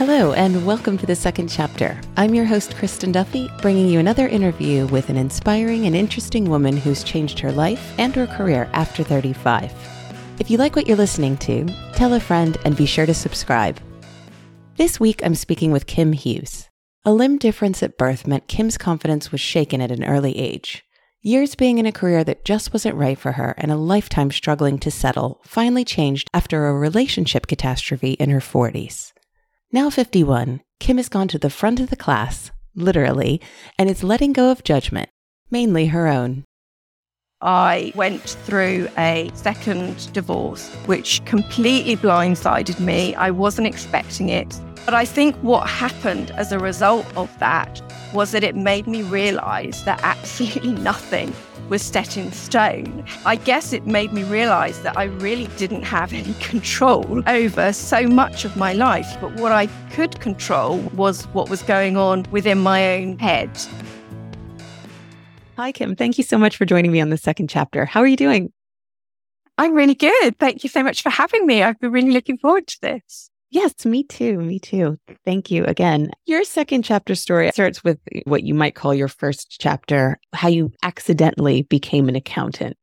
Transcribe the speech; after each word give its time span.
Hello, 0.00 0.32
and 0.32 0.64
welcome 0.64 0.96
to 0.96 1.04
the 1.04 1.14
second 1.14 1.48
chapter. 1.48 2.00
I'm 2.16 2.34
your 2.34 2.46
host, 2.46 2.70
Kristin 2.70 3.12
Duffy, 3.12 3.50
bringing 3.60 3.86
you 3.86 3.98
another 3.98 4.26
interview 4.26 4.86
with 4.86 5.10
an 5.10 5.18
inspiring 5.18 5.84
and 5.84 5.94
interesting 5.94 6.48
woman 6.48 6.74
who's 6.74 7.04
changed 7.04 7.38
her 7.40 7.52
life 7.52 7.92
and 7.98 8.16
her 8.16 8.26
career 8.26 8.70
after 8.72 9.04
35. 9.04 9.70
If 10.38 10.50
you 10.50 10.56
like 10.56 10.74
what 10.74 10.86
you're 10.86 10.96
listening 10.96 11.36
to, 11.40 11.66
tell 11.92 12.14
a 12.14 12.18
friend 12.18 12.56
and 12.64 12.74
be 12.74 12.86
sure 12.86 13.04
to 13.04 13.12
subscribe. 13.12 13.78
This 14.76 14.98
week, 14.98 15.20
I'm 15.22 15.34
speaking 15.34 15.70
with 15.70 15.86
Kim 15.86 16.14
Hughes. 16.14 16.70
A 17.04 17.12
limb 17.12 17.36
difference 17.36 17.82
at 17.82 17.98
birth 17.98 18.26
meant 18.26 18.48
Kim's 18.48 18.78
confidence 18.78 19.30
was 19.30 19.42
shaken 19.42 19.82
at 19.82 19.90
an 19.90 20.02
early 20.02 20.38
age. 20.38 20.82
Years 21.20 21.54
being 21.54 21.76
in 21.76 21.84
a 21.84 21.92
career 21.92 22.24
that 22.24 22.46
just 22.46 22.72
wasn't 22.72 22.96
right 22.96 23.18
for 23.18 23.32
her 23.32 23.54
and 23.58 23.70
a 23.70 23.76
lifetime 23.76 24.30
struggling 24.30 24.78
to 24.78 24.90
settle 24.90 25.42
finally 25.44 25.84
changed 25.84 26.30
after 26.32 26.68
a 26.68 26.72
relationship 26.72 27.46
catastrophe 27.46 28.12
in 28.12 28.30
her 28.30 28.40
40s. 28.40 29.12
Now 29.72 29.88
51, 29.88 30.62
Kim 30.80 30.96
has 30.96 31.08
gone 31.08 31.28
to 31.28 31.38
the 31.38 31.48
front 31.48 31.78
of 31.78 31.90
the 31.90 31.96
class, 31.96 32.50
literally, 32.74 33.40
and 33.78 33.88
is 33.88 34.02
letting 34.02 34.32
go 34.32 34.50
of 34.50 34.64
judgment, 34.64 35.10
mainly 35.48 35.86
her 35.86 36.08
own. 36.08 36.42
I 37.40 37.92
went 37.94 38.20
through 38.20 38.88
a 38.98 39.30
second 39.34 40.12
divorce, 40.12 40.68
which 40.86 41.24
completely 41.24 41.94
blindsided 41.94 42.80
me. 42.80 43.14
I 43.14 43.30
wasn't 43.30 43.68
expecting 43.68 44.28
it. 44.28 44.58
But 44.84 44.94
I 44.94 45.04
think 45.04 45.36
what 45.36 45.68
happened 45.68 46.32
as 46.32 46.50
a 46.50 46.58
result 46.58 47.06
of 47.16 47.30
that 47.38 47.80
was 48.12 48.32
that 48.32 48.42
it 48.42 48.56
made 48.56 48.88
me 48.88 49.04
realize 49.04 49.84
that 49.84 50.00
absolutely 50.02 50.72
nothing 50.72 51.32
was 51.70 51.80
set 51.80 52.18
in 52.18 52.30
stone. 52.32 53.04
I 53.24 53.36
guess 53.36 53.72
it 53.72 53.86
made 53.86 54.12
me 54.12 54.24
realize 54.24 54.82
that 54.82 54.98
I 54.98 55.04
really 55.04 55.46
didn't 55.56 55.84
have 55.84 56.12
any 56.12 56.34
control 56.34 57.22
over 57.26 57.72
so 57.72 58.06
much 58.06 58.44
of 58.44 58.56
my 58.56 58.74
life. 58.74 59.06
But 59.20 59.34
what 59.36 59.52
I 59.52 59.68
could 59.92 60.20
control 60.20 60.78
was 60.94 61.24
what 61.28 61.48
was 61.48 61.62
going 61.62 61.96
on 61.96 62.26
within 62.30 62.58
my 62.58 62.96
own 62.96 63.18
head. 63.18 63.50
Hi, 65.56 65.72
Kim. 65.72 65.94
Thank 65.94 66.18
you 66.18 66.24
so 66.24 66.36
much 66.36 66.56
for 66.56 66.64
joining 66.64 66.92
me 66.92 67.00
on 67.00 67.10
the 67.10 67.16
second 67.16 67.48
chapter. 67.48 67.84
How 67.84 68.00
are 68.00 68.06
you 68.06 68.16
doing? 68.16 68.52
I'm 69.56 69.74
really 69.74 69.94
good. 69.94 70.38
Thank 70.38 70.64
you 70.64 70.70
so 70.70 70.82
much 70.82 71.02
for 71.02 71.10
having 71.10 71.46
me. 71.46 71.62
I've 71.62 71.78
been 71.78 71.92
really 71.92 72.10
looking 72.10 72.38
forward 72.38 72.66
to 72.66 72.80
this. 72.80 73.29
Yes, 73.50 73.84
me 73.84 74.04
too. 74.04 74.38
Me 74.38 74.58
too. 74.58 74.98
Thank 75.24 75.50
you 75.50 75.64
again. 75.64 76.10
Your 76.26 76.44
second 76.44 76.82
chapter 76.82 77.14
story 77.14 77.50
starts 77.50 77.82
with 77.82 77.98
what 78.24 78.44
you 78.44 78.54
might 78.54 78.76
call 78.76 78.94
your 78.94 79.08
first 79.08 79.56
chapter, 79.60 80.20
how 80.32 80.48
you 80.48 80.72
accidentally 80.82 81.62
became 81.62 82.08
an 82.08 82.14
accountant. 82.16 82.76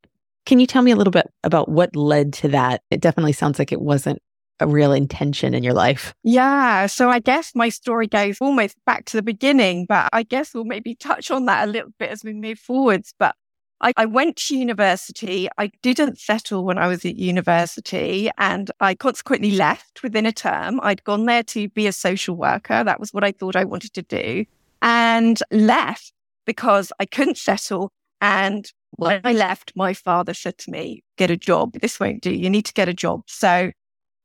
Can 0.45 0.59
you 0.59 0.67
tell 0.67 0.81
me 0.81 0.91
a 0.91 0.95
little 0.95 1.11
bit 1.11 1.27
about 1.43 1.69
what 1.69 1.95
led 1.95 2.33
to 2.33 2.49
that? 2.49 2.81
It 2.91 3.01
definitely 3.01 3.33
sounds 3.33 3.59
like 3.59 3.71
it 3.71 3.81
wasn't 3.81 4.19
a 4.59 4.67
real 4.67 4.91
intention 4.91 5.53
in 5.53 5.63
your 5.63 5.73
life. 5.73 6.13
Yeah. 6.23 6.88
So 6.88 7.09
I 7.09 7.19
guess 7.19 7.51
my 7.53 7.69
story 7.69 8.07
goes 8.07 8.38
almost 8.41 8.75
back 8.85 9.05
to 9.05 9.17
the 9.17 9.23
beginning, 9.23 9.85
but 9.88 10.09
I 10.13 10.23
guess 10.23 10.53
we'll 10.53 10.65
maybe 10.65 10.95
touch 10.95 11.31
on 11.31 11.45
that 11.45 11.67
a 11.67 11.71
little 11.71 11.91
bit 11.99 12.09
as 12.09 12.23
we 12.23 12.33
move 12.33 12.59
forwards. 12.59 13.13
But 13.19 13.35
I, 13.81 13.94
I, 13.97 14.06
went 14.06 14.38
to 14.38 14.58
university. 14.58 15.47
I 15.58 15.72
didn't 15.81 16.20
settle 16.20 16.66
when 16.66 16.78
I 16.78 16.88
was 16.88 17.06
at 17.06 17.16
university 17.16 18.30
and 18.38 18.72
I 18.80 18.95
consequently 18.95 19.52
left 19.52 20.02
within 20.02 20.25
a 20.25 20.31
term. 20.31 20.80
I'd 20.81 21.03
gone 21.03 21.25
there 21.25 21.44
to 21.44 21.69
be 21.69 21.86
a 21.88 21.92
social 21.92 22.36
worker. 22.36 22.84
That 22.84 23.00
was 23.00 23.14
what 23.14 23.23
I 23.23 23.31
thought 23.31 23.56
I 23.56 23.66
wanted 23.66 23.94
to 23.94 24.02
do 24.02 24.45
and 24.81 25.39
left 25.52 26.14
because 26.45 26.92
I 27.00 27.06
couldn't 27.06 27.38
settle. 27.38 27.92
And 28.19 28.72
when 28.92 29.22
I 29.23 29.34
left, 29.34 29.73
my 29.75 29.94
father 29.94 30.34
said 30.34 30.58
to 30.59 30.72
me, 30.72 31.03
get 31.17 31.30
a 31.30 31.38
job. 31.38 31.73
This 31.80 32.00
won't 32.00 32.22
do. 32.22 32.34
You 32.34 32.50
need 32.50 32.66
to 32.66 32.73
get 32.73 32.89
a 32.89 32.94
job. 32.94 33.23
So 33.28 33.72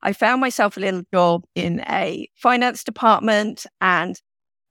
I 0.03 0.13
found 0.13 0.41
myself 0.41 0.77
a 0.77 0.81
little 0.81 1.03
job 1.13 1.45
in 1.55 1.81
a 1.89 2.29
finance 2.37 2.85
department 2.85 3.67
and 3.81 4.21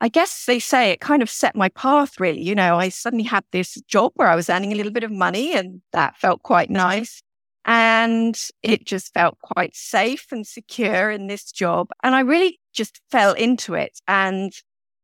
I 0.03 0.09
guess 0.09 0.45
they 0.45 0.59
say 0.59 0.89
it 0.89 0.99
kind 0.99 1.21
of 1.21 1.29
set 1.29 1.55
my 1.55 1.69
path, 1.69 2.19
really. 2.19 2.41
You 2.41 2.55
know, 2.55 2.75
I 2.75 2.89
suddenly 2.89 3.23
had 3.23 3.43
this 3.51 3.75
job 3.87 4.13
where 4.15 4.27
I 4.27 4.35
was 4.35 4.49
earning 4.49 4.71
a 4.71 4.75
little 4.75 4.91
bit 4.91 5.03
of 5.03 5.11
money 5.11 5.53
and 5.53 5.83
that 5.93 6.17
felt 6.17 6.41
quite 6.41 6.71
nice. 6.71 7.21
And 7.65 8.35
it 8.63 8.83
just 8.83 9.13
felt 9.13 9.37
quite 9.41 9.75
safe 9.75 10.25
and 10.31 10.45
secure 10.47 11.11
in 11.11 11.27
this 11.27 11.51
job. 11.51 11.89
And 12.01 12.15
I 12.15 12.21
really 12.21 12.59
just 12.73 12.99
fell 13.11 13.33
into 13.33 13.75
it. 13.75 14.01
And 14.07 14.51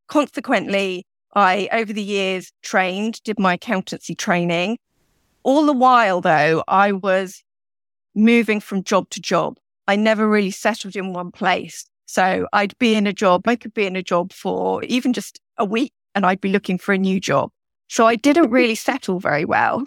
consequently, 0.07 1.05
I, 1.35 1.69
over 1.71 1.93
the 1.93 2.01
years, 2.01 2.51
trained, 2.63 3.21
did 3.23 3.37
my 3.37 3.53
accountancy 3.53 4.15
training. 4.15 4.79
All 5.43 5.67
the 5.67 5.73
while, 5.73 6.21
though, 6.21 6.63
I 6.67 6.91
was 6.91 7.43
moving 8.15 8.59
from 8.59 8.83
job 8.83 9.11
to 9.11 9.21
job. 9.21 9.57
I 9.87 9.95
never 9.95 10.27
really 10.27 10.49
settled 10.49 10.95
in 10.95 11.13
one 11.13 11.31
place. 11.31 11.85
So 12.07 12.47
I'd 12.53 12.77
be 12.79 12.95
in 12.95 13.05
a 13.05 13.13
job, 13.13 13.47
I 13.47 13.55
could 13.55 13.73
be 13.73 13.85
in 13.85 13.95
a 13.95 14.01
job 14.01 14.33
for 14.33 14.83
even 14.85 15.13
just 15.13 15.39
a 15.57 15.65
week 15.65 15.91
and 16.15 16.25
I'd 16.25 16.41
be 16.41 16.49
looking 16.49 16.77
for 16.77 16.93
a 16.93 16.97
new 16.97 17.19
job. 17.19 17.51
So 17.89 18.07
I 18.07 18.15
didn't 18.15 18.49
really 18.49 18.75
settle 18.89 19.19
very 19.19 19.45
well. 19.45 19.85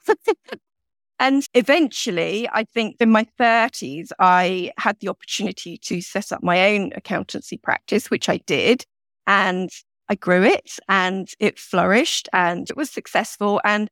and 1.18 1.46
eventually, 1.54 2.48
I 2.52 2.64
think 2.64 2.96
in 3.00 3.10
my 3.10 3.26
30s, 3.38 4.10
I 4.18 4.70
had 4.78 4.98
the 5.00 5.08
opportunity 5.08 5.78
to 5.78 6.00
set 6.00 6.30
up 6.30 6.42
my 6.42 6.74
own 6.74 6.92
accountancy 6.94 7.56
practice, 7.56 8.10
which 8.10 8.28
I 8.28 8.36
did. 8.46 8.84
And 9.26 9.70
I 10.08 10.14
grew 10.14 10.42
it 10.42 10.72
and 10.88 11.28
it 11.38 11.58
flourished 11.58 12.28
and 12.32 12.68
it 12.68 12.76
was 12.76 12.90
successful. 12.90 13.60
And 13.64 13.88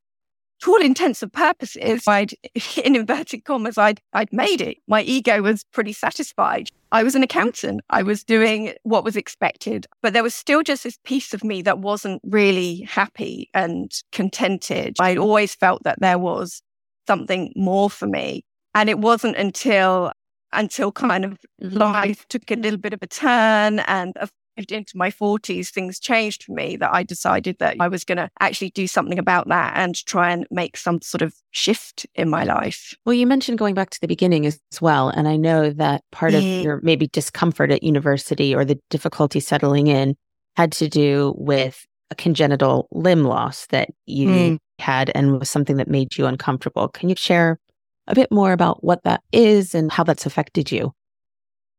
to 0.61 0.71
all 0.71 0.83
intents 0.83 1.23
and 1.23 1.33
purposes, 1.33 2.03
I'd, 2.07 2.33
in 2.85 2.97
inverted 2.97 3.45
commas, 3.45 3.79
I'd, 3.79 4.01
I'd 4.13 4.33
made 4.33 4.61
it. 4.61 4.79
My 4.87 5.03
ego 5.03 5.43
was 5.43 5.65
pretty 5.73 5.93
satisfied. 5.93 6.71
I 6.91 7.03
was 7.03 7.15
an 7.15 7.23
accountant. 7.23 7.83
I 7.91 8.03
was 8.03 8.25
doing 8.25 8.75
what 8.83 9.05
was 9.05 9.17
expected, 9.17 9.87
but 10.03 10.13
there 10.13 10.23
was 10.23 10.35
still 10.35 10.63
just 10.63 10.85
this 10.85 10.99
piece 11.05 11.35
of 11.35 11.45
me 11.45 11.63
that 11.63 11.79
wasn't 11.79 12.23
really 12.25 12.81
happy 12.83 13.51
and 13.53 13.93
contented. 14.13 14.97
I'd 14.99 15.19
always 15.19 15.55
felt 15.55 15.83
that 15.85 16.01
there 16.01 16.19
was 16.19 16.63
something 17.07 17.53
more 17.57 17.91
for 17.91 18.07
me. 18.07 18.45
And 18.75 18.89
it 18.89 18.99
wasn't 18.99 19.37
until 19.37 20.13
until 20.53 20.91
kind 20.91 21.27
of 21.27 21.37
life 21.61 22.27
took 22.29 22.51
a 22.51 22.55
little 22.55 22.79
bit 22.79 22.95
of 22.95 23.03
a 23.03 23.07
turn 23.07 23.81
and 23.81 24.15
a 24.17 24.29
into 24.71 24.97
my 24.97 25.11
40s, 25.11 25.69
things 25.69 25.99
changed 25.99 26.45
for 26.45 26.53
me 26.53 26.77
that 26.77 26.93
I 26.93 27.03
decided 27.03 27.59
that 27.59 27.77
I 27.81 27.89
was 27.89 28.05
going 28.05 28.19
to 28.19 28.31
actually 28.41 28.71
do 28.71 28.87
something 28.87 29.19
about 29.19 29.49
that 29.49 29.77
and 29.77 29.95
try 30.07 30.31
and 30.31 30.47
make 30.51 30.77
some 30.77 31.01
sort 31.01 31.23
of 31.23 31.35
shift 31.51 32.07
in 32.15 32.29
my 32.29 32.45
life. 32.45 32.95
Well, 33.07 33.15
you 33.15 33.27
mentioned 33.27 33.59
going 33.59 33.75
back 33.75 33.91
to 33.91 34.01
the 34.01 34.07
beginning 34.07 34.47
as 34.47 34.61
well. 34.81 35.09
And 35.09 35.29
I 35.29 35.37
know 35.37 35.71
that 35.71 36.03
part 36.13 36.35
of 36.35 36.43
your 36.43 36.81
maybe 36.83 37.09
discomfort 37.09 37.71
at 37.71 37.83
university 37.83 38.55
or 38.55 38.65
the 38.65 38.79
difficulty 38.91 39.41
settling 39.41 39.87
in 39.87 40.17
had 40.57 40.73
to 40.73 40.89
do 40.89 41.35
with 41.39 41.87
a 42.11 42.15
congenital 42.15 42.89
limb 42.91 43.25
loss 43.25 43.67
that 43.67 43.91
you 44.07 44.29
mm. 44.29 44.59
had 44.79 45.11
and 45.15 45.39
was 45.39 45.51
something 45.51 45.77
that 45.77 45.89
made 45.89 46.17
you 46.17 46.27
uncomfortable. 46.27 46.89
Can 46.89 47.09
you 47.09 47.15
share 47.17 47.59
a 48.07 48.15
bit 48.15 48.33
more 48.33 48.53
about 48.53 48.83
what 48.83 49.05
that 49.05 49.23
is 49.33 49.75
and 49.75 49.93
how 49.93 50.05
that's 50.05 50.27
affected 50.27 50.73
you? 50.73 50.93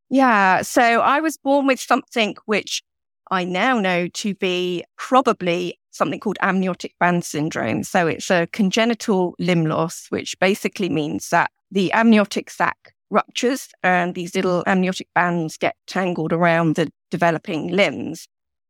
Yeah. 0.09 0.62
So 0.64 0.81
I 0.81 1.20
was 1.20 1.38
born 1.38 1.68
with 1.68 1.80
something 1.80 2.36
which 2.46 2.81
I 3.31 3.44
now 3.44 3.80
know 3.80 4.08
to 4.08 4.34
be 4.36 4.84
probably 4.97 5.80
something 5.92 6.20
called 6.20 6.38
amniotic 6.42 6.94
band 7.00 7.24
syndrome. 7.25 7.84
So 7.84 8.08
it's 8.08 8.31
a 8.31 8.48
congenital 8.48 9.36
limb 9.40 9.66
loss, 9.66 10.08
which 10.09 10.40
basically 10.40 10.90
means 10.90 11.30
that 11.30 11.52
the 11.72 11.92
amniotic 11.94 12.50
sac 12.50 12.94
ruptures 13.12 13.69
and 13.84 14.16
these 14.16 14.36
little 14.36 14.64
amniotic 14.66 15.08
bands 15.14 15.58
get 15.58 15.75
tangled 15.88 16.34
around 16.34 16.75
the 16.75 16.92
developing 17.12 17.69
limbs. 17.69 18.28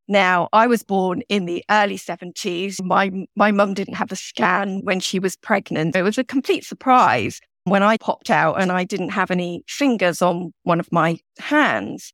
Now, 0.08 0.50
I 0.54 0.66
was 0.66 0.82
born 0.82 1.22
in 1.30 1.46
the 1.46 1.64
early 1.70 1.98
70s. 1.98 2.84
My, 2.84 3.12
my 3.36 3.52
mum 3.52 3.76
didn't 3.76 3.94
have 3.94 4.12
a 4.12 4.16
scan 4.16 4.82
when 4.84 5.00
she 5.00 5.20
was 5.20 5.36
pregnant. 5.36 5.96
It 5.96 6.02
was 6.02 6.18
a 6.18 6.24
complete 6.24 6.66
surprise 6.66 7.40
when 7.70 7.84
I 7.84 7.98
popped 7.98 8.30
out 8.30 8.62
and 8.62 8.72
I 8.72 8.84
didn't 8.84 9.10
have 9.10 9.32
any 9.32 9.64
fingers 9.68 10.22
on 10.22 10.54
one 10.64 10.80
of 10.80 10.92
my 10.92 11.20
hands, 11.38 12.14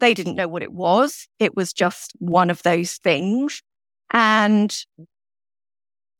they 0.00 0.14
didn't 0.14 0.36
know 0.36 0.48
what 0.48 0.62
it 0.62 0.72
was. 0.72 1.26
It 1.38 1.56
was 1.56 1.72
just 1.72 2.12
one 2.18 2.50
of 2.50 2.62
those 2.62 2.94
things. 2.94 3.62
And 4.12 4.76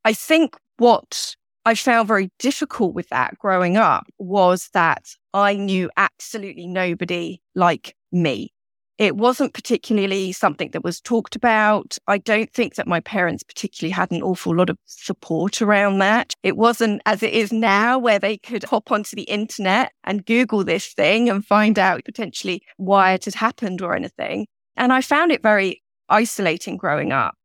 I 0.03 0.13
think 0.13 0.55
what 0.77 1.35
I 1.65 1.75
found 1.75 2.07
very 2.07 2.31
difficult 2.39 2.93
with 2.93 3.09
that 3.09 3.37
growing 3.39 3.77
up 3.77 4.07
was 4.17 4.69
that 4.73 5.05
I 5.33 5.55
knew 5.55 5.89
absolutely 5.97 6.67
nobody 6.67 7.41
like 7.55 7.95
me. 8.11 8.53
It 8.97 9.15
wasn't 9.15 9.53
particularly 9.53 10.31
something 10.31 10.71
that 10.71 10.83
was 10.83 10.99
talked 10.99 11.35
about. 11.35 11.97
I 12.07 12.17
don't 12.17 12.51
think 12.51 12.75
that 12.75 12.87
my 12.87 12.99
parents 12.99 13.43
particularly 13.43 13.91
had 13.91 14.11
an 14.11 14.23
awful 14.23 14.55
lot 14.55 14.71
of 14.71 14.77
support 14.85 15.61
around 15.61 15.99
that. 15.99 16.33
It 16.41 16.57
wasn't 16.57 17.03
as 17.05 17.21
it 17.21 17.33
is 17.33 17.53
now 17.53 17.99
where 17.99 18.17
they 18.17 18.37
could 18.37 18.63
hop 18.63 18.91
onto 18.91 19.15
the 19.15 19.23
internet 19.23 19.91
and 20.03 20.25
Google 20.25 20.63
this 20.63 20.87
thing 20.87 21.29
and 21.29 21.45
find 21.45 21.77
out 21.77 22.05
potentially 22.05 22.63
why 22.77 23.13
it 23.13 23.25
had 23.25 23.35
happened 23.35 23.83
or 23.83 23.95
anything. 23.95 24.47
And 24.75 24.91
I 24.91 25.01
found 25.01 25.31
it 25.31 25.43
very 25.43 25.83
isolating 26.09 26.77
growing 26.77 27.11
up. 27.11 27.35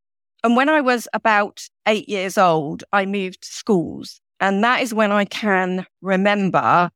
And 0.42 0.56
when 0.56 0.70
I 0.70 0.80
was 0.80 1.06
about 1.12 1.68
eight 1.86 2.08
years 2.08 2.38
old, 2.38 2.82
I 2.92 3.04
moved 3.04 3.44
schools. 3.44 4.20
And 4.40 4.64
that 4.64 4.80
is 4.80 4.94
when 4.94 5.12
I 5.12 5.26
can 5.26 5.86
remember 6.00 6.90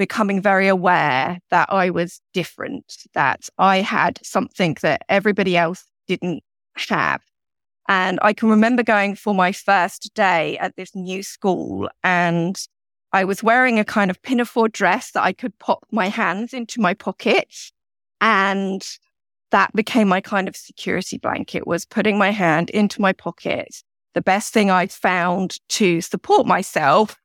becoming 0.00 0.40
very 0.40 0.66
aware 0.66 1.38
that 1.50 1.70
I 1.70 1.90
was 1.90 2.22
different, 2.32 3.04
that 3.12 3.50
I 3.58 3.82
had 3.82 4.18
something 4.22 4.78
that 4.80 5.02
everybody 5.10 5.58
else 5.58 5.84
didn't 6.08 6.42
have. 6.88 7.20
And 7.86 8.18
I 8.22 8.32
can 8.32 8.48
remember 8.48 8.82
going 8.82 9.14
for 9.14 9.34
my 9.34 9.52
first 9.52 10.14
day 10.14 10.56
at 10.56 10.74
this 10.74 10.94
new 10.94 11.22
school 11.22 11.90
and 12.02 12.56
I 13.12 13.24
was 13.24 13.42
wearing 13.42 13.78
a 13.78 13.84
kind 13.84 14.10
of 14.10 14.22
pinafore 14.22 14.70
dress 14.70 15.10
that 15.10 15.22
I 15.22 15.34
could 15.34 15.58
pop 15.58 15.84
my 15.92 16.08
hands 16.08 16.54
into 16.54 16.80
my 16.80 16.94
pockets. 16.94 17.70
And 18.22 18.82
that 19.50 19.70
became 19.74 20.08
my 20.08 20.22
kind 20.22 20.48
of 20.48 20.56
security 20.56 21.18
blanket 21.18 21.66
was 21.66 21.84
putting 21.84 22.16
my 22.16 22.30
hand 22.30 22.70
into 22.70 23.02
my 23.02 23.12
pocket. 23.12 23.82
The 24.14 24.22
best 24.22 24.54
thing 24.54 24.70
I'd 24.70 24.92
found 24.92 25.58
to 25.70 26.00
support 26.00 26.46
myself 26.46 27.18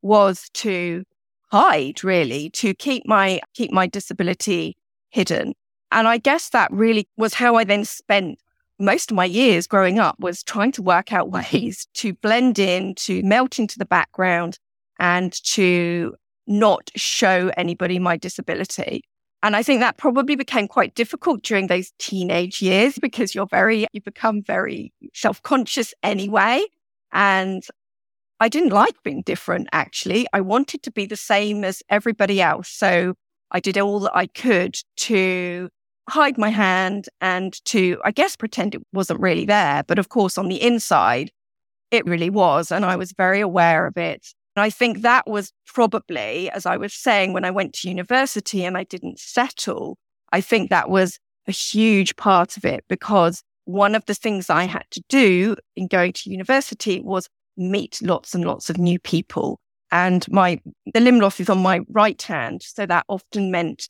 was 0.00 0.48
to 0.54 1.04
hide 1.52 2.02
really 2.02 2.50
to 2.50 2.74
keep 2.74 3.06
my 3.06 3.40
keep 3.54 3.70
my 3.70 3.86
disability 3.86 4.76
hidden. 5.10 5.54
And 5.90 6.08
i 6.08 6.16
guess 6.16 6.48
that 6.50 6.72
really 6.72 7.06
was 7.18 7.34
how 7.34 7.54
i 7.56 7.64
then 7.64 7.84
spent 7.84 8.38
most 8.78 9.10
of 9.10 9.16
my 9.16 9.24
years 9.24 9.66
growing 9.66 9.98
up 9.98 10.16
was 10.18 10.42
trying 10.42 10.72
to 10.72 10.82
work 10.82 11.12
out 11.12 11.30
mm-hmm. 11.30 11.56
ways 11.56 11.86
to 11.94 12.14
blend 12.14 12.58
in 12.58 12.94
to 12.94 13.22
melt 13.22 13.58
into 13.58 13.78
the 13.78 13.84
background 13.84 14.58
and 14.98 15.32
to 15.44 16.14
not 16.46 16.90
show 16.96 17.50
anybody 17.56 17.98
my 17.98 18.16
disability. 18.16 19.02
And 19.44 19.56
I 19.56 19.62
think 19.62 19.80
that 19.80 19.96
probably 19.96 20.36
became 20.36 20.68
quite 20.68 20.94
difficult 20.94 21.42
during 21.42 21.66
those 21.66 21.92
teenage 21.98 22.62
years 22.62 22.98
because 22.98 23.34
you're 23.34 23.46
very, 23.46 23.86
you 23.92 24.00
become 24.00 24.42
very 24.42 24.92
self 25.14 25.42
conscious 25.42 25.92
anyway. 26.02 26.64
And 27.12 27.64
I 28.42 28.48
didn't 28.48 28.72
like 28.72 29.00
being 29.04 29.22
different, 29.22 29.68
actually. 29.70 30.26
I 30.32 30.40
wanted 30.40 30.82
to 30.82 30.90
be 30.90 31.06
the 31.06 31.14
same 31.14 31.62
as 31.62 31.80
everybody 31.88 32.42
else. 32.42 32.68
So 32.68 33.14
I 33.52 33.60
did 33.60 33.78
all 33.78 34.00
that 34.00 34.16
I 34.16 34.26
could 34.26 34.74
to 34.96 35.68
hide 36.10 36.38
my 36.38 36.48
hand 36.48 37.08
and 37.20 37.54
to, 37.66 38.00
I 38.04 38.10
guess, 38.10 38.34
pretend 38.34 38.74
it 38.74 38.82
wasn't 38.92 39.20
really 39.20 39.44
there. 39.44 39.84
But 39.86 40.00
of 40.00 40.08
course, 40.08 40.36
on 40.36 40.48
the 40.48 40.60
inside, 40.60 41.30
it 41.92 42.04
really 42.04 42.30
was. 42.30 42.72
And 42.72 42.84
I 42.84 42.96
was 42.96 43.12
very 43.12 43.38
aware 43.38 43.86
of 43.86 43.96
it. 43.96 44.26
And 44.56 44.64
I 44.64 44.70
think 44.70 45.02
that 45.02 45.28
was 45.28 45.52
probably, 45.64 46.50
as 46.50 46.66
I 46.66 46.76
was 46.76 46.92
saying, 46.92 47.32
when 47.32 47.44
I 47.44 47.52
went 47.52 47.74
to 47.74 47.88
university 47.88 48.64
and 48.64 48.76
I 48.76 48.82
didn't 48.82 49.20
settle, 49.20 49.98
I 50.32 50.40
think 50.40 50.68
that 50.70 50.90
was 50.90 51.20
a 51.46 51.52
huge 51.52 52.16
part 52.16 52.56
of 52.56 52.64
it 52.64 52.84
because 52.88 53.44
one 53.66 53.94
of 53.94 54.04
the 54.06 54.14
things 54.14 54.50
I 54.50 54.64
had 54.64 54.86
to 54.90 55.02
do 55.08 55.54
in 55.76 55.86
going 55.86 56.12
to 56.14 56.30
university 56.30 57.00
was 57.00 57.28
meet 57.56 58.00
lots 58.02 58.34
and 58.34 58.44
lots 58.44 58.70
of 58.70 58.78
new 58.78 58.98
people. 58.98 59.60
And 59.90 60.26
my 60.30 60.60
the 60.94 61.00
limb 61.00 61.20
loss 61.20 61.38
is 61.38 61.50
on 61.50 61.58
my 61.58 61.80
right 61.88 62.20
hand, 62.20 62.62
so 62.62 62.86
that 62.86 63.04
often 63.08 63.50
meant 63.50 63.88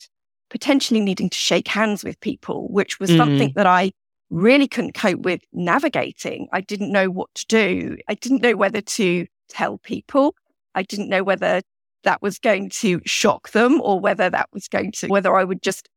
potentially 0.49 0.99
needing 0.99 1.29
to 1.29 1.37
shake 1.37 1.67
hands 1.67 2.03
with 2.03 2.19
people, 2.19 2.67
which 2.69 2.99
was 2.99 3.09
mm-hmm. 3.09 3.17
something 3.17 3.53
that 3.55 3.65
I 3.65 3.91
really 4.29 4.67
couldn't 4.67 4.93
cope 4.93 5.21
with 5.21 5.41
navigating. 5.53 6.47
I 6.51 6.61
didn't 6.61 6.91
know 6.91 7.09
what 7.09 7.33
to 7.35 7.45
do. 7.47 7.97
I 8.07 8.15
didn't 8.15 8.41
know 8.41 8.55
whether 8.55 8.81
to 8.81 9.25
tell 9.49 9.77
people. 9.77 10.35
I 10.75 10.83
didn't 10.83 11.09
know 11.09 11.23
whether 11.23 11.61
that 12.03 12.21
was 12.21 12.39
going 12.39 12.69
to 12.69 13.01
shock 13.05 13.51
them 13.51 13.81
or 13.81 13.99
whether 13.99 14.29
that 14.29 14.49
was 14.53 14.67
going 14.67 14.91
to, 14.91 15.07
whether 15.07 15.35
I 15.35 15.43
would 15.43 15.61
just 15.61 15.89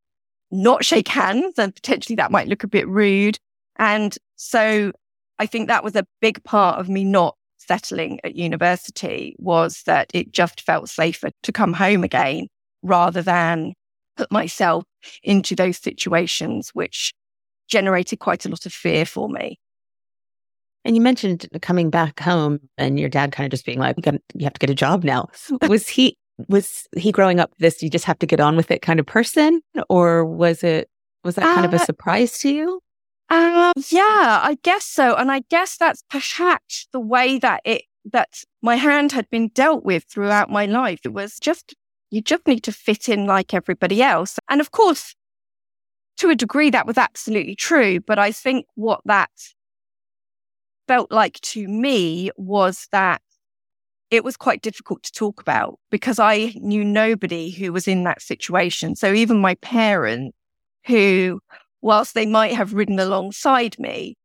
not 0.51 0.85
shake 0.85 1.07
hands 1.07 1.59
and 1.59 1.75
potentially 1.75 2.15
that 2.15 2.31
might 2.31 2.47
look 2.47 2.63
a 2.63 2.67
bit 2.67 2.87
rude. 2.87 3.37
And 3.77 4.17
so 4.35 4.91
I 5.39 5.45
think 5.45 5.67
that 5.67 5.83
was 5.83 5.95
a 5.95 6.07
big 6.21 6.43
part 6.43 6.79
of 6.79 6.89
me 6.89 7.03
not 7.03 7.36
settling 7.67 8.19
at 8.23 8.35
university 8.35 9.35
was 9.39 9.83
that 9.85 10.09
it 10.13 10.31
just 10.31 10.61
felt 10.61 10.89
safer 10.89 11.29
to 11.43 11.51
come 11.51 11.73
home 11.73 12.03
again 12.03 12.47
rather 12.83 13.21
than 13.21 13.73
put 14.15 14.31
myself 14.31 14.83
into 15.23 15.55
those 15.55 15.77
situations, 15.77 16.71
which 16.73 17.13
generated 17.67 18.19
quite 18.19 18.45
a 18.45 18.49
lot 18.49 18.65
of 18.65 18.73
fear 18.73 19.05
for 19.05 19.29
me. 19.29 19.59
And 20.85 20.95
you 20.95 21.01
mentioned 21.01 21.47
coming 21.61 21.89
back 21.89 22.19
home 22.19 22.59
and 22.77 22.99
your 22.99 23.09
dad 23.09 23.31
kind 23.31 23.45
of 23.45 23.51
just 23.51 23.65
being 23.65 23.79
like, 23.79 23.97
you 24.05 24.43
have 24.43 24.53
to 24.53 24.59
get 24.59 24.69
a 24.69 24.75
job 24.75 25.03
now. 25.03 25.27
Was 25.67 25.87
he, 25.87 26.17
was 26.47 26.87
he 26.95 27.11
growing 27.11 27.39
up 27.39 27.51
this, 27.57 27.81
you 27.81 27.89
just 27.89 28.05
have 28.05 28.19
to 28.19 28.27
get 28.27 28.39
on 28.39 28.55
with 28.55 28.69
it 28.69 28.83
kind 28.83 28.99
of 28.99 29.07
person? 29.07 29.59
Or 29.89 30.23
was 30.23 30.63
it, 30.63 30.87
was 31.23 31.33
that 31.33 31.55
kind 31.55 31.65
uh, 31.65 31.69
of 31.69 31.73
a 31.73 31.81
uh, 31.81 31.85
surprise 31.85 32.37
to 32.39 32.53
you? 32.53 32.79
Um, 33.29 33.73
yeah, 33.89 34.41
I 34.43 34.57
guess 34.63 34.85
so. 34.85 35.15
And 35.15 35.31
I 35.31 35.41
guess 35.49 35.77
that's 35.77 36.03
perhaps 36.09 36.87
the 36.93 36.99
way 36.99 37.39
that 37.39 37.61
it, 37.65 37.83
that 38.13 38.43
my 38.61 38.75
hand 38.75 39.11
had 39.11 39.29
been 39.29 39.49
dealt 39.49 39.83
with 39.83 40.05
throughout 40.05 40.49
my 40.49 40.65
life. 40.65 41.01
It 41.03 41.13
was 41.13 41.39
just, 41.39 41.75
you 42.09 42.21
just 42.21 42.47
need 42.47 42.63
to 42.63 42.71
fit 42.71 43.09
in 43.09 43.25
like 43.25 43.53
everybody 43.53 44.01
else. 44.01 44.39
And 44.49 44.61
of 44.61 44.71
course, 44.71 45.13
to 46.17 46.29
a 46.29 46.35
degree, 46.35 46.69
that 46.69 46.87
was 46.87 46.97
absolutely 46.97 47.55
true. 47.55 47.99
But 47.99 48.17
I 48.17 48.31
think 48.31 48.65
what 48.75 49.01
that 49.05 49.29
felt 50.87 51.11
like 51.11 51.39
to 51.41 51.67
me 51.67 52.31
was 52.37 52.87
that 52.91 53.21
it 54.09 54.23
was 54.23 54.37
quite 54.37 54.61
difficult 54.61 55.03
to 55.03 55.11
talk 55.11 55.41
about 55.41 55.77
because 55.91 56.17
I 56.17 56.53
knew 56.55 56.85
nobody 56.85 57.49
who 57.51 57.73
was 57.73 57.89
in 57.89 58.03
that 58.05 58.21
situation. 58.21 58.95
So 58.95 59.11
even 59.11 59.39
my 59.39 59.55
parents, 59.55 60.35
who 60.85 61.41
whilst 61.81 62.13
they 62.13 62.25
might 62.25 62.53
have 62.53 62.73
ridden 62.73 62.99
alongside 62.99 63.77
me, 63.79 64.15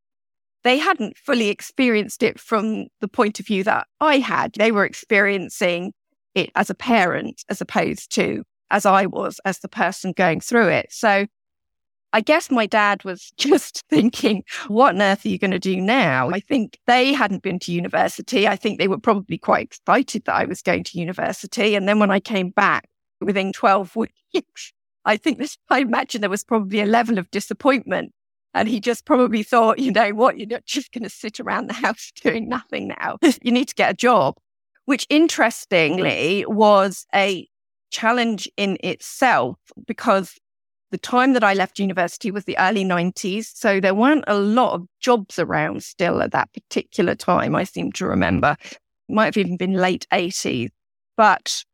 they 0.64 0.78
hadn't 0.78 1.16
fully 1.16 1.48
experienced 1.48 2.22
it 2.22 2.38
from 2.38 2.86
the 3.00 3.08
point 3.08 3.40
of 3.40 3.46
view 3.46 3.64
that 3.64 3.86
I 4.00 4.18
had. 4.18 4.52
They 4.54 4.72
were 4.72 4.84
experiencing 4.84 5.92
it 6.34 6.50
as 6.54 6.70
a 6.70 6.74
parent 6.74 7.42
as 7.48 7.60
opposed 7.60 8.14
to 8.14 8.44
as 8.70 8.86
I 8.86 9.06
was 9.06 9.40
as 9.44 9.58
the 9.58 9.68
person 9.68 10.12
going 10.12 10.40
through 10.40 10.68
it. 10.68 10.86
So 10.90 11.26
I 12.14 12.20
guess 12.20 12.50
my 12.50 12.66
dad 12.66 13.04
was 13.04 13.32
just 13.36 13.84
thinking, 13.88 14.44
what 14.68 14.94
on 14.94 15.02
earth 15.02 15.24
are 15.24 15.28
you 15.28 15.38
going 15.38 15.52
to 15.52 15.58
do 15.58 15.80
now? 15.80 16.30
I 16.30 16.40
think 16.40 16.78
they 16.86 17.12
hadn't 17.12 17.42
been 17.42 17.58
to 17.60 17.72
university. 17.72 18.46
I 18.46 18.56
think 18.56 18.78
they 18.78 18.88
were 18.88 18.98
probably 18.98 19.38
quite 19.38 19.64
excited 19.64 20.24
that 20.24 20.34
I 20.34 20.44
was 20.44 20.62
going 20.62 20.84
to 20.84 20.98
university. 20.98 21.74
And 21.74 21.88
then 21.88 21.98
when 21.98 22.10
I 22.10 22.20
came 22.20 22.50
back 22.50 22.88
within 23.20 23.52
12 23.52 23.96
weeks, 24.34 24.72
I 25.04 25.16
think 25.16 25.38
this, 25.38 25.56
I 25.68 25.80
imagine 25.80 26.20
there 26.20 26.30
was 26.30 26.44
probably 26.44 26.80
a 26.80 26.86
level 26.86 27.18
of 27.18 27.30
disappointment. 27.30 28.12
And 28.54 28.68
he 28.68 28.80
just 28.80 29.06
probably 29.06 29.42
thought, 29.42 29.78
you 29.78 29.90
know 29.90 30.10
what, 30.10 30.38
you're 30.38 30.46
not 30.46 30.66
just 30.66 30.92
going 30.92 31.04
to 31.04 31.10
sit 31.10 31.40
around 31.40 31.68
the 31.68 31.74
house 31.86 32.12
doing 32.22 32.48
nothing 32.48 32.88
now. 32.88 33.18
you 33.42 33.50
need 33.50 33.68
to 33.68 33.74
get 33.74 33.90
a 33.90 33.94
job, 33.94 34.36
which 34.84 35.06
interestingly 35.08 36.44
was 36.46 37.06
a 37.14 37.48
challenge 37.90 38.48
in 38.56 38.78
itself 38.82 39.58
because 39.86 40.34
the 40.90 40.98
time 40.98 41.32
that 41.32 41.42
I 41.42 41.54
left 41.54 41.78
university 41.78 42.30
was 42.30 42.44
the 42.44 42.58
early 42.58 42.84
90s. 42.84 43.46
So 43.54 43.80
there 43.80 43.94
weren't 43.94 44.24
a 44.26 44.38
lot 44.38 44.74
of 44.74 44.86
jobs 45.00 45.38
around 45.38 45.82
still 45.82 46.22
at 46.22 46.32
that 46.32 46.52
particular 46.52 47.14
time, 47.14 47.56
I 47.56 47.64
seem 47.64 47.92
to 47.92 48.06
remember. 48.06 48.56
Might 49.08 49.26
have 49.26 49.38
even 49.38 49.56
been 49.56 49.72
late 49.72 50.06
80s. 50.12 50.68
But 51.16 51.64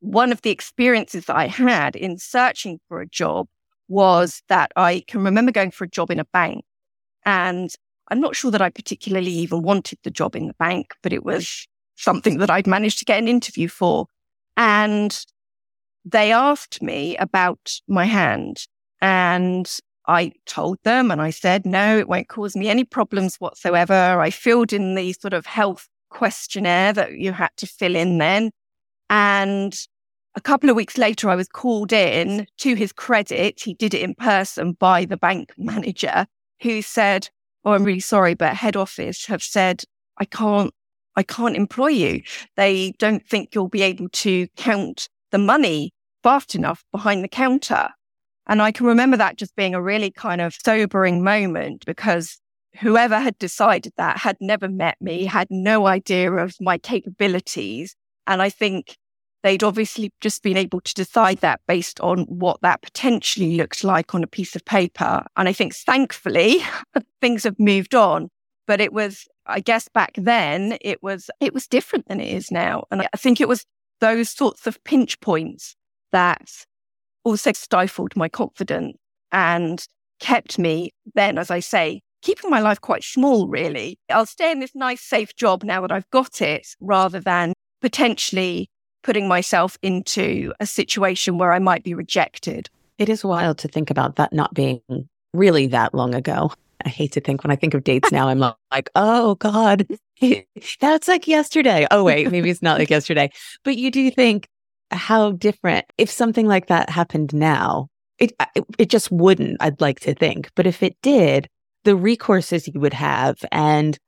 one 0.00 0.32
of 0.32 0.42
the 0.42 0.50
experiences 0.50 1.26
that 1.26 1.36
I 1.36 1.46
had 1.46 1.96
in 1.96 2.18
searching 2.18 2.78
for 2.88 3.00
a 3.00 3.08
job 3.08 3.48
was 3.88 4.42
that 4.48 4.72
I 4.76 5.04
can 5.06 5.22
remember 5.22 5.52
going 5.52 5.70
for 5.70 5.84
a 5.84 5.88
job 5.88 6.10
in 6.10 6.20
a 6.20 6.24
bank. 6.26 6.64
And 7.24 7.70
I'm 8.08 8.20
not 8.20 8.36
sure 8.36 8.50
that 8.50 8.62
I 8.62 8.70
particularly 8.70 9.30
even 9.30 9.62
wanted 9.62 9.98
the 10.02 10.10
job 10.10 10.36
in 10.36 10.46
the 10.46 10.54
bank, 10.54 10.94
but 11.02 11.12
it 11.12 11.24
was 11.24 11.66
something 11.96 12.38
that 12.38 12.50
I'd 12.50 12.66
managed 12.66 12.98
to 12.98 13.04
get 13.04 13.18
an 13.18 13.28
interview 13.28 13.68
for. 13.68 14.06
And 14.56 15.18
they 16.04 16.32
asked 16.32 16.82
me 16.82 17.16
about 17.16 17.80
my 17.88 18.04
hand. 18.04 18.66
And 19.00 19.70
I 20.06 20.32
told 20.46 20.78
them 20.84 21.10
and 21.10 21.20
I 21.20 21.30
said, 21.30 21.66
no, 21.66 21.98
it 21.98 22.08
won't 22.08 22.28
cause 22.28 22.54
me 22.54 22.68
any 22.68 22.84
problems 22.84 23.36
whatsoever. 23.36 24.20
I 24.20 24.30
filled 24.30 24.72
in 24.72 24.94
the 24.94 25.12
sort 25.14 25.34
of 25.34 25.46
health 25.46 25.88
questionnaire 26.10 26.92
that 26.92 27.12
you 27.14 27.32
had 27.32 27.50
to 27.56 27.66
fill 27.66 27.96
in 27.96 28.18
then. 28.18 28.50
And 29.10 29.74
a 30.34 30.40
couple 30.40 30.68
of 30.68 30.76
weeks 30.76 30.98
later, 30.98 31.30
I 31.30 31.36
was 31.36 31.48
called 31.48 31.92
in 31.92 32.46
to 32.58 32.74
his 32.74 32.92
credit. 32.92 33.60
He 33.60 33.74
did 33.74 33.94
it 33.94 34.02
in 34.02 34.14
person 34.14 34.72
by 34.72 35.04
the 35.04 35.16
bank 35.16 35.52
manager 35.58 36.26
who 36.62 36.82
said, 36.82 37.28
Oh, 37.64 37.72
I'm 37.72 37.84
really 37.84 38.00
sorry, 38.00 38.34
but 38.34 38.54
head 38.54 38.76
office 38.76 39.26
have 39.26 39.42
said, 39.42 39.82
I 40.18 40.24
can't, 40.24 40.72
I 41.16 41.22
can't 41.22 41.56
employ 41.56 41.88
you. 41.88 42.22
They 42.56 42.92
don't 42.98 43.26
think 43.26 43.54
you'll 43.54 43.68
be 43.68 43.82
able 43.82 44.08
to 44.08 44.46
count 44.56 45.08
the 45.32 45.38
money 45.38 45.92
fast 46.22 46.54
enough 46.54 46.84
behind 46.92 47.24
the 47.24 47.28
counter. 47.28 47.88
And 48.46 48.62
I 48.62 48.70
can 48.70 48.86
remember 48.86 49.16
that 49.16 49.36
just 49.36 49.56
being 49.56 49.74
a 49.74 49.82
really 49.82 50.10
kind 50.10 50.40
of 50.40 50.54
sobering 50.64 51.24
moment 51.24 51.84
because 51.84 52.38
whoever 52.80 53.18
had 53.18 53.38
decided 53.38 53.92
that 53.96 54.18
had 54.18 54.36
never 54.40 54.68
met 54.68 54.96
me, 55.00 55.24
had 55.24 55.48
no 55.50 55.86
idea 55.86 56.32
of 56.32 56.54
my 56.60 56.78
capabilities. 56.78 57.96
And 58.26 58.42
I 58.42 58.50
think 58.50 58.96
they'd 59.42 59.62
obviously 59.62 60.12
just 60.20 60.42
been 60.42 60.56
able 60.56 60.80
to 60.80 60.94
decide 60.94 61.38
that 61.38 61.60
based 61.68 62.00
on 62.00 62.24
what 62.24 62.60
that 62.62 62.82
potentially 62.82 63.56
looked 63.56 63.84
like 63.84 64.14
on 64.14 64.24
a 64.24 64.26
piece 64.26 64.56
of 64.56 64.64
paper. 64.64 65.24
And 65.36 65.48
I 65.48 65.52
think 65.52 65.74
thankfully 65.74 66.60
things 67.20 67.44
have 67.44 67.58
moved 67.58 67.94
on. 67.94 68.28
But 68.66 68.80
it 68.80 68.92
was, 68.92 69.28
I 69.46 69.60
guess 69.60 69.88
back 69.88 70.12
then 70.16 70.76
it 70.80 71.02
was, 71.02 71.30
it 71.40 71.54
was 71.54 71.68
different 71.68 72.08
than 72.08 72.20
it 72.20 72.34
is 72.34 72.50
now. 72.50 72.84
And 72.90 73.02
I 73.02 73.16
think 73.16 73.40
it 73.40 73.46
was 73.46 73.64
those 74.00 74.30
sorts 74.30 74.66
of 74.66 74.82
pinch 74.82 75.20
points 75.20 75.76
that 76.10 76.50
also 77.22 77.52
stifled 77.52 78.16
my 78.16 78.28
confidence 78.28 78.96
and 79.30 79.86
kept 80.18 80.58
me 80.58 80.90
then, 81.14 81.38
as 81.38 81.50
I 81.50 81.60
say, 81.60 82.00
keeping 82.22 82.50
my 82.50 82.60
life 82.60 82.80
quite 82.80 83.04
small, 83.04 83.46
really. 83.46 83.98
I'll 84.10 84.26
stay 84.26 84.50
in 84.50 84.60
this 84.60 84.74
nice, 84.74 85.02
safe 85.02 85.36
job 85.36 85.62
now 85.62 85.82
that 85.82 85.92
I've 85.92 86.10
got 86.10 86.40
it 86.40 86.66
rather 86.80 87.20
than 87.20 87.52
potentially 87.80 88.68
putting 89.02 89.28
myself 89.28 89.78
into 89.82 90.52
a 90.58 90.66
situation 90.66 91.38
where 91.38 91.52
I 91.52 91.58
might 91.58 91.84
be 91.84 91.94
rejected. 91.94 92.68
It 92.98 93.08
is 93.08 93.24
wild 93.24 93.58
to 93.58 93.68
think 93.68 93.90
about 93.90 94.16
that 94.16 94.32
not 94.32 94.52
being 94.54 94.80
really 95.32 95.66
that 95.68 95.94
long 95.94 96.14
ago. 96.14 96.52
I 96.84 96.88
hate 96.88 97.12
to 97.12 97.20
think 97.20 97.42
when 97.42 97.50
I 97.50 97.56
think 97.56 97.74
of 97.74 97.84
dates 97.84 98.10
now, 98.10 98.28
I'm 98.28 98.38
like, 98.72 98.90
oh 98.94 99.36
God, 99.36 99.86
that's 100.80 101.08
like 101.08 101.28
yesterday. 101.28 101.86
Oh, 101.90 102.04
wait, 102.04 102.30
maybe 102.30 102.50
it's 102.50 102.62
not 102.62 102.78
like 102.78 102.90
yesterday. 102.90 103.30
But 103.64 103.76
you 103.76 103.90
do 103.90 104.10
think 104.10 104.48
how 104.90 105.32
different 105.32 105.84
if 105.98 106.10
something 106.10 106.46
like 106.46 106.68
that 106.68 106.90
happened 106.90 107.34
now, 107.34 107.88
it, 108.18 108.32
it 108.78 108.88
just 108.88 109.10
wouldn't, 109.10 109.58
I'd 109.60 109.80
like 109.80 110.00
to 110.00 110.14
think. 110.14 110.50
But 110.54 110.66
if 110.66 110.82
it 110.82 110.96
did, 111.02 111.48
the 111.84 111.96
recourses 111.96 112.72
you 112.72 112.80
would 112.80 112.94
have 112.94 113.38
and 113.52 113.98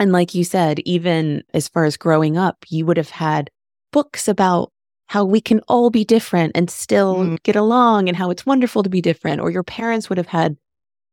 and 0.00 0.12
like 0.12 0.34
you 0.34 0.44
said, 0.44 0.80
even 0.80 1.44
as 1.52 1.68
far 1.68 1.84
as 1.84 1.98
growing 1.98 2.38
up, 2.38 2.64
you 2.70 2.86
would 2.86 2.96
have 2.96 3.10
had 3.10 3.50
books 3.92 4.28
about 4.28 4.72
how 5.08 5.26
we 5.26 5.42
can 5.42 5.60
all 5.68 5.90
be 5.90 6.04
different 6.04 6.52
and 6.54 6.70
still 6.70 7.16
mm. 7.16 7.42
get 7.42 7.54
along 7.54 8.08
and 8.08 8.16
how 8.16 8.30
it's 8.30 8.46
wonderful 8.46 8.82
to 8.82 8.88
be 8.88 9.02
different. 9.02 9.42
Or 9.42 9.50
your 9.50 9.62
parents 9.62 10.08
would 10.08 10.16
have 10.16 10.26
had 10.28 10.56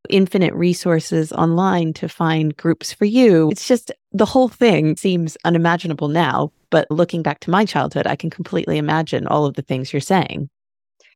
infinite 0.09 0.53
resources 0.53 1.33
online 1.33 1.91
to 1.93 2.07
find 2.07 2.55
groups 2.55 2.93
for 2.93 3.03
you. 3.03 3.51
It's 3.51 3.67
just 3.67 3.91
the 4.13 4.25
whole 4.25 4.47
thing 4.47 4.95
seems 4.95 5.35
unimaginable 5.43 6.07
now. 6.07 6.53
But 6.69 6.89
looking 6.89 7.21
back 7.21 7.41
to 7.41 7.51
my 7.51 7.65
childhood, 7.65 8.07
I 8.07 8.15
can 8.15 8.29
completely 8.29 8.77
imagine 8.77 9.27
all 9.27 9.45
of 9.45 9.55
the 9.55 9.61
things 9.63 9.91
you're 9.91 9.99
saying. 9.99 10.49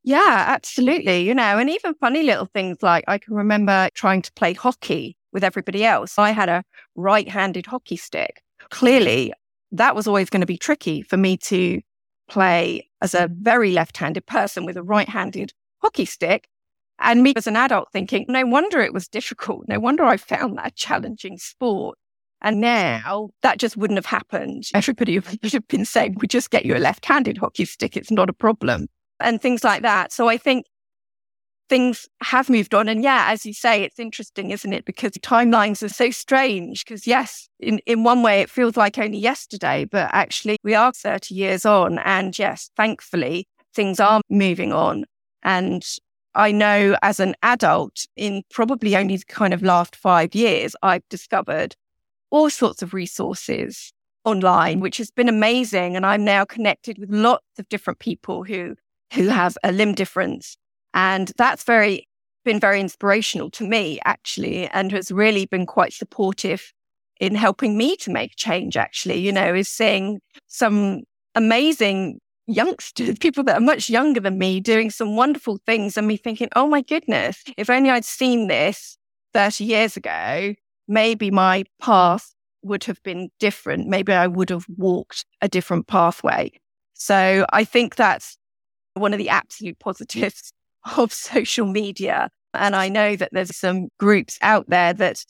Yeah, 0.04 0.44
absolutely. 0.48 1.20
You 1.22 1.34
know, 1.34 1.58
and 1.58 1.70
even 1.70 1.94
funny 1.94 2.22
little 2.22 2.46
things 2.46 2.82
like 2.82 3.04
I 3.08 3.16
can 3.16 3.34
remember 3.34 3.88
trying 3.94 4.20
to 4.22 4.32
play 4.32 4.52
hockey 4.52 5.16
with 5.32 5.44
everybody 5.44 5.84
else. 5.84 6.18
I 6.18 6.30
had 6.30 6.48
a 6.48 6.64
right 6.94 7.28
handed 7.28 7.66
hockey 7.66 7.96
stick. 7.96 8.42
Clearly, 8.70 9.32
that 9.72 9.94
was 9.94 10.06
always 10.06 10.30
going 10.30 10.40
to 10.40 10.46
be 10.46 10.58
tricky 10.58 11.02
for 11.02 11.16
me 11.16 11.36
to 11.38 11.80
play 12.28 12.88
as 13.00 13.14
a 13.14 13.28
very 13.32 13.72
left 13.72 13.96
handed 13.96 14.26
person 14.26 14.64
with 14.64 14.76
a 14.76 14.82
right 14.82 15.08
handed 15.08 15.52
hockey 15.78 16.04
stick. 16.04 16.48
And 16.98 17.22
me 17.22 17.32
as 17.36 17.46
an 17.46 17.56
adult 17.56 17.88
thinking, 17.92 18.26
no 18.28 18.46
wonder 18.46 18.80
it 18.80 18.92
was 18.92 19.08
difficult. 19.08 19.64
No 19.66 19.80
wonder 19.80 20.04
I 20.04 20.16
found 20.16 20.56
that 20.56 20.76
challenging 20.76 21.36
sport. 21.36 21.98
And 22.42 22.60
now 22.60 23.30
that 23.42 23.58
just 23.58 23.76
wouldn't 23.76 23.98
have 23.98 24.06
happened. 24.06 24.64
Everybody 24.74 25.18
would 25.18 25.38
have 25.52 25.68
been 25.68 25.84
saying, 25.84 26.16
we 26.20 26.28
just 26.28 26.50
get 26.50 26.64
you 26.64 26.76
a 26.76 26.78
left 26.78 27.04
handed 27.04 27.38
hockey 27.38 27.64
stick. 27.64 27.96
It's 27.96 28.10
not 28.10 28.28
a 28.28 28.32
problem. 28.32 28.88
And 29.20 29.40
things 29.40 29.64
like 29.64 29.82
that. 29.82 30.12
So 30.12 30.28
I 30.28 30.36
think 30.36 30.66
things 31.72 32.06
have 32.20 32.50
moved 32.50 32.74
on. 32.74 32.86
And 32.86 33.02
yeah, 33.02 33.28
as 33.28 33.46
you 33.46 33.54
say, 33.54 33.82
it's 33.82 33.98
interesting, 33.98 34.50
isn't 34.50 34.74
it? 34.74 34.84
Because 34.84 35.12
timelines 35.12 35.82
are 35.82 35.88
so 35.88 36.10
strange. 36.10 36.84
Because 36.84 37.06
yes, 37.06 37.48
in, 37.60 37.78
in 37.86 38.04
one 38.04 38.22
way, 38.22 38.42
it 38.42 38.50
feels 38.50 38.76
like 38.76 38.98
only 38.98 39.16
yesterday, 39.16 39.86
but 39.86 40.10
actually 40.12 40.58
we 40.62 40.74
are 40.74 40.92
30 40.92 41.34
years 41.34 41.64
on. 41.64 41.98
And 42.00 42.38
yes, 42.38 42.70
thankfully, 42.76 43.46
things 43.74 44.00
are 44.00 44.20
moving 44.28 44.70
on. 44.74 45.06
And 45.42 45.82
I 46.34 46.52
know 46.52 46.94
as 47.00 47.20
an 47.20 47.36
adult, 47.42 48.04
in 48.16 48.42
probably 48.50 48.94
only 48.94 49.16
the 49.16 49.24
kind 49.24 49.54
of 49.54 49.62
last 49.62 49.96
five 49.96 50.34
years, 50.34 50.76
I've 50.82 51.08
discovered 51.08 51.74
all 52.28 52.50
sorts 52.50 52.82
of 52.82 52.92
resources 52.92 53.94
online, 54.26 54.80
which 54.80 54.98
has 54.98 55.10
been 55.10 55.30
amazing. 55.30 55.96
And 55.96 56.04
I'm 56.04 56.22
now 56.22 56.44
connected 56.44 56.98
with 56.98 57.08
lots 57.10 57.46
of 57.58 57.66
different 57.70 57.98
people 57.98 58.44
who 58.44 58.74
who 59.14 59.28
have 59.28 59.56
a 59.62 59.72
limb 59.72 59.94
difference. 59.94 60.58
And 60.94 61.32
that's 61.36 61.64
very 61.64 62.06
been 62.44 62.60
very 62.60 62.80
inspirational 62.80 63.50
to 63.50 63.66
me, 63.66 64.00
actually, 64.04 64.66
and 64.68 64.90
has 64.92 65.10
really 65.10 65.46
been 65.46 65.66
quite 65.66 65.92
supportive 65.92 66.72
in 67.20 67.34
helping 67.34 67.76
me 67.76 67.96
to 67.96 68.10
make 68.10 68.34
change, 68.36 68.76
actually, 68.76 69.18
you 69.20 69.30
know, 69.30 69.54
is 69.54 69.68
seeing 69.68 70.20
some 70.48 71.02
amazing 71.34 72.18
youngsters, 72.46 73.18
people 73.20 73.44
that 73.44 73.56
are 73.56 73.64
much 73.64 73.88
younger 73.88 74.20
than 74.20 74.38
me, 74.38 74.60
doing 74.60 74.90
some 74.90 75.16
wonderful 75.16 75.58
things, 75.66 75.96
and 75.96 76.06
me 76.06 76.16
thinking, 76.16 76.48
oh 76.56 76.66
my 76.66 76.82
goodness, 76.82 77.42
if 77.56 77.70
only 77.70 77.90
I'd 77.90 78.04
seen 78.04 78.48
this 78.48 78.96
30 79.34 79.64
years 79.64 79.96
ago, 79.96 80.54
maybe 80.88 81.30
my 81.30 81.64
path 81.80 82.34
would 82.62 82.84
have 82.84 83.02
been 83.02 83.28
different. 83.38 83.88
Maybe 83.88 84.12
I 84.12 84.26
would 84.26 84.50
have 84.50 84.66
walked 84.76 85.24
a 85.40 85.48
different 85.48 85.86
pathway. 85.86 86.52
So 86.94 87.46
I 87.52 87.64
think 87.64 87.96
that's 87.96 88.36
one 88.94 89.12
of 89.12 89.18
the 89.18 89.28
absolute 89.28 89.78
positives 89.78 90.52
of 90.96 91.12
social 91.12 91.66
media. 91.66 92.28
And 92.54 92.76
I 92.76 92.88
know 92.88 93.16
that 93.16 93.30
there's 93.32 93.56
some 93.56 93.88
groups 93.98 94.38
out 94.42 94.68
there 94.68 94.92
that 94.94 95.24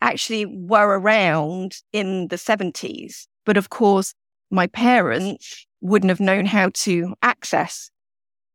actually 0.00 0.46
were 0.46 0.98
around 0.98 1.76
in 1.92 2.28
the 2.28 2.36
70s. 2.36 3.26
But 3.44 3.56
of 3.56 3.70
course, 3.70 4.14
my 4.50 4.66
parents 4.66 5.66
wouldn't 5.80 6.10
have 6.10 6.20
known 6.20 6.46
how 6.46 6.70
to 6.74 7.14
access 7.22 7.90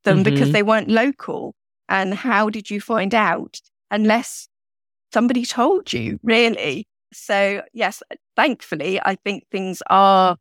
them 0.04 0.24
mm-hmm. 0.24 0.34
because 0.34 0.52
they 0.52 0.64
weren't 0.64 0.90
local. 0.90 1.56
And 1.90 2.14
how 2.14 2.50
did 2.50 2.70
you 2.70 2.82
find 2.82 3.14
out 3.16 3.60
unless 3.92 4.48
somebody 5.14 5.46
told 5.46 5.94
you, 5.94 6.20
really? 6.24 6.88
So, 7.14 7.62
yes, 7.74 8.04
thankfully, 8.36 9.00
I 9.02 9.16
think 9.16 9.46
things 9.52 9.82
are 9.90 10.38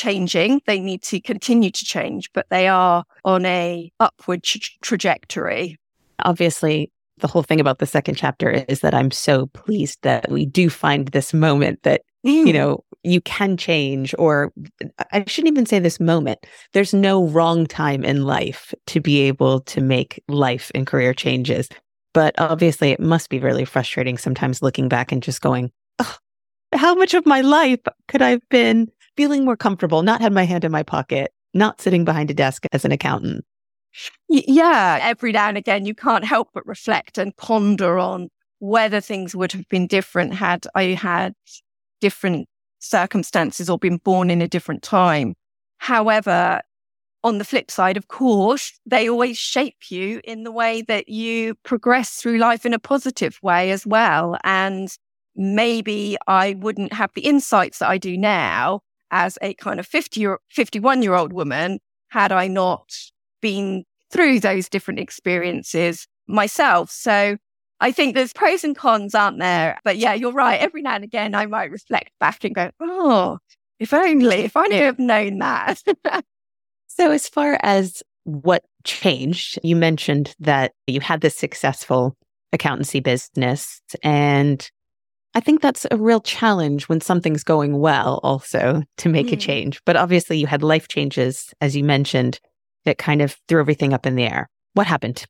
changing. 0.00 0.62
They 0.66 0.80
need 0.80 1.02
to 1.04 1.20
continue 1.20 1.70
to 1.70 1.84
change, 1.84 2.30
but 2.32 2.46
they 2.50 2.68
are 2.68 3.04
on 3.24 3.44
a 3.44 3.92
upward 4.00 4.42
tra- 4.42 4.60
trajectory. 4.80 5.78
Obviously, 6.24 6.90
the 7.18 7.28
whole 7.28 7.42
thing 7.42 7.60
about 7.60 7.80
the 7.80 7.86
second 7.86 8.14
chapter 8.14 8.50
is 8.50 8.80
that 8.80 8.94
I'm 8.94 9.10
so 9.10 9.46
pleased 9.46 9.98
that 10.02 10.30
we 10.30 10.46
do 10.46 10.70
find 10.70 11.08
this 11.08 11.34
moment 11.34 11.82
that 11.82 12.00
mm. 12.26 12.46
you 12.46 12.52
know 12.52 12.82
you 13.02 13.20
can 13.20 13.56
change 13.56 14.14
or 14.18 14.52
I 15.12 15.24
shouldn't 15.26 15.52
even 15.52 15.66
say 15.66 15.78
this 15.78 16.00
moment. 16.00 16.38
There's 16.72 16.94
no 16.94 17.26
wrong 17.26 17.66
time 17.66 18.04
in 18.04 18.24
life 18.24 18.74
to 18.86 19.00
be 19.00 19.20
able 19.20 19.60
to 19.60 19.80
make 19.80 20.22
life 20.28 20.70
and 20.74 20.86
career 20.86 21.14
changes. 21.14 21.68
But 22.12 22.34
obviously 22.38 22.90
it 22.90 23.00
must 23.00 23.30
be 23.30 23.38
really 23.38 23.64
frustrating 23.64 24.18
sometimes 24.18 24.62
looking 24.62 24.88
back 24.88 25.12
and 25.12 25.22
just 25.22 25.40
going, 25.40 25.70
oh, 25.98 26.16
how 26.74 26.94
much 26.94 27.14
of 27.14 27.24
my 27.24 27.40
life 27.40 27.80
could 28.08 28.20
I 28.20 28.30
have 28.30 28.48
been 28.50 28.90
feeling 29.20 29.44
more 29.44 29.56
comfortable, 29.56 30.02
not 30.02 30.22
had 30.22 30.32
my 30.32 30.44
hand 30.44 30.64
in 30.64 30.72
my 30.72 30.82
pocket, 30.82 31.30
not 31.52 31.78
sitting 31.78 32.06
behind 32.06 32.30
a 32.30 32.34
desk 32.34 32.64
as 32.72 32.86
an 32.86 32.92
accountant? 32.92 33.44
Yeah, 34.30 34.98
every 35.02 35.30
now 35.30 35.48
and 35.48 35.58
again, 35.58 35.84
you 35.84 35.94
can't 35.94 36.24
help 36.24 36.48
but 36.54 36.66
reflect 36.66 37.18
and 37.18 37.36
ponder 37.36 37.98
on 37.98 38.30
whether 38.60 38.98
things 38.98 39.36
would 39.36 39.52
have 39.52 39.68
been 39.68 39.86
different 39.86 40.32
had 40.32 40.66
I 40.74 40.84
had 40.84 41.34
different 42.00 42.48
circumstances 42.78 43.68
or 43.68 43.78
been 43.78 43.98
born 43.98 44.30
in 44.30 44.40
a 44.40 44.48
different 44.48 44.82
time. 44.82 45.34
However, 45.76 46.62
on 47.22 47.36
the 47.36 47.44
flip 47.44 47.70
side, 47.70 47.98
of 47.98 48.08
course, 48.08 48.72
they 48.86 49.06
always 49.06 49.36
shape 49.36 49.90
you 49.90 50.22
in 50.24 50.44
the 50.44 50.52
way 50.52 50.80
that 50.80 51.10
you 51.10 51.56
progress 51.62 52.12
through 52.14 52.38
life 52.38 52.64
in 52.64 52.72
a 52.72 52.78
positive 52.78 53.38
way 53.42 53.70
as 53.70 53.86
well. 53.86 54.38
And 54.44 54.88
maybe 55.36 56.16
I 56.26 56.54
wouldn't 56.54 56.94
have 56.94 57.10
the 57.14 57.26
insights 57.26 57.80
that 57.80 57.90
I 57.90 57.98
do 57.98 58.16
now 58.16 58.80
as 59.10 59.38
a 59.42 59.54
kind 59.54 59.80
of 59.80 59.86
50 59.86 60.20
year, 60.20 60.38
51 60.50 61.02
year 61.02 61.14
old 61.14 61.32
woman 61.32 61.78
had 62.08 62.32
I 62.32 62.48
not 62.48 62.92
been 63.40 63.84
through 64.10 64.40
those 64.40 64.68
different 64.68 65.00
experiences 65.00 66.06
myself. 66.26 66.90
So 66.90 67.36
I 67.80 67.92
think 67.92 68.14
there's 68.14 68.32
pros 68.32 68.64
and 68.64 68.76
cons, 68.76 69.14
aren't 69.14 69.38
there? 69.38 69.78
But 69.84 69.96
yeah, 69.96 70.14
you're 70.14 70.32
right. 70.32 70.60
Every 70.60 70.82
now 70.82 70.96
and 70.96 71.04
again, 71.04 71.34
I 71.34 71.46
might 71.46 71.70
reflect 71.70 72.10
back 72.20 72.44
and 72.44 72.54
go, 72.54 72.70
oh, 72.80 73.38
if 73.78 73.94
only, 73.94 74.40
if 74.40 74.56
I 74.56 74.66
knew 74.66 74.82
have 74.82 74.98
known 74.98 75.38
that. 75.38 75.82
so, 76.86 77.10
as 77.10 77.28
far 77.28 77.58
as 77.62 78.02
what 78.24 78.64
changed, 78.84 79.58
you 79.62 79.74
mentioned 79.74 80.34
that 80.40 80.72
you 80.86 81.00
had 81.00 81.22
this 81.22 81.36
successful 81.36 82.16
accountancy 82.52 83.00
business. 83.00 83.80
And 84.02 84.68
I 85.34 85.40
think 85.40 85.60
that's 85.60 85.86
a 85.90 85.96
real 85.96 86.20
challenge 86.20 86.88
when 86.88 87.00
something's 87.00 87.44
going 87.44 87.78
well, 87.78 88.18
also 88.22 88.82
to 88.98 89.08
make 89.08 89.28
mm. 89.28 89.32
a 89.32 89.36
change. 89.36 89.80
But 89.86 89.96
obviously, 89.96 90.38
you 90.38 90.46
had 90.46 90.62
life 90.62 90.88
changes, 90.88 91.54
as 91.60 91.76
you 91.76 91.84
mentioned, 91.84 92.40
that 92.84 92.98
kind 92.98 93.22
of 93.22 93.36
threw 93.46 93.60
everything 93.60 93.92
up 93.92 94.06
in 94.06 94.16
the 94.16 94.24
air. 94.24 94.48
What 94.74 94.86
happened? 94.86 95.24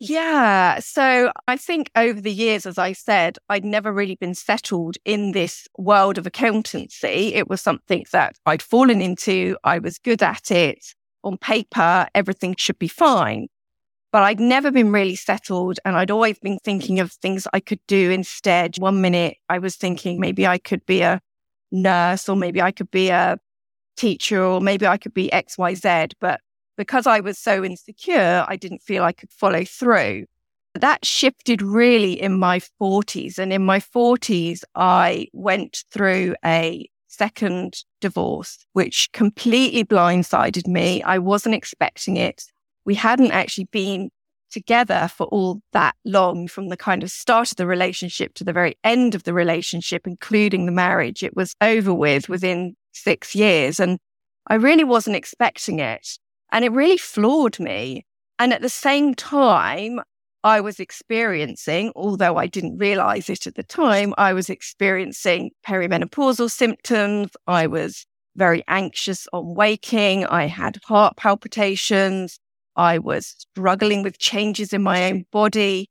Yeah. 0.00 0.78
So 0.78 1.32
I 1.48 1.56
think 1.56 1.90
over 1.96 2.20
the 2.20 2.32
years, 2.32 2.66
as 2.66 2.78
I 2.78 2.92
said, 2.92 3.36
I'd 3.48 3.64
never 3.64 3.92
really 3.92 4.14
been 4.14 4.34
settled 4.34 4.96
in 5.04 5.32
this 5.32 5.66
world 5.76 6.18
of 6.18 6.26
accountancy. 6.26 7.34
It 7.34 7.48
was 7.48 7.60
something 7.60 8.04
that 8.12 8.36
I'd 8.46 8.62
fallen 8.62 9.00
into. 9.00 9.56
I 9.64 9.80
was 9.80 9.98
good 9.98 10.22
at 10.22 10.52
it. 10.52 10.94
On 11.24 11.36
paper, 11.36 12.06
everything 12.14 12.54
should 12.56 12.78
be 12.78 12.86
fine. 12.86 13.48
But 14.10 14.22
I'd 14.22 14.40
never 14.40 14.70
been 14.70 14.90
really 14.90 15.16
settled 15.16 15.78
and 15.84 15.96
I'd 15.96 16.10
always 16.10 16.38
been 16.38 16.58
thinking 16.64 16.98
of 16.98 17.12
things 17.12 17.46
I 17.52 17.60
could 17.60 17.80
do 17.86 18.10
instead. 18.10 18.76
One 18.78 19.00
minute 19.00 19.36
I 19.48 19.58
was 19.58 19.76
thinking 19.76 20.18
maybe 20.18 20.46
I 20.46 20.58
could 20.58 20.84
be 20.86 21.02
a 21.02 21.20
nurse 21.70 22.28
or 22.28 22.36
maybe 22.36 22.62
I 22.62 22.72
could 22.72 22.90
be 22.90 23.10
a 23.10 23.38
teacher 23.96 24.42
or 24.42 24.60
maybe 24.60 24.86
I 24.86 24.96
could 24.96 25.12
be 25.12 25.28
XYZ. 25.28 26.12
But 26.20 26.40
because 26.78 27.06
I 27.06 27.20
was 27.20 27.38
so 27.38 27.62
insecure, 27.62 28.46
I 28.48 28.56
didn't 28.56 28.82
feel 28.82 29.04
I 29.04 29.12
could 29.12 29.30
follow 29.30 29.64
through. 29.64 30.24
That 30.74 31.04
shifted 31.04 31.60
really 31.60 32.12
in 32.12 32.38
my 32.38 32.60
40s. 32.80 33.38
And 33.38 33.52
in 33.52 33.64
my 33.64 33.80
40s, 33.80 34.62
I 34.74 35.26
went 35.32 35.84
through 35.90 36.34
a 36.44 36.88
second 37.08 37.82
divorce, 38.00 38.64
which 38.72 39.10
completely 39.12 39.84
blindsided 39.84 40.66
me. 40.66 41.02
I 41.02 41.18
wasn't 41.18 41.56
expecting 41.56 42.16
it. 42.16 42.44
We 42.88 42.94
hadn't 42.94 43.32
actually 43.32 43.66
been 43.70 44.08
together 44.50 45.10
for 45.14 45.26
all 45.26 45.60
that 45.72 45.94
long 46.06 46.48
from 46.48 46.70
the 46.70 46.76
kind 46.78 47.02
of 47.02 47.10
start 47.10 47.50
of 47.50 47.58
the 47.58 47.66
relationship 47.66 48.32
to 48.36 48.44
the 48.44 48.52
very 48.54 48.78
end 48.82 49.14
of 49.14 49.24
the 49.24 49.34
relationship, 49.34 50.06
including 50.06 50.64
the 50.64 50.72
marriage. 50.72 51.22
It 51.22 51.36
was 51.36 51.54
over 51.60 51.92
with 51.92 52.30
within 52.30 52.76
six 52.92 53.34
years. 53.34 53.78
And 53.78 53.98
I 54.46 54.54
really 54.54 54.84
wasn't 54.84 55.16
expecting 55.16 55.80
it. 55.80 56.16
And 56.50 56.64
it 56.64 56.72
really 56.72 56.96
floored 56.96 57.60
me. 57.60 58.06
And 58.38 58.54
at 58.54 58.62
the 58.62 58.70
same 58.70 59.14
time, 59.14 60.00
I 60.42 60.62
was 60.62 60.80
experiencing, 60.80 61.92
although 61.94 62.38
I 62.38 62.46
didn't 62.46 62.78
realize 62.78 63.28
it 63.28 63.46
at 63.46 63.54
the 63.54 63.64
time, 63.64 64.14
I 64.16 64.32
was 64.32 64.48
experiencing 64.48 65.50
perimenopausal 65.62 66.50
symptoms. 66.50 67.32
I 67.46 67.66
was 67.66 68.06
very 68.34 68.64
anxious 68.66 69.28
on 69.34 69.54
waking. 69.54 70.24
I 70.24 70.46
had 70.46 70.78
heart 70.86 71.18
palpitations. 71.18 72.38
I 72.78 72.98
was 72.98 73.26
struggling 73.26 74.02
with 74.02 74.18
changes 74.18 74.72
in 74.72 74.82
my 74.82 75.10
own 75.10 75.26
body. 75.30 75.90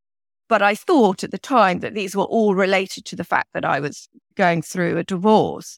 But 0.49 0.61
I 0.61 0.75
thought 0.75 1.25
at 1.25 1.31
the 1.31 1.37
time 1.37 1.79
that 1.79 1.93
these 1.93 2.15
were 2.15 2.23
all 2.23 2.55
related 2.55 3.03
to 3.05 3.17
the 3.17 3.25
fact 3.25 3.49
that 3.53 3.65
I 3.65 3.81
was 3.81 4.07
going 4.35 4.61
through 4.61 4.97
a 4.97 5.03
divorce. 5.03 5.77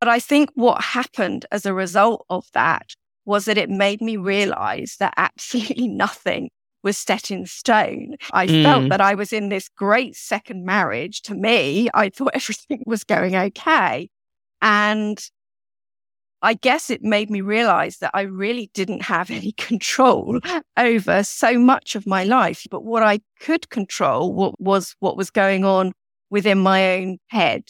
But 0.00 0.08
I 0.08 0.20
think 0.20 0.50
what 0.54 0.82
happened 0.82 1.44
as 1.52 1.66
a 1.66 1.74
result 1.74 2.24
of 2.30 2.46
that 2.54 2.94
was 3.26 3.44
that 3.44 3.58
it 3.58 3.68
made 3.68 4.00
me 4.00 4.16
realize 4.16 4.96
that 5.00 5.12
absolutely 5.18 5.88
nothing 6.04 6.48
was 6.82 6.96
set 6.96 7.30
in 7.30 7.44
stone. 7.44 8.14
I 8.32 8.46
mm. 8.46 8.62
felt 8.62 8.88
that 8.88 9.00
I 9.00 9.14
was 9.14 9.32
in 9.32 9.50
this 9.50 9.68
great 9.68 10.16
second 10.16 10.64
marriage. 10.64 11.20
To 11.22 11.34
me, 11.34 11.90
I 11.92 12.08
thought 12.08 12.30
everything 12.34 12.82
was 12.86 13.04
going 13.04 13.36
okay. 13.36 14.08
And 14.62 15.18
I 16.42 16.54
guess 16.54 16.90
it 16.90 17.02
made 17.02 17.30
me 17.30 17.40
realize 17.40 17.98
that 17.98 18.10
I 18.14 18.22
really 18.22 18.70
didn't 18.74 19.02
have 19.02 19.30
any 19.40 19.52
control 19.52 20.40
over 20.76 21.22
so 21.22 21.58
much 21.58 21.94
of 21.94 22.06
my 22.06 22.24
life. 22.24 22.66
But 22.70 22.84
what 22.84 23.02
I 23.02 23.20
could 23.40 23.68
control 23.70 24.54
was 24.58 24.94
what 25.00 25.16
was 25.16 25.30
going 25.30 25.64
on 25.64 25.92
within 26.30 26.58
my 26.58 26.96
own 26.96 27.18
head. 27.28 27.64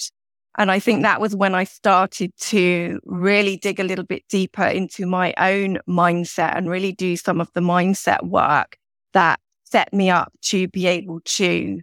And 0.58 0.70
I 0.70 0.78
think 0.78 1.02
that 1.02 1.20
was 1.20 1.36
when 1.36 1.54
I 1.54 1.64
started 1.64 2.32
to 2.38 2.98
really 3.04 3.58
dig 3.58 3.78
a 3.78 3.84
little 3.84 4.06
bit 4.06 4.22
deeper 4.30 4.64
into 4.64 5.04
my 5.04 5.34
own 5.36 5.78
mindset 5.86 6.56
and 6.56 6.70
really 6.70 6.92
do 6.92 7.16
some 7.16 7.40
of 7.40 7.52
the 7.52 7.60
mindset 7.60 8.26
work 8.26 8.78
that 9.12 9.38
set 9.64 9.92
me 9.92 10.08
up 10.08 10.32
to 10.42 10.68
be 10.68 10.86
able 10.86 11.20
to 11.24 11.80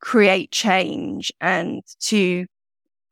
create 0.00 0.50
change 0.50 1.32
and 1.40 1.82
to 2.00 2.46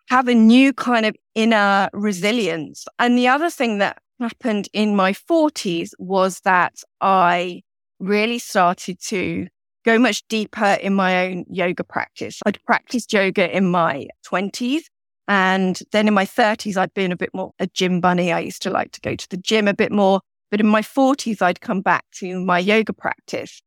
have 0.09 0.29
a 0.29 0.35
new 0.35 0.73
kind 0.73 1.07
of 1.07 1.17
inner 1.35 1.89
resilience. 1.93 2.87
And 2.99 3.19
the 3.19 3.29
other 3.29 3.51
thing 3.51 3.79
that 3.79 3.99
happened 4.21 4.69
in 4.73 4.95
my 4.97 5.13
40s 5.13 5.91
was 5.99 6.41
that 6.41 6.75
I 7.01 7.63
really 7.99 8.39
started 8.39 9.01
to 9.07 9.47
go 9.85 9.99
much 9.99 10.27
deeper 10.29 10.79
in 10.81 10.95
my 10.95 11.27
own 11.27 11.45
yoga 11.49 11.85
practice. 11.85 12.41
I'd 12.47 12.63
practiced 12.65 13.13
yoga 13.13 13.55
in 13.55 13.71
my 13.71 14.09
20s. 14.27 14.83
And 15.27 15.81
then 15.93 16.07
in 16.07 16.15
my 16.15 16.27
30s, 16.27 16.77
I'd 16.77 16.93
been 16.95 17.13
a 17.13 17.17
bit 17.17 17.31
more 17.35 17.53
a 17.59 17.67
gym 17.67 18.01
bunny. 18.01 18.33
I 18.33 18.41
used 18.41 18.63
to 18.63 18.71
like 18.71 18.93
to 18.93 19.01
go 19.01 19.15
to 19.17 19.29
the 19.29 19.37
gym 19.37 19.69
a 19.69 19.75
bit 19.75 19.93
more. 19.93 20.21
But 20.51 20.61
in 20.61 20.67
my 20.67 20.83
40s, 20.83 21.41
I'd 21.41 21.61
come 21.61 21.81
back 21.81 22.05
to 22.17 22.39
my 22.45 22.59
yoga 22.59 22.93
practice. 22.93 23.63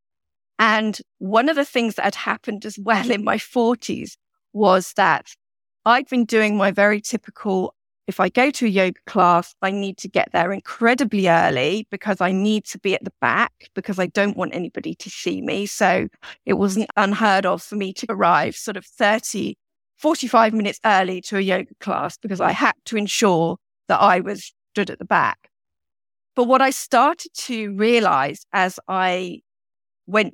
And 0.60 1.00
one 1.20 1.50
of 1.50 1.56
the 1.56 1.66
things 1.66 1.96
that 1.96 2.06
had 2.06 2.16
happened 2.16 2.66
as 2.66 2.78
well 2.80 3.12
in 3.12 3.24
my 3.24 3.38
40s 3.38 4.14
was 4.54 4.94
that 4.98 5.28
I'd 5.88 6.10
been 6.10 6.26
doing 6.26 6.58
my 6.58 6.72
very 6.72 7.00
typical 7.00 7.74
if 8.08 8.20
I 8.20 8.30
go 8.30 8.52
to 8.52 8.66
a 8.66 8.70
yoga 8.70 9.00
class, 9.06 9.54
I 9.62 9.72
need 9.72 9.98
to 10.00 10.08
get 10.08 10.30
there 10.32 10.52
incredibly 10.52 11.28
early 11.28 11.88
because 11.92 12.22
I 12.22 12.32
need 12.32 12.66
to 12.66 12.80
be 12.80 12.94
at 12.94 13.04
the 13.04 13.14
back 13.20 13.70
because 13.74 14.00
I 14.00 14.08
don't 14.08 14.38
want 14.38 14.56
anybody 14.56 14.96
to 14.96 15.10
see 15.10 15.42
me. 15.42 15.66
So 15.66 16.08
it 16.46 16.54
wasn't 16.54 16.90
unheard 16.96 17.46
of 17.46 17.62
for 17.62 17.76
me 17.76 17.92
to 17.94 18.06
arrive 18.10 18.56
sort 18.56 18.78
of 18.78 18.86
30, 18.86 19.56
45 19.98 20.54
minutes 20.54 20.80
early 20.86 21.20
to 21.22 21.38
a 21.38 21.42
yoga 21.42 21.74
class 21.82 22.18
because 22.18 22.40
I 22.40 22.52
had 22.52 22.76
to 22.86 22.98
ensure 22.98 23.58
that 23.90 24.02
I 24.02 24.22
was 24.22 24.54
stood 24.74 24.90
at 24.90 25.00
the 25.00 25.06
back. 25.06 25.50
But 26.36 26.46
what 26.46 26.62
I 26.62 26.70
started 26.70 27.32
to 27.34 27.74
realize 27.76 28.46
as 28.54 28.80
I 28.88 29.42
went 30.06 30.34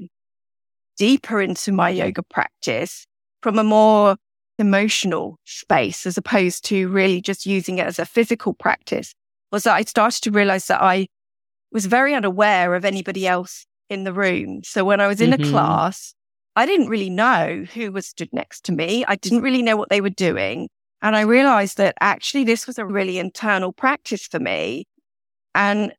deeper 0.98 1.42
into 1.42 1.72
my 1.72 1.90
yoga 1.90 2.22
practice 2.22 3.08
from 3.42 3.58
a 3.58 3.64
more 3.64 4.18
emotional 4.60 5.40
space 5.46 6.06
as 6.06 6.18
opposed 6.18 6.66
to 6.66 6.88
really 6.90 7.22
just 7.22 7.46
using 7.46 7.78
it 7.80 7.88
as 7.88 8.00
a 8.00 8.06
physical 8.06 8.54
practice 8.54 9.14
was 9.52 9.64
that 9.64 9.76
I 9.76 9.84
started 9.84 10.22
to 10.24 10.32
realize 10.32 10.68
that 10.68 10.82
I 10.82 11.08
was 11.72 11.86
very 11.86 12.14
unaware 12.14 12.76
of 12.76 12.86
anybody 12.86 13.28
else 13.28 13.66
in 13.90 14.04
the 14.04 14.14
room. 14.14 14.62
So 14.64 14.86
when 14.86 15.00
I 15.00 15.08
was 15.08 15.22
in 15.22 15.32
mm-hmm. 15.32 15.44
a 15.44 15.50
class, 15.50 16.14
I 16.56 16.66
didn't 16.66 16.88
really 16.88 17.10
know 17.10 17.66
who 17.74 17.92
was 17.92 18.08
stood 18.08 18.30
next 18.32 18.66
to 18.66 18.72
me. 18.72 19.04
I 19.08 19.16
didn't 19.16 19.42
really 19.42 19.62
know 19.62 19.76
what 19.76 19.90
they 19.90 20.02
were 20.02 20.10
doing. 20.10 20.70
And 21.02 21.16
I 21.16 21.22
realized 21.22 21.78
that 21.78 21.96
actually 22.00 22.44
this 22.44 22.68
was 22.68 22.78
a 22.78 22.86
really 22.86 23.18
internal 23.18 23.74
practice 23.74 24.28
for 24.28 24.40
me. 24.40 24.86
And 25.56 25.94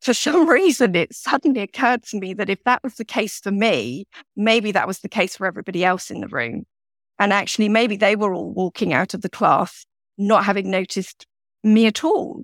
for 0.00 0.12
some 0.14 0.48
reason, 0.48 0.94
it 0.96 1.14
suddenly 1.14 1.60
occurred 1.60 2.02
to 2.04 2.18
me 2.18 2.34
that 2.34 2.50
if 2.50 2.62
that 2.64 2.82
was 2.82 2.96
the 2.96 3.04
case 3.04 3.38
for 3.38 3.52
me, 3.52 4.06
maybe 4.36 4.72
that 4.72 4.86
was 4.86 5.00
the 5.00 5.08
case 5.08 5.36
for 5.36 5.46
everybody 5.46 5.84
else 5.84 6.10
in 6.10 6.20
the 6.20 6.28
room. 6.28 6.64
And 7.22 7.32
actually, 7.32 7.68
maybe 7.68 7.96
they 7.96 8.16
were 8.16 8.34
all 8.34 8.52
walking 8.52 8.92
out 8.92 9.14
of 9.14 9.22
the 9.22 9.28
class 9.28 9.86
not 10.18 10.44
having 10.44 10.72
noticed 10.72 11.24
me 11.62 11.86
at 11.86 12.02
all. 12.02 12.42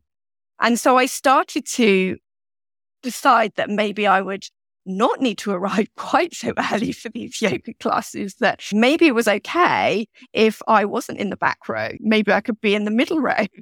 And 0.60 0.78
so 0.78 0.96
I 0.96 1.06
started 1.06 1.66
to 1.70 2.16
decide 3.02 3.54
that 3.56 3.70
maybe 3.70 4.06
I 4.06 4.20
would 4.20 4.44
not 4.86 5.20
need 5.20 5.38
to 5.38 5.50
arrive 5.50 5.88
quite 5.96 6.32
so 6.32 6.52
early 6.72 6.92
for 6.92 7.08
these 7.08 7.42
yoga 7.42 7.74
classes, 7.80 8.36
that 8.36 8.62
maybe 8.72 9.08
it 9.08 9.16
was 9.16 9.26
okay 9.26 10.06
if 10.32 10.62
I 10.68 10.84
wasn't 10.84 11.18
in 11.18 11.30
the 11.30 11.36
back 11.36 11.68
row. 11.68 11.90
Maybe 11.98 12.30
I 12.30 12.40
could 12.40 12.60
be 12.60 12.76
in 12.76 12.84
the 12.84 12.92
middle 12.92 13.18
row. 13.18 13.46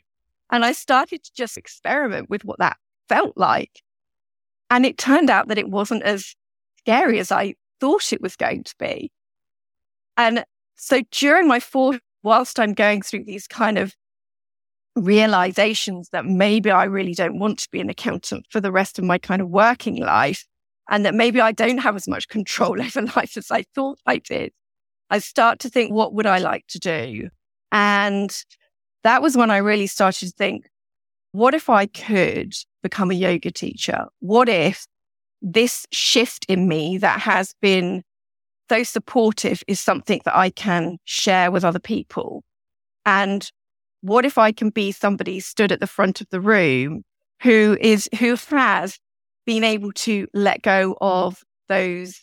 And 0.51 0.67
I 0.67 0.73
started 0.73 1.25
to 1.25 1.31
just 1.35 1.57
experiment 1.57 2.29
with 2.29 2.45
what 2.45 2.59
that 2.59 2.77
felt 3.09 3.39
like. 3.39 3.83
And 4.71 4.85
it 4.85 4.99
turned 4.99 5.31
out 5.31 5.49
that 5.49 5.59
it 5.59 5.71
wasn't 5.71 6.03
as 6.03 6.37
scary 6.79 7.19
as 7.19 7.33
I 7.33 7.55
thought 7.81 8.13
it 8.13 8.21
was 8.21 8.37
going 8.37 8.63
to 8.63 8.75
be. 8.79 9.11
And 10.17 10.45
so 10.77 11.03
during 11.11 11.49
my 11.49 11.61
fourth, 11.61 12.01
whilst 12.23 12.61
I'm 12.61 12.75
going 12.75 13.03
through 13.03 13.25
these 13.25 13.47
kind 13.47 13.79
of 13.79 13.95
realizations 14.95 16.09
that 16.11 16.25
maybe 16.25 16.71
I 16.71 16.85
really 16.85 17.15
don't 17.15 17.39
want 17.39 17.59
to 17.61 17.71
be 17.71 17.81
an 17.81 17.91
accountant 17.91 18.47
for 18.51 18.61
the 18.61 18.73
rest 18.73 18.99
of 18.99 19.05
my 19.05 19.19
kind 19.19 19.43
of 19.43 19.49
working 19.49 19.97
life, 19.97 20.47
and 20.89 21.05
that 21.05 21.15
maybe 21.15 21.41
I 21.41 21.53
don't 21.53 21.79
have 21.79 21.97
as 21.97 22.09
much 22.09 22.29
control 22.29 22.81
over 22.81 23.03
life 23.03 23.37
as 23.37 23.51
I 23.51 23.65
thought 23.75 23.99
I 24.07 24.19
did, 24.19 24.53
I 25.11 25.19
start 25.19 25.59
to 25.61 25.69
think, 25.69 25.93
what 25.93 26.15
would 26.15 26.27
I 26.27 26.39
like 26.39 26.67
to 26.69 26.79
do? 26.79 27.29
And 27.73 28.37
that 29.05 29.23
was 29.23 29.37
when 29.37 29.51
I 29.51 29.59
really 29.59 29.87
started 29.87 30.27
to 30.27 30.33
think, 30.33 30.69
what 31.33 31.55
if 31.55 31.69
I 31.69 31.87
could 31.87 32.55
become 32.83 33.11
a 33.11 33.15
yoga 33.15 33.51
teacher? 33.51 34.07
What 34.21 34.49
if 34.49 34.87
this 35.43 35.87
shift 35.93 36.47
in 36.49 36.67
me 36.67 36.99
that 36.99 37.21
has 37.21 37.55
been 37.61 38.03
so 38.69 38.83
supportive 38.83 39.63
is 39.67 39.81
something 39.81 40.21
that 40.25 40.37
I 40.37 40.51
can 40.51 40.99
share 41.05 41.51
with 41.51 41.65
other 41.65 41.79
people? 41.79 42.43
And 43.05 43.51
what 44.01 44.25
if 44.25 44.39
I 44.39 44.53
can 44.53 44.71
be 44.71 44.93
somebody 44.93 45.41
stood 45.41 45.73
at 45.73 45.81
the 45.81 45.87
front 45.87 46.21
of 46.21 46.29
the 46.31 46.41
room 46.41 47.03
who 47.43 47.77
is, 47.81 48.09
who 48.19 48.37
has 48.49 48.99
been 49.45 49.65
able 49.65 49.93
to 49.93 50.27
let 50.35 50.63
go 50.63 50.97
of 51.01 51.43
those 51.69 52.21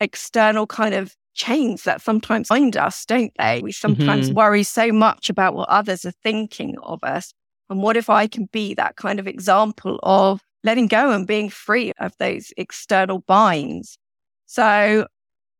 external 0.00 0.66
kind 0.66 0.94
of 0.94 1.14
chains 1.34 1.84
that 1.84 2.02
sometimes 2.02 2.48
bind 2.48 2.76
us, 2.76 3.04
don't 3.06 3.32
they? 3.38 3.60
We 3.62 3.72
sometimes 3.72 4.26
mm-hmm. 4.26 4.36
worry 4.36 4.62
so 4.62 4.92
much 4.92 5.30
about 5.30 5.54
what 5.54 5.68
others 5.68 6.04
are 6.04 6.12
thinking 6.22 6.76
of 6.82 7.02
us 7.02 7.32
and 7.70 7.82
what 7.82 7.96
if 7.96 8.10
I 8.10 8.26
can 8.26 8.48
be 8.52 8.74
that 8.74 8.96
kind 8.96 9.18
of 9.18 9.26
example 9.26 9.98
of 10.02 10.40
letting 10.62 10.88
go 10.88 11.10
and 11.10 11.26
being 11.26 11.48
free 11.48 11.92
of 11.98 12.12
those 12.18 12.52
external 12.58 13.20
binds? 13.20 13.96
So 14.44 15.06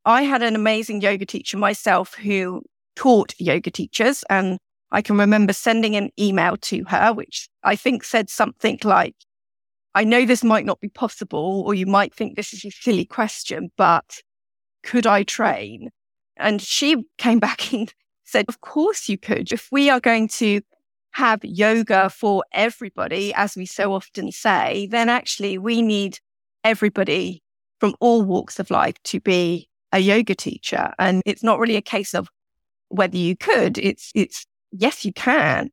I 0.04 0.22
had 0.22 0.42
an 0.42 0.56
amazing 0.56 1.00
yoga 1.00 1.26
teacher 1.26 1.56
myself 1.56 2.14
who 2.14 2.62
taught 2.96 3.34
yoga 3.38 3.70
teachers. 3.70 4.24
And 4.28 4.58
I 4.90 5.02
can 5.02 5.16
remember 5.16 5.52
sending 5.52 5.96
an 5.96 6.10
email 6.18 6.56
to 6.56 6.84
her, 6.84 7.12
which 7.12 7.48
I 7.62 7.76
think 7.76 8.04
said 8.04 8.28
something 8.28 8.78
like, 8.84 9.14
I 9.94 10.04
know 10.04 10.24
this 10.24 10.42
might 10.42 10.64
not 10.64 10.80
be 10.80 10.88
possible, 10.88 11.62
or 11.66 11.74
you 11.74 11.86
might 11.86 12.14
think 12.14 12.34
this 12.34 12.52
is 12.52 12.64
a 12.64 12.70
silly 12.70 13.04
question, 13.04 13.70
but 13.76 14.20
could 14.82 15.06
I 15.06 15.22
train? 15.22 15.90
And 16.36 16.62
she 16.62 17.04
came 17.18 17.38
back 17.40 17.72
and 17.72 17.92
said, 18.24 18.46
Of 18.48 18.60
course 18.60 19.08
you 19.08 19.18
could. 19.18 19.52
If 19.52 19.68
we 19.70 19.90
are 19.90 20.00
going 20.00 20.28
to 20.28 20.62
have 21.12 21.44
yoga 21.44 22.08
for 22.08 22.42
everybody, 22.52 23.34
as 23.34 23.54
we 23.54 23.66
so 23.66 23.92
often 23.92 24.32
say, 24.32 24.88
then 24.90 25.10
actually 25.10 25.58
we 25.58 25.82
need 25.82 26.18
everybody 26.64 27.42
from 27.80 27.94
all 28.00 28.22
walks 28.22 28.58
of 28.58 28.70
life 28.70 28.94
to 29.04 29.20
be 29.20 29.68
a 29.92 29.98
yoga 29.98 30.34
teacher. 30.34 30.92
And 30.98 31.22
it's 31.26 31.42
not 31.42 31.58
really 31.58 31.76
a 31.76 31.82
case 31.82 32.14
of 32.14 32.28
whether 32.88 33.16
you 33.16 33.36
could, 33.36 33.78
it's, 33.78 34.10
it's 34.14 34.46
yes, 34.70 35.04
you 35.04 35.12
can. 35.12 35.70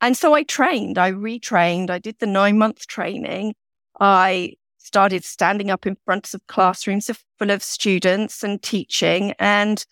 And 0.00 0.16
so 0.16 0.34
I 0.34 0.42
trained, 0.42 0.98
I 0.98 1.12
retrained, 1.12 1.90
I 1.90 1.98
did 1.98 2.18
the 2.18 2.26
nine 2.26 2.58
month 2.58 2.86
training. 2.86 3.54
I 3.98 4.54
started 4.78 5.24
standing 5.24 5.70
up 5.70 5.86
in 5.86 5.96
front 6.04 6.32
of 6.32 6.46
classrooms 6.46 7.10
full 7.38 7.50
of 7.50 7.62
students 7.62 8.44
and 8.44 8.62
teaching. 8.62 9.32
And 9.38 9.84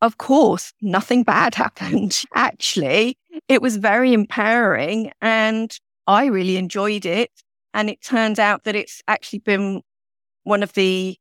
of 0.00 0.18
course, 0.18 0.72
nothing 0.80 1.22
bad 1.22 1.54
happened. 1.56 2.22
Actually, 2.34 3.18
it 3.48 3.60
was 3.60 3.76
very 3.76 4.12
empowering 4.12 5.12
and 5.20 5.76
I 6.06 6.26
really 6.26 6.56
enjoyed 6.56 7.04
it. 7.04 7.30
And 7.74 7.90
it 7.90 8.00
turns 8.00 8.38
out 8.38 8.64
that 8.64 8.74
it's 8.74 9.02
actually 9.06 9.40
been 9.40 9.82
one 10.44 10.62
of 10.62 10.72
the 10.72 11.18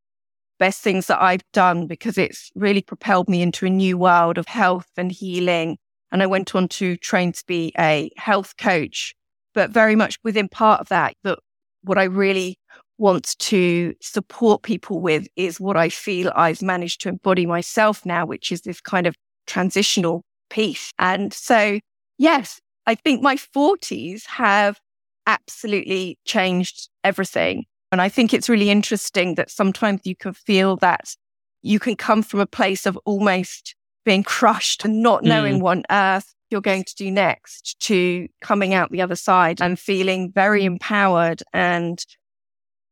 best 0.59 0.81
things 0.81 1.07
that 1.07 1.21
I've 1.21 1.43
done 1.53 1.87
because 1.87 2.17
it's 2.17 2.51
really 2.55 2.81
propelled 2.81 3.29
me 3.29 3.41
into 3.41 3.65
a 3.65 3.69
new 3.69 3.97
world 3.97 4.37
of 4.37 4.47
health 4.47 4.87
and 4.97 5.11
healing. 5.11 5.77
And 6.11 6.23
I 6.23 6.27
went 6.27 6.55
on 6.55 6.67
to 6.69 6.95
train 6.97 7.31
to 7.33 7.43
be 7.45 7.73
a 7.77 8.09
health 8.17 8.55
coach, 8.57 9.13
but 9.53 9.71
very 9.71 9.95
much 9.95 10.17
within 10.23 10.47
part 10.47 10.81
of 10.81 10.89
that, 10.89 11.15
that 11.23 11.39
what 11.83 11.97
I 11.97 12.05
really 12.05 12.57
want 12.97 13.37
to 13.37 13.93
support 14.01 14.63
people 14.63 15.01
with 15.01 15.27
is 15.35 15.59
what 15.59 15.75
I 15.75 15.89
feel 15.89 16.31
I've 16.35 16.61
managed 16.61 17.01
to 17.01 17.09
embody 17.09 17.45
myself 17.45 18.05
now, 18.05 18.25
which 18.25 18.51
is 18.51 18.61
this 18.61 18.79
kind 18.79 19.07
of 19.07 19.15
transitional 19.47 20.23
piece. 20.49 20.91
And 20.97 21.33
so, 21.33 21.79
yes, 22.17 22.59
I 22.85 22.95
think 22.95 23.21
my 23.21 23.35
40s 23.35 24.25
have 24.27 24.79
absolutely 25.27 26.17
changed 26.25 26.89
everything. 27.03 27.65
And 27.91 28.01
I 28.01 28.09
think 28.09 28.33
it's 28.33 28.49
really 28.49 28.69
interesting 28.69 29.35
that 29.35 29.51
sometimes 29.51 30.01
you 30.03 30.15
can 30.15 30.33
feel 30.33 30.75
that 30.77 31.15
you 31.61 31.79
can 31.79 31.95
come 31.95 32.21
from 32.21 32.39
a 32.39 32.45
place 32.45 32.85
of 32.85 32.97
almost 33.05 33.75
being 34.03 34.23
crushed 34.23 34.85
and 34.85 35.01
not 35.01 35.23
knowing 35.23 35.59
mm. 35.59 35.61
what 35.61 35.77
on 35.77 35.83
earth 35.89 36.33
you're 36.49 36.61
going 36.61 36.83
to 36.83 36.95
do 36.95 37.09
next 37.09 37.79
to 37.79 38.27
coming 38.41 38.73
out 38.73 38.91
the 38.91 39.01
other 39.01 39.15
side 39.15 39.61
and 39.61 39.79
feeling 39.79 40.31
very 40.31 40.63
empowered 40.63 41.41
and 41.53 42.05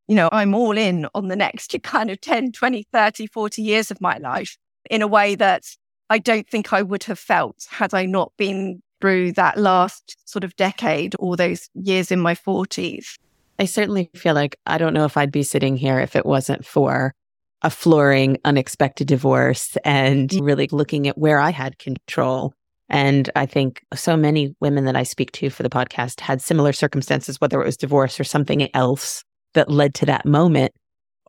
you 0.08 0.16
know, 0.16 0.28
I'm 0.32 0.54
all 0.54 0.78
in 0.78 1.08
on 1.16 1.30
the 1.30 1.36
next 1.36 1.76
kind 1.84 2.10
of 2.10 2.20
10, 2.20 2.52
20, 2.52 2.88
30, 2.92 3.28
40 3.28 3.62
years 3.62 3.92
of 3.92 4.02
my 4.02 4.18
life 4.18 4.58
in 4.90 5.02
a 5.02 5.08
way 5.08 5.36
that 5.36 5.64
I 6.10 6.20
don't 6.20 6.48
think 6.48 6.74
I 6.74 6.82
would 6.82 7.04
have 7.06 7.20
felt 7.20 7.66
had 7.70 7.94
I 7.94 8.06
not 8.06 8.34
been 8.38 8.82
through 9.00 9.34
that 9.34 9.58
last 9.58 10.18
sort 10.26 10.44
of 10.44 10.56
decade 10.56 11.16
or 11.20 11.36
those 11.36 11.70
years 11.74 12.12
in 12.12 12.20
my 12.20 12.36
40s. 12.36 13.18
I 13.64 13.66
certainly 13.66 14.10
feel 14.14 14.36
like 14.36 14.58
I 14.66 14.78
don't 14.78 14.94
know 14.94 15.06
if 15.06 15.16
I'd 15.16 15.32
be 15.32 15.42
sitting 15.42 15.78
here 15.78 15.98
if 15.98 16.18
it 16.18 16.26
wasn't 16.26 16.66
for 16.66 17.14
a 17.62 17.70
flooring, 17.70 18.38
unexpected 18.44 19.08
divorce 19.08 19.78
and 19.86 20.30
mm. 20.30 20.46
really 20.46 20.68
looking 20.70 21.08
at 21.08 21.18
where 21.18 21.40
I 21.40 21.52
had 21.52 21.80
control. 21.80 22.54
And 22.90 23.30
I 23.38 23.46
think 23.46 23.82
so 23.94 24.18
many 24.18 24.54
women 24.60 24.84
that 24.84 24.98
I 24.98 25.04
speak 25.04 25.32
to 25.32 25.50
for 25.50 25.64
the 25.64 25.70
podcast 25.70 26.20
had 26.20 26.42
similar 26.42 26.74
circumstances, 26.74 27.40
whether 27.40 27.62
it 27.62 27.66
was 27.66 27.78
divorce 27.78 28.20
or 28.20 28.26
something 28.26 28.68
else 28.76 29.24
that 29.54 29.72
led 29.72 29.94
to 29.94 30.06
that 30.08 30.26
moment. 30.26 30.74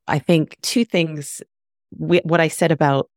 I 0.09 0.19
think 0.19 0.57
two 0.61 0.85
things 0.85 1.41
what 1.93 2.41
I 2.41 2.49
said 2.49 2.73
about 2.73 3.09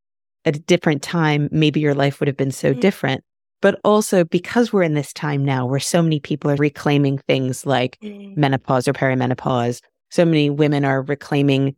at 0.45 0.55
a 0.55 0.59
different 0.59 1.01
time, 1.01 1.49
maybe 1.51 1.79
your 1.79 1.95
life 1.95 2.19
would 2.19 2.27
have 2.27 2.37
been 2.37 2.51
so 2.51 2.69
mm-hmm. 2.69 2.81
different. 2.81 3.23
But 3.61 3.79
also 3.83 4.23
because 4.23 4.71
we're 4.71 4.83
in 4.83 4.93
this 4.93 5.13
time 5.13 5.43
now 5.43 5.65
where 5.65 5.79
so 5.79 6.01
many 6.01 6.19
people 6.19 6.51
are 6.51 6.55
reclaiming 6.55 7.17
things 7.17 7.65
like 7.65 7.97
mm-hmm. 8.01 8.39
menopause 8.39 8.87
or 8.87 8.93
perimenopause, 8.93 9.81
so 10.09 10.25
many 10.25 10.49
women 10.49 10.85
are 10.85 11.01
reclaiming 11.01 11.75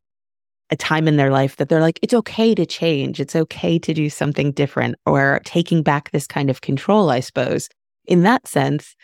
a 0.70 0.76
time 0.76 1.08
in 1.08 1.18
their 1.18 1.32
life 1.32 1.56
that 1.56 1.70
they're 1.70 1.82
like, 1.82 2.00
it's 2.02 2.14
okay 2.14 2.54
to 2.54 2.66
change. 2.66 3.20
It's 3.20 3.36
okay 3.36 3.80
to 3.80 3.94
do 3.94 4.10
something 4.10 4.52
different 4.52 4.96
or 5.06 5.42
taking 5.46 5.82
back 5.82 6.12
this 6.12 6.28
kind 6.28 6.50
of 6.50 6.62
control, 6.62 7.10
I 7.10 7.22
suppose. 7.22 7.70
In 8.06 8.24
that 8.24 8.48
sense, 8.48 8.96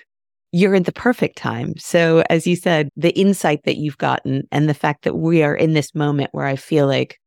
you're 0.52 0.76
in 0.76 0.84
the 0.84 0.92
perfect 0.92 1.38
time. 1.38 1.76
So, 1.78 2.24
as 2.30 2.48
you 2.48 2.56
said, 2.56 2.90
the 2.96 3.12
insight 3.20 3.64
that 3.66 3.78
you've 3.78 3.98
gotten 3.98 4.48
and 4.52 4.70
the 4.70 4.74
fact 4.74 5.04
that 5.04 5.16
we 5.16 5.44
are 5.44 5.56
in 5.56 5.74
this 5.74 5.94
moment 5.96 6.30
where 6.34 6.46
I 6.46 6.56
feel 6.56 6.88
like 6.88 7.20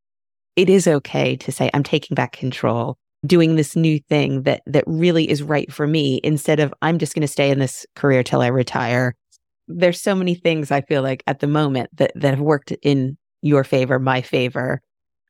it 0.57 0.71
is 0.71 0.89
okay 0.89 1.37
to 1.37 1.53
say, 1.53 1.71
I'm 1.75 1.83
taking 1.83 2.15
back 2.15 2.33
control, 2.33 2.97
doing 3.27 3.57
this 3.57 3.75
new 3.75 3.99
thing 4.09 4.43
that, 4.43 4.63
that 4.67 4.85
really 4.87 5.29
is 5.29 5.43
right 5.43 5.73
for 5.73 5.87
me 5.87 6.21
instead 6.23 6.61
of 6.61 6.73
I'm 6.83 6.99
just 6.99 7.15
going 7.15 7.23
to 7.23 7.29
stay 7.29 7.51
in 7.51 7.59
this 7.59 7.85
career 7.95 8.23
till 8.23 8.41
I 8.41 8.47
retire. 8.47 9.15
There's 9.67 10.01
so 10.01 10.15
many 10.15 10.35
things 10.35 10.71
I 10.71 10.81
feel 10.83 11.03
like 11.03 11.23
at 11.27 11.41
the 11.41 11.47
moment 11.47 11.91
that, 11.95 12.13
that 12.15 12.31
have 12.31 12.41
worked 12.41 12.73
in 12.83 13.19
your 13.43 13.65
favor, 13.65 13.99
my 13.99 14.23
favor. 14.23 14.81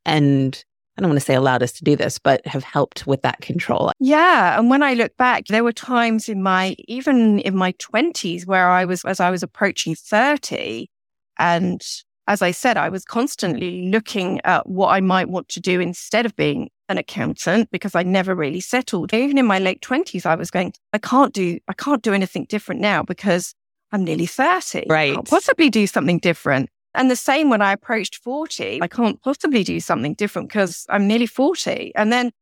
And 0.05 0.63
I 0.97 1.01
don't 1.01 1.11
want 1.11 1.21
to 1.21 1.25
say 1.25 1.35
allowed 1.35 1.63
us 1.63 1.73
to 1.73 1.85
do 1.85 1.97
this, 1.97 2.19
but 2.19 2.45
have 2.47 2.65
helped 2.65 3.07
with 3.07 3.23
that 3.23 3.41
control. 3.41 3.93
Yeah. 4.01 4.59
And 4.59 4.69
when 4.69 4.83
I 4.83 4.95
look 4.95 5.17
back, 5.17 5.47
there 5.47 5.65
were 5.65 5.73
times 5.73 6.29
in 6.29 6.43
my, 6.43 6.77
even 6.87 7.39
in 7.41 7.57
my 7.57 7.73
20s, 7.73 8.47
where 8.47 8.69
I 8.69 8.85
was, 8.85 9.05
as 9.05 9.21
I 9.21 9.31
was 9.31 9.43
approaching 9.43 9.95
30, 9.95 10.91
and 11.39 11.81
as 12.27 12.43
I 12.43 12.51
said, 12.51 12.77
I 12.77 12.89
was 12.89 13.05
constantly 13.05 13.89
looking 13.89 14.41
at 14.45 14.69
what 14.69 14.89
I 14.89 15.01
might 15.01 15.31
want 15.31 15.49
to 15.51 15.61
do 15.61 15.81
instead 15.81 16.27
of 16.27 16.37
being 16.37 16.69
an 16.89 16.99
accountant 16.99 17.71
because 17.71 17.95
I 17.95 18.03
never 18.03 18.35
really 18.35 18.61
settled. 18.61 19.13
Even 19.13 19.39
in 19.39 19.47
my 19.47 19.59
late 19.59 19.81
20s, 19.83 20.27
I 20.27 20.35
was 20.35 20.51
going, 20.51 20.73
I 20.93 20.99
can't 20.99 21.33
do, 21.33 21.59
I 21.69 21.73
can't 21.73 22.03
do 22.03 22.13
anything 22.13 22.47
different 22.49 22.81
now 22.81 23.03
because 23.03 23.55
I'm 23.93 24.05
nearly 24.05 24.27
30. 24.27 24.87
Right. 24.89 25.13
I 25.13 25.15
can't 25.15 25.29
possibly 25.29 25.71
do 25.71 25.87
something 25.87 26.19
different. 26.19 26.71
And 26.95 27.11
the 27.11 27.17
same 27.17 27.51
when 27.51 27.63
I 27.63 27.73
approached 27.73 28.17
40, 28.17 28.83
I 28.83 28.89
can't 28.89 29.21
possibly 29.23 29.63
do 29.63 29.79
something 29.81 30.15
different 30.15 30.49
because 30.49 30.87
I'm 30.89 31.07
nearly 31.07 31.27
40. 31.27 31.93
And 31.95 32.13
then, 32.13 32.33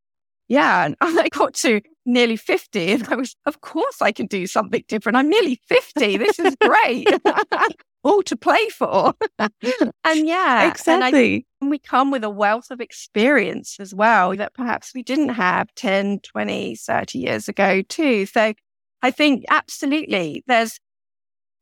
yeah, 0.48 0.85
and 0.85 0.96
I 1.00 1.28
got 1.28 1.54
to 1.54 1.80
nearly 2.04 2.37
50 2.37 2.92
and 2.92 3.09
I 3.09 3.16
was, 3.16 3.35
of 3.46 3.61
course 3.61 4.00
I 4.00 4.12
can 4.12 4.26
do 4.26 4.46
something 4.46 4.85
different. 4.88 5.16
I'm 5.16 5.28
nearly 5.28 5.61
50. 5.66 6.16
This 6.16 6.38
is 6.38 6.56
great. 6.61 7.09
All 8.04 8.22
to 8.22 8.37
play 8.37 8.68
for. 8.68 9.14
and 9.38 10.28
yeah, 10.28 10.70
exactly. 10.70 11.35
And, 11.35 11.44
I, 11.62 11.68
we 11.68 11.78
come 11.80 12.12
with 12.12 12.22
a 12.22 12.30
wealth 12.30 12.70
of 12.70 12.80
experience 12.80 13.78
as 13.80 13.92
well 13.92 14.37
that 14.37 14.54
perhaps 14.54 14.92
we 14.94 15.02
didn't 15.02 15.30
have 15.30 15.74
10, 15.74 16.20
20, 16.20 16.76
30 16.76 17.18
years 17.18 17.48
ago 17.48 17.82
too. 17.82 18.26
So 18.26 18.54
I 19.02 19.11
think 19.11 19.44
absolutely 19.50 20.44
there's 20.46 20.78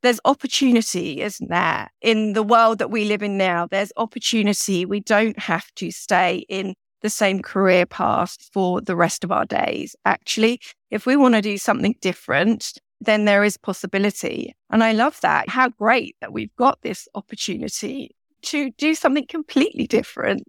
there's 0.02 0.20
opportunity, 0.26 1.22
isn't 1.22 1.48
there? 1.48 1.90
In 2.02 2.34
the 2.34 2.42
world 2.42 2.78
that 2.78 2.90
we 2.90 3.06
live 3.06 3.22
in 3.22 3.38
now, 3.38 3.66
there's 3.66 3.90
opportunity. 3.96 4.84
We 4.84 5.00
don't 5.00 5.38
have 5.38 5.72
to 5.76 5.90
stay 5.90 6.44
in 6.50 6.74
the 7.04 7.10
same 7.10 7.42
career 7.42 7.84
path 7.84 8.38
for 8.50 8.80
the 8.80 8.96
rest 8.96 9.24
of 9.24 9.30
our 9.30 9.44
days. 9.44 9.94
Actually, 10.06 10.58
if 10.90 11.04
we 11.04 11.16
want 11.16 11.34
to 11.34 11.42
do 11.42 11.58
something 11.58 11.94
different, 12.00 12.72
then 12.98 13.26
there 13.26 13.44
is 13.44 13.58
possibility. 13.58 14.56
And 14.70 14.82
I 14.82 14.92
love 14.92 15.20
that. 15.20 15.50
How 15.50 15.68
great 15.68 16.16
that 16.22 16.32
we've 16.32 16.56
got 16.56 16.80
this 16.80 17.06
opportunity 17.14 18.16
to 18.44 18.70
do 18.78 18.94
something 18.94 19.26
completely 19.26 19.86
different. 19.86 20.44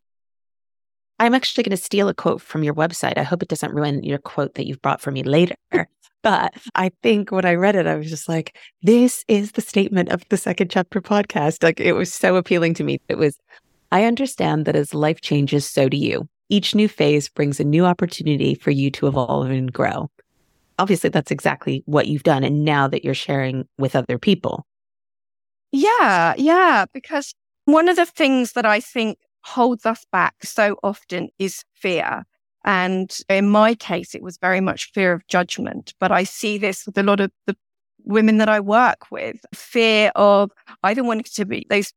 I'm 1.20 1.36
actually 1.36 1.66
going 1.66 1.78
to 1.78 1.84
steal 1.84 2.08
a 2.08 2.14
quote 2.14 2.42
from 2.42 2.64
your 2.64 2.74
website. 2.74 3.18
I 3.18 3.24
hope 3.24 3.44
it 3.44 3.50
doesn't 3.50 3.74
ruin 3.74 4.04
your 4.04 4.18
quote 4.18 4.56
that 4.56 4.66
you've 4.66 4.82
brought 4.82 5.02
for 5.02 5.12
me 5.12 5.24
later. 5.24 5.56
But 6.24 6.56
I 6.74 6.90
think 7.04 7.32
when 7.32 7.46
I 7.46 7.54
read 7.54 7.76
it, 7.76 7.86
I 7.86 7.96
was 7.96 8.10
just 8.10 8.28
like, 8.28 8.58
this 8.82 9.24
is 9.28 9.52
the 9.52 9.62
statement 9.62 10.10
of 10.10 10.28
the 10.30 10.38
second 10.38 10.72
chapter 10.72 11.00
podcast. 11.00 11.62
Like 11.62 11.80
it 11.80 11.94
was 11.94 12.12
so 12.12 12.36
appealing 12.36 12.74
to 12.76 12.84
me. 12.84 13.00
It 13.08 13.20
was, 13.20 13.38
I 13.92 14.06
understand 14.06 14.66
that 14.66 14.76
as 14.76 14.96
life 14.96 15.22
changes, 15.22 15.70
so 15.70 15.88
do 15.88 15.98
you. 15.98 16.28
Each 16.50 16.76
new 16.76 16.88
phase 16.88 17.28
brings 17.30 17.60
a 17.60 17.64
new 17.64 17.86
opportunity 17.86 18.56
for 18.56 18.72
you 18.72 18.92
to 18.92 19.08
evolve 19.08 19.50
and 19.50 19.72
grow. 19.72 20.10
Obviously, 20.78 21.10
that's 21.10 21.32
exactly 21.32 21.84
what 21.86 22.08
you've 22.08 22.24
done. 22.24 22.44
And 22.44 22.64
now 22.64 22.88
that 22.88 23.04
you're 23.04 23.14
sharing 23.14 23.68
with 23.78 23.96
other 23.96 24.20
people. 24.20 24.66
Yeah, 25.72 26.36
yeah. 26.38 26.86
Because 26.94 27.34
one 27.66 27.90
of 27.90 27.96
the 27.96 28.06
things 28.06 28.54
that 28.54 28.66
I 28.66 28.80
think 28.80 29.18
holds 29.44 29.86
us 29.86 30.06
back 30.12 30.36
so 30.44 30.78
often 30.84 31.30
is 31.40 31.64
fear. 31.74 32.24
And 32.64 33.16
in 33.30 33.50
my 33.50 33.76
case, 33.76 34.16
it 34.16 34.24
was 34.24 34.38
very 34.38 34.60
much 34.60 34.92
fear 34.92 35.14
of 35.14 35.26
judgment. 35.28 35.94
But 36.00 36.12
I 36.12 36.24
see 36.24 36.58
this 36.58 36.86
with 36.86 36.98
a 36.98 37.04
lot 37.04 37.20
of 37.20 37.32
the 37.46 37.56
women 38.04 38.38
that 38.38 38.50
I 38.50 38.60
work 38.60 39.12
with 39.12 39.38
fear 39.54 40.12
of 40.16 40.52
either 40.84 41.04
wanting 41.04 41.26
to 41.36 41.46
be 41.46 41.66
those, 41.70 41.92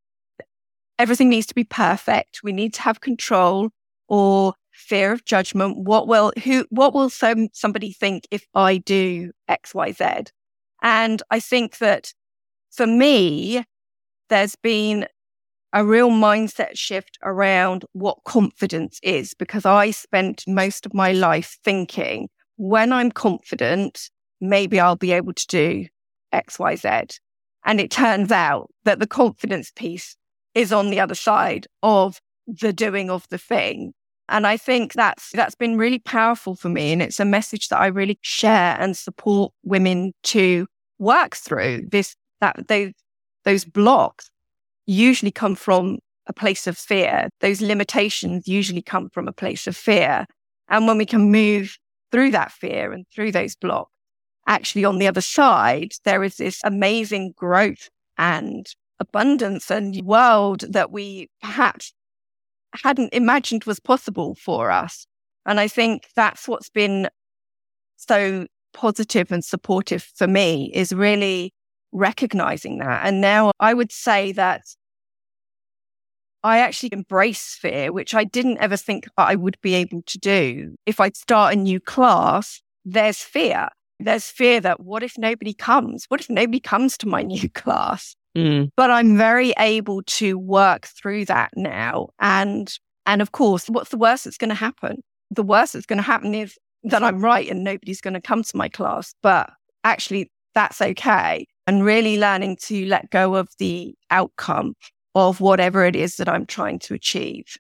everything 0.99 1.29
needs 1.29 1.47
to 1.47 1.55
be 1.55 1.65
perfect. 1.65 2.41
We 2.43 2.53
need 2.53 2.75
to 2.75 2.83
have 2.83 3.01
control 3.01 3.71
or 4.09 4.55
fear 4.73 5.12
of 5.12 5.25
judgment. 5.25 5.79
What 5.79 6.09
will, 6.09 6.33
who, 6.44 6.66
what 6.71 6.94
will 6.94 7.11
some, 7.11 7.49
somebody 7.53 7.92
think 7.92 8.27
if 8.31 8.47
I 8.55 8.79
do 8.79 9.33
X, 9.49 9.75
Y, 9.75 9.92
Z? 9.92 10.05
And 10.83 11.23
I 11.31 11.40
think 11.40 11.79
that 11.79 12.12
for 12.71 12.87
me, 12.87 13.64
there's 14.29 14.57
been 14.57 15.07
a 15.73 15.85
real 15.85 16.11
mindset 16.11 16.77
shift 16.79 17.18
around 17.23 17.85
what 17.92 18.25
confidence 18.25 18.99
is 19.03 19.35
because 19.35 19.66
I 19.66 19.90
spent 19.90 20.44
most 20.47 20.87
of 20.87 20.94
my 20.94 21.12
life 21.12 21.59
thinking 21.62 22.29
when 22.57 22.92
I'm 22.92 23.11
confident, 23.11 24.11
maybe 24.40 24.81
I'll 24.81 24.97
be 24.97 25.12
able 25.12 25.33
to 25.35 25.47
do 25.47 25.87
X, 26.33 26.59
Y, 26.59 26.77
Z. 26.77 26.88
And 27.64 27.81
it 27.81 27.90
turns 27.90 28.33
out 28.33 28.71
that 28.85 28.99
the 28.99 29.07
confidence 29.07 29.71
piece 29.75 30.16
is 30.55 30.73
on 30.73 30.90
the 30.90 31.01
other 31.01 31.14
side 31.14 31.66
of 31.83 32.21
the 32.47 32.73
doing 32.73 33.11
of 33.11 33.27
the 33.29 33.38
thing. 33.38 33.92
And 34.29 34.47
I 34.47 34.57
think 34.57 34.93
that's 34.93 35.31
that's 35.33 35.55
been 35.55 35.79
really 35.79 35.99
powerful 35.99 36.55
for 36.55 36.69
me. 36.69 36.93
And 36.93 37.03
it's 37.03 37.21
a 37.21 37.25
message 37.25 37.69
that 37.69 37.81
I 37.81 37.87
really 37.87 38.19
share 38.23 38.77
and 38.79 38.97
support 38.97 39.53
women 39.64 40.12
to 40.25 40.67
work 40.99 41.37
through. 41.37 41.87
This 41.91 42.14
that 42.41 42.69
those 42.69 42.93
those 43.45 43.64
blocks 43.64 44.31
usually 44.87 45.31
come 45.31 45.55
from 45.55 45.99
a 46.27 46.33
place 46.33 46.67
of 46.67 46.77
fear. 46.77 47.29
Those 47.41 47.61
limitations 47.61 48.47
usually 48.47 48.83
come 48.83 49.09
from 49.11 49.29
a 49.29 49.33
place 49.33 49.67
of 49.67 49.77
fear. 49.77 50.27
And 50.69 50.87
when 50.87 50.99
we 50.99 51.07
can 51.07 51.33
move 51.33 51.79
through 52.12 52.33
that 52.33 52.53
fear 52.53 52.93
and 52.93 53.07
through 53.14 53.33
those 53.33 53.57
blocks, 53.57 53.91
actually 54.47 54.85
on 54.85 54.99
the 54.99 55.07
other 55.07 55.23
side, 55.23 55.93
there 56.05 56.23
is 56.23 56.37
this 56.37 56.61
amazing 56.64 57.33
growth 57.37 57.88
and 58.19 58.67
abundance 59.01 59.71
and 59.71 60.03
world 60.05 60.64
that 60.69 60.91
we 60.91 61.31
perhaps 61.41 61.93
hadn't 62.75 63.13
imagined 63.13 63.65
was 63.65 63.81
possible 63.81 64.35
for 64.35 64.71
us. 64.71 65.07
And 65.47 65.59
I 65.61 65.69
think 65.69 66.09
that's 66.15 66.47
what's 66.47 66.71
been 66.71 67.09
so 67.97 68.47
positive 68.73 69.33
and 69.33 69.45
supportive 69.45 70.03
for 70.15 70.27
me 70.27 70.71
is 70.75 70.93
really 70.93 71.53
recognizing 71.93 72.79
that. 72.79 73.07
And 73.07 73.21
now 73.21 73.53
I 73.59 73.75
would 73.75 73.93
say 73.93 74.33
that 74.33 74.63
I 76.45 76.59
actually 76.59 76.91
embrace 76.93 77.55
fear, 77.61 77.93
which 77.93 78.15
I 78.15 78.25
didn't 78.25 78.59
ever 78.59 78.77
think 78.77 79.07
I 79.17 79.35
would 79.35 79.57
be 79.61 79.75
able 79.75 80.03
to 80.03 80.19
do. 80.19 80.77
If 80.87 81.01
I 81.01 81.11
start 81.11 81.55
a 81.55 81.57
new 81.57 81.81
class, 81.81 82.61
there's 82.85 83.19
fear. 83.19 83.69
There's 83.99 84.27
fear 84.27 84.61
that 84.61 84.81
what 84.81 85.03
if 85.03 85.19
nobody 85.19 85.53
comes? 85.53 86.05
What 86.09 86.21
if 86.21 86.31
nobody 86.31 86.61
comes 86.61 86.97
to 86.99 87.09
my 87.09 87.23
new 87.35 87.49
class? 87.51 88.15
Mm. 88.38 88.70
But 88.77 88.90
I'm 88.90 89.16
very 89.16 89.53
able 89.59 90.03
to 90.03 90.38
work 90.38 90.87
through 90.87 91.24
that 91.24 91.51
now. 91.57 92.09
And 92.20 92.72
and 93.05 93.20
of 93.20 93.33
course, 93.33 93.68
what's 93.68 93.90
the 93.90 93.98
worst 93.98 94.24
that's 94.24 94.38
going 94.38 94.51
to 94.51 94.55
happen? 94.55 95.03
The 95.31 95.42
worst 95.42 95.72
that's 95.72 95.87
going 95.87 95.96
to 95.96 96.03
happen 96.03 96.35
is 96.35 96.57
that 96.85 97.03
I'm 97.03 97.20
right 97.20 97.48
and 97.51 97.64
nobody's 97.64 98.01
going 98.01 98.14
to 98.14 98.20
come 98.20 98.42
to 98.42 98.57
my 98.57 98.68
class. 98.68 99.14
But 99.22 99.51
actually, 99.83 100.31
that's 100.55 100.81
okay. 100.81 101.46
And 101.66 101.85
really 101.85 102.18
learning 102.18 102.59
to 102.62 102.87
let 102.87 103.11
go 103.11 103.35
of 103.35 103.48
the 103.59 103.94
outcome 104.11 104.74
of 105.14 105.40
whatever 105.40 105.85
it 105.85 105.96
is 105.96 106.16
that 106.16 106.29
I'm 106.29 106.46
trying 106.46 106.79
to 106.81 106.94
achieve. 106.94 107.57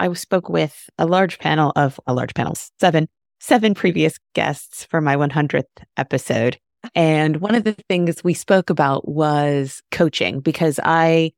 I 0.00 0.12
spoke 0.14 0.48
with 0.48 0.88
a 0.98 1.06
large 1.06 1.38
panel 1.38 1.72
of 1.76 2.00
a 2.06 2.14
large 2.14 2.34
panel, 2.34 2.54
seven, 2.80 3.06
seven 3.38 3.74
previous 3.74 4.18
guests 4.34 4.84
for 4.84 5.00
my 5.00 5.14
100th 5.14 5.64
episode. 5.96 6.58
And 6.94 7.40
one 7.40 7.54
of 7.54 7.64
the 7.64 7.72
things 7.88 8.24
we 8.24 8.34
spoke 8.34 8.70
about 8.70 9.08
was 9.08 9.82
coaching 9.90 10.40
because 10.40 10.80
I, 10.82 11.32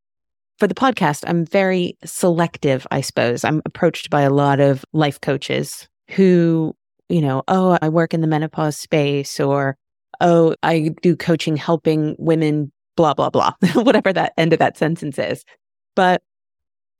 for 0.59 0.67
the 0.67 0.75
podcast, 0.75 1.25
I'm 1.27 1.45
very 1.45 1.97
selective, 2.05 2.87
I 2.91 3.01
suppose. 3.01 3.45
I'm 3.45 3.63
approached 3.67 4.11
by 4.11 4.23
a 4.23 4.31
lot 4.31 4.61
of 4.61 4.85
life 4.93 5.21
coaches 5.21 5.89
who, 6.11 6.75
you 7.09 7.21
know, 7.21 7.43
oh, 7.49 7.79
I 7.83 7.89
work 7.89 8.15
in 8.15 8.21
the 8.21 8.27
menopause 8.27 8.77
space 8.77 9.41
or, 9.41 9.77
oh, 10.21 10.55
I 10.63 10.91
do 11.03 11.17
coaching 11.17 11.57
helping 11.57 12.15
women 12.19 12.73
blah, 12.97 13.15
blah, 13.15 13.31
blah, 13.31 13.53
whatever 13.75 14.13
that 14.13 14.33
end 14.37 14.53
of 14.53 14.59
that 14.61 14.77
sentence 14.77 15.19
is. 15.19 15.45
But 15.97 16.23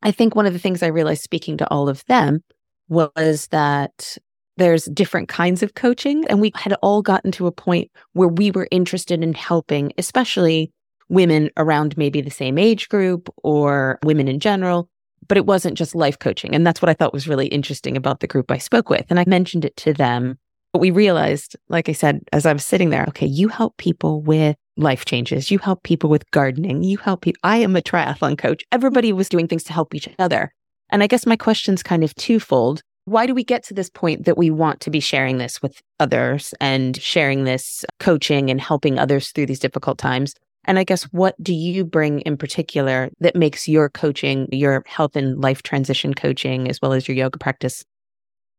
I 0.03 0.11
think 0.11 0.35
one 0.35 0.47
of 0.47 0.53
the 0.53 0.59
things 0.59 0.83
I 0.83 0.89
realized 0.89 1.23
speaking 1.23 1.57
to 1.59 1.69
all 1.71 1.89
of 1.89 2.05
them 2.07 2.43
was 2.89 3.47
that 3.49 4.19
there's 4.57 4.85
different 4.87 5.29
kinds 5.29 5.63
of 5.63 5.75
coaching. 5.75 6.27
And 6.29 6.41
we 6.41 6.53
had 6.55 6.75
all 6.83 7.03
gotten 7.03 7.33
to 7.33 7.47
a 7.47 7.53
point 7.53 7.91
where 8.13 8.29
we 8.29 8.51
were 8.51 8.69
interested 8.71 9.23
in 9.23 9.35
helping, 9.35 9.93
especially 9.99 10.73
women 11.09 11.51
around 11.57 11.97
maybe 11.97 12.21
the 12.21 12.31
same 12.31 12.59
age 12.59 12.89
group 12.89 13.29
or 13.43 13.99
women 14.05 14.29
in 14.29 14.41
general. 14.41 14.89
But 15.29 15.39
it 15.39 15.47
wasn't 15.47 15.79
just 15.79 15.95
life 15.95 16.19
coaching. 16.19 16.55
And 16.55 16.67
that's 16.67 16.83
what 16.83 16.89
I 16.89 16.95
thought 16.95 17.13
was 17.13 17.29
really 17.29 17.47
interesting 17.47 17.97
about 17.97 18.21
the 18.21 18.27
group 18.27 18.51
I 18.51 18.59
spoke 18.59 18.91
with. 18.91 19.07
And 19.09 19.21
I 19.21 19.25
mentioned 19.27 19.65
it 19.65 19.77
to 19.79 19.93
them. 19.93 20.39
But 20.73 20.81
we 20.81 20.91
realized, 20.91 21.55
like 21.69 21.89
I 21.89 21.93
said, 21.93 22.21
as 22.33 22.47
I 22.47 22.53
was 22.53 22.65
sitting 22.65 22.91
there, 22.91 23.05
okay, 23.09 23.27
you 23.27 23.49
help 23.49 23.77
people 23.77 24.23
with 24.23 24.57
life 24.77 25.05
changes. 25.05 25.51
You 25.51 25.59
help 25.59 25.83
people 25.83 26.09
with 26.09 26.29
gardening. 26.31 26.83
You 26.83 26.97
help 26.97 27.21
people. 27.23 27.39
I 27.45 27.59
am 27.59 27.77
a 27.77 27.83
triathlon 27.83 28.39
coach. 28.39 28.65
Everybody 28.73 29.13
was 29.13 29.29
doing 29.29 29.49
things 29.49 29.65
to 29.65 29.73
help 29.73 29.95
each 29.95 30.09
other. 30.19 30.53
And 30.91 31.03
I 31.03 31.07
guess 31.07 31.27
my 31.27 31.37
question's 31.37 31.83
kind 31.83 32.03
of 32.03 32.15
twofold. 32.15 32.83
Why 33.05 33.27
do 33.27 33.35
we 33.35 33.43
get 33.43 33.65
to 33.65 33.75
this 33.75 33.91
point 33.91 34.27
that 34.27 34.39
we 34.39 34.51
want 34.51 34.81
to 34.81 34.91
be 34.91 35.01
sharing 35.01 35.39
this 35.39 35.61
with 35.61 35.83
others 35.99 36.55
and 36.61 36.97
sharing 36.97 37.45
this 37.45 37.85
coaching 37.99 38.49
and 38.49 38.61
helping 38.61 38.99
others 38.99 39.33
through 39.33 39.47
these 39.47 39.59
difficult 39.59 39.99
times? 39.99 40.35
And 40.65 40.79
I 40.79 40.85
guess 40.85 41.03
what 41.05 41.35
do 41.43 41.53
you 41.53 41.85
bring 41.85 42.21
in 42.21 42.37
particular 42.37 43.11
that 43.19 43.35
makes 43.35 43.67
your 43.67 43.89
coaching, 43.89 44.49
your 44.53 44.85
health 44.87 45.17
and 45.17 45.41
life 45.41 45.65
transition 45.65 46.15
coaching, 46.15 46.69
as 46.69 46.79
well 46.81 46.93
as 46.93 47.09
your 47.09 47.17
yoga 47.17 47.39
practice 47.39 47.85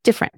different? 0.03 0.33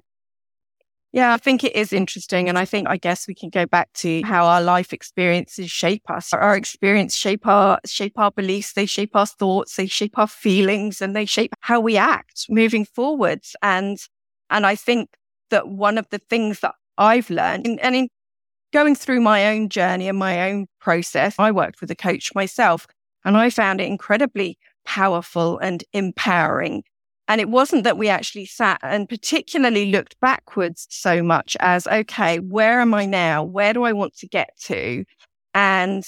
Yeah, 1.16 1.32
I 1.32 1.38
think 1.38 1.64
it 1.64 1.74
is 1.74 1.94
interesting. 1.94 2.46
And 2.46 2.58
I 2.58 2.66
think, 2.66 2.88
I 2.88 2.98
guess 2.98 3.26
we 3.26 3.34
can 3.34 3.48
go 3.48 3.64
back 3.64 3.90
to 3.94 4.20
how 4.24 4.44
our 4.44 4.60
life 4.60 4.92
experiences 4.92 5.70
shape 5.70 6.10
us. 6.10 6.30
Our 6.34 6.54
experience 6.54 7.16
shape 7.16 7.46
our, 7.46 7.80
shape 7.86 8.18
our 8.18 8.30
beliefs. 8.30 8.74
They 8.74 8.84
shape 8.84 9.16
our 9.16 9.24
thoughts. 9.24 9.76
They 9.76 9.86
shape 9.86 10.18
our 10.18 10.26
feelings 10.26 11.00
and 11.00 11.16
they 11.16 11.24
shape 11.24 11.54
how 11.60 11.80
we 11.80 11.96
act 11.96 12.44
moving 12.50 12.84
forwards. 12.84 13.56
And, 13.62 13.96
and 14.50 14.66
I 14.66 14.74
think 14.74 15.08
that 15.48 15.68
one 15.68 15.96
of 15.96 16.06
the 16.10 16.18
things 16.18 16.60
that 16.60 16.74
I've 16.98 17.30
learned 17.30 17.66
and, 17.66 17.80
and 17.80 17.96
in 17.96 18.08
going 18.74 18.94
through 18.94 19.22
my 19.22 19.46
own 19.46 19.70
journey 19.70 20.10
and 20.10 20.18
my 20.18 20.50
own 20.50 20.66
process, 20.82 21.36
I 21.38 21.50
worked 21.50 21.80
with 21.80 21.90
a 21.90 21.96
coach 21.96 22.34
myself 22.34 22.86
and 23.24 23.38
I 23.38 23.48
found 23.48 23.80
it 23.80 23.84
incredibly 23.84 24.58
powerful 24.84 25.56
and 25.60 25.82
empowering 25.94 26.82
and 27.28 27.40
it 27.40 27.48
wasn't 27.48 27.84
that 27.84 27.98
we 27.98 28.08
actually 28.08 28.46
sat 28.46 28.78
and 28.82 29.08
particularly 29.08 29.90
looked 29.90 30.18
backwards 30.20 30.86
so 30.90 31.22
much 31.22 31.56
as, 31.60 31.86
okay, 31.86 32.38
where 32.38 32.80
am 32.80 32.94
I 32.94 33.06
now? 33.06 33.42
Where 33.42 33.72
do 33.72 33.82
I 33.84 33.92
want 33.92 34.16
to 34.18 34.28
get 34.28 34.50
to? 34.64 35.04
And 35.54 36.04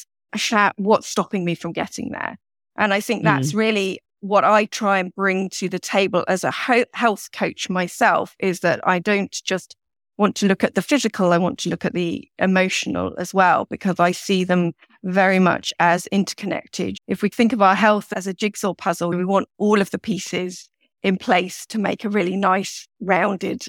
what's 0.76 1.08
stopping 1.08 1.44
me 1.44 1.54
from 1.54 1.72
getting 1.72 2.10
there? 2.10 2.38
And 2.76 2.94
I 2.94 3.00
think 3.00 3.24
that's 3.24 3.52
mm. 3.52 3.56
really 3.56 4.00
what 4.20 4.44
I 4.44 4.66
try 4.66 4.98
and 4.98 5.14
bring 5.14 5.48
to 5.50 5.68
the 5.68 5.78
table 5.78 6.24
as 6.28 6.44
a 6.44 6.50
health 6.50 7.30
coach 7.32 7.70
myself 7.70 8.36
is 8.38 8.60
that 8.60 8.80
I 8.86 8.98
don't 8.98 9.32
just 9.32 9.74
want 10.16 10.34
to 10.36 10.46
look 10.46 10.64
at 10.64 10.74
the 10.74 10.82
physical. 10.82 11.32
I 11.32 11.38
want 11.38 11.58
to 11.60 11.70
look 11.70 11.84
at 11.84 11.94
the 11.94 12.28
emotional 12.38 13.14
as 13.18 13.32
well, 13.32 13.66
because 13.70 14.00
I 14.00 14.10
see 14.12 14.42
them 14.44 14.72
very 15.04 15.38
much 15.38 15.72
as 15.78 16.08
interconnected. 16.08 16.96
If 17.06 17.22
we 17.22 17.28
think 17.28 17.52
of 17.52 17.62
our 17.62 17.76
health 17.76 18.12
as 18.14 18.26
a 18.26 18.34
jigsaw 18.34 18.74
puzzle, 18.74 19.10
we 19.10 19.24
want 19.24 19.48
all 19.58 19.80
of 19.80 19.90
the 19.90 19.98
pieces 19.98 20.68
in 21.02 21.16
place 21.16 21.66
to 21.66 21.78
make 21.78 22.04
a 22.04 22.08
really 22.08 22.36
nice, 22.36 22.86
rounded, 23.00 23.64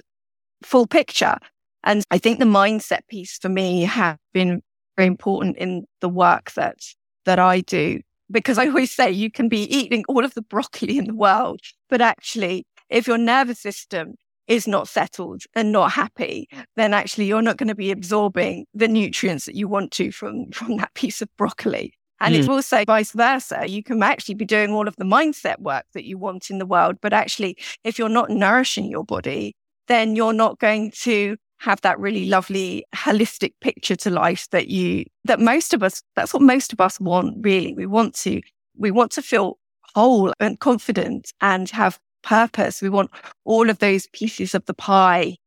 full 0.63 0.88
picture. 0.88 1.38
And 1.84 2.04
I 2.12 2.18
think 2.18 2.39
the 2.39 2.46
mindset 2.46 3.08
piece 3.10 3.38
for 3.38 3.50
me 3.50 3.84
has 3.84 4.18
been 4.34 4.62
very 4.98 5.08
important 5.08 5.58
in 5.58 5.86
the 6.02 6.10
work 6.10 6.52
that 6.54 6.78
that 7.26 7.39
I 7.39 7.62
do. 7.62 8.02
Because 8.32 8.58
I 8.58 8.68
always 8.68 8.92
say 8.92 9.10
you 9.10 9.32
can 9.32 9.50
be 9.50 9.63
eating 9.63 10.04
all 10.08 10.24
of 10.24 10.34
the 10.36 10.42
broccoli 10.42 10.98
in 10.98 11.06
the 11.06 11.15
world, 11.15 11.62
but 11.89 12.02
actually, 12.02 12.65
if 12.89 13.08
your 13.08 13.18
nervous 13.18 13.60
system 13.60 14.15
is 14.48 14.68
not 14.68 14.88
settled 14.88 15.44
and 15.56 15.72
not 15.72 15.92
happy, 15.92 16.50
then 16.76 16.94
actually 16.94 17.26
you're 17.26 17.42
not 17.42 17.58
going 17.58 17.68
to 17.68 17.76
be 17.76 17.92
absorbing 17.92 18.65
the 18.74 18.88
nutrients 18.88 19.46
that 19.46 19.56
you 19.56 19.68
want 19.68 19.92
to 19.92 20.12
from, 20.12 20.52
from 20.52 20.78
that 20.78 20.94
piece 20.96 21.22
of 21.22 21.30
broccoli. 21.38 21.94
And 22.21 22.36
mm. 22.36 22.39
it's 22.39 22.49
also 22.49 22.84
vice 22.86 23.12
versa. 23.12 23.67
You 23.67 23.84
can 23.84 24.01
actually 24.03 24.36
be 24.36 24.45
doing 24.45 24.71
all 24.71 24.88
of 24.88 24.95
the 24.97 25.05
mindset 25.05 25.60
work 25.60 25.86
that 25.93 26.05
you 26.05 26.17
want 26.17 26.49
in 26.49 26.58
the 26.58 26.65
world. 26.65 26.97
But 27.01 27.13
actually, 27.13 27.58
if 27.84 27.97
you're 27.97 28.10
not 28.10 28.29
nourishing 28.29 28.89
your 28.89 29.03
body, 29.03 29.55
then 29.88 30.15
you're 30.15 30.34
not 30.34 30.60
going 30.60 30.91
to 30.91 31.38
have 31.60 31.82
that 31.82 31.99
really 31.99 32.25
lovely 32.25 32.86
holistic 32.95 33.53
picture 33.60 33.95
to 33.95 34.10
life 34.10 34.47
that 34.51 34.69
you, 34.69 35.05
that 35.25 35.39
most 35.39 35.73
of 35.73 35.84
us, 35.84 36.01
that's 36.15 36.34
what 36.34 36.41
most 36.41 36.71
of 36.71 36.79
us 36.79 36.99
want, 36.99 37.38
really. 37.41 37.73
We 37.73 37.86
want 37.86 38.15
to, 38.15 38.41
we 38.77 38.91
want 38.91 39.12
to 39.13 39.21
feel 39.21 39.58
whole 39.95 40.32
and 40.39 40.60
confident 40.60 41.34
and 41.41 41.69
have 41.71 41.99
purpose. 42.21 42.82
We 42.82 42.89
want 42.89 43.12
all 43.43 43.69
of 43.69 43.79
those 43.79 44.08
pieces 44.13 44.55
of 44.55 44.65
the 44.65 44.73
pie 44.73 45.38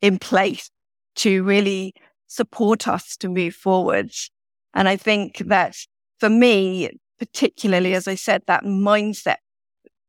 in 0.00 0.18
place 0.18 0.70
to 1.16 1.42
really 1.42 1.94
support 2.26 2.88
us 2.88 3.16
to 3.18 3.28
move 3.28 3.54
forwards. 3.54 4.30
And 4.74 4.88
I 4.88 4.96
think 4.96 5.38
that 5.38 5.76
for 6.18 6.28
me, 6.28 6.90
particularly, 7.18 7.94
as 7.94 8.08
I 8.08 8.16
said, 8.16 8.42
that 8.46 8.64
mindset 8.64 9.36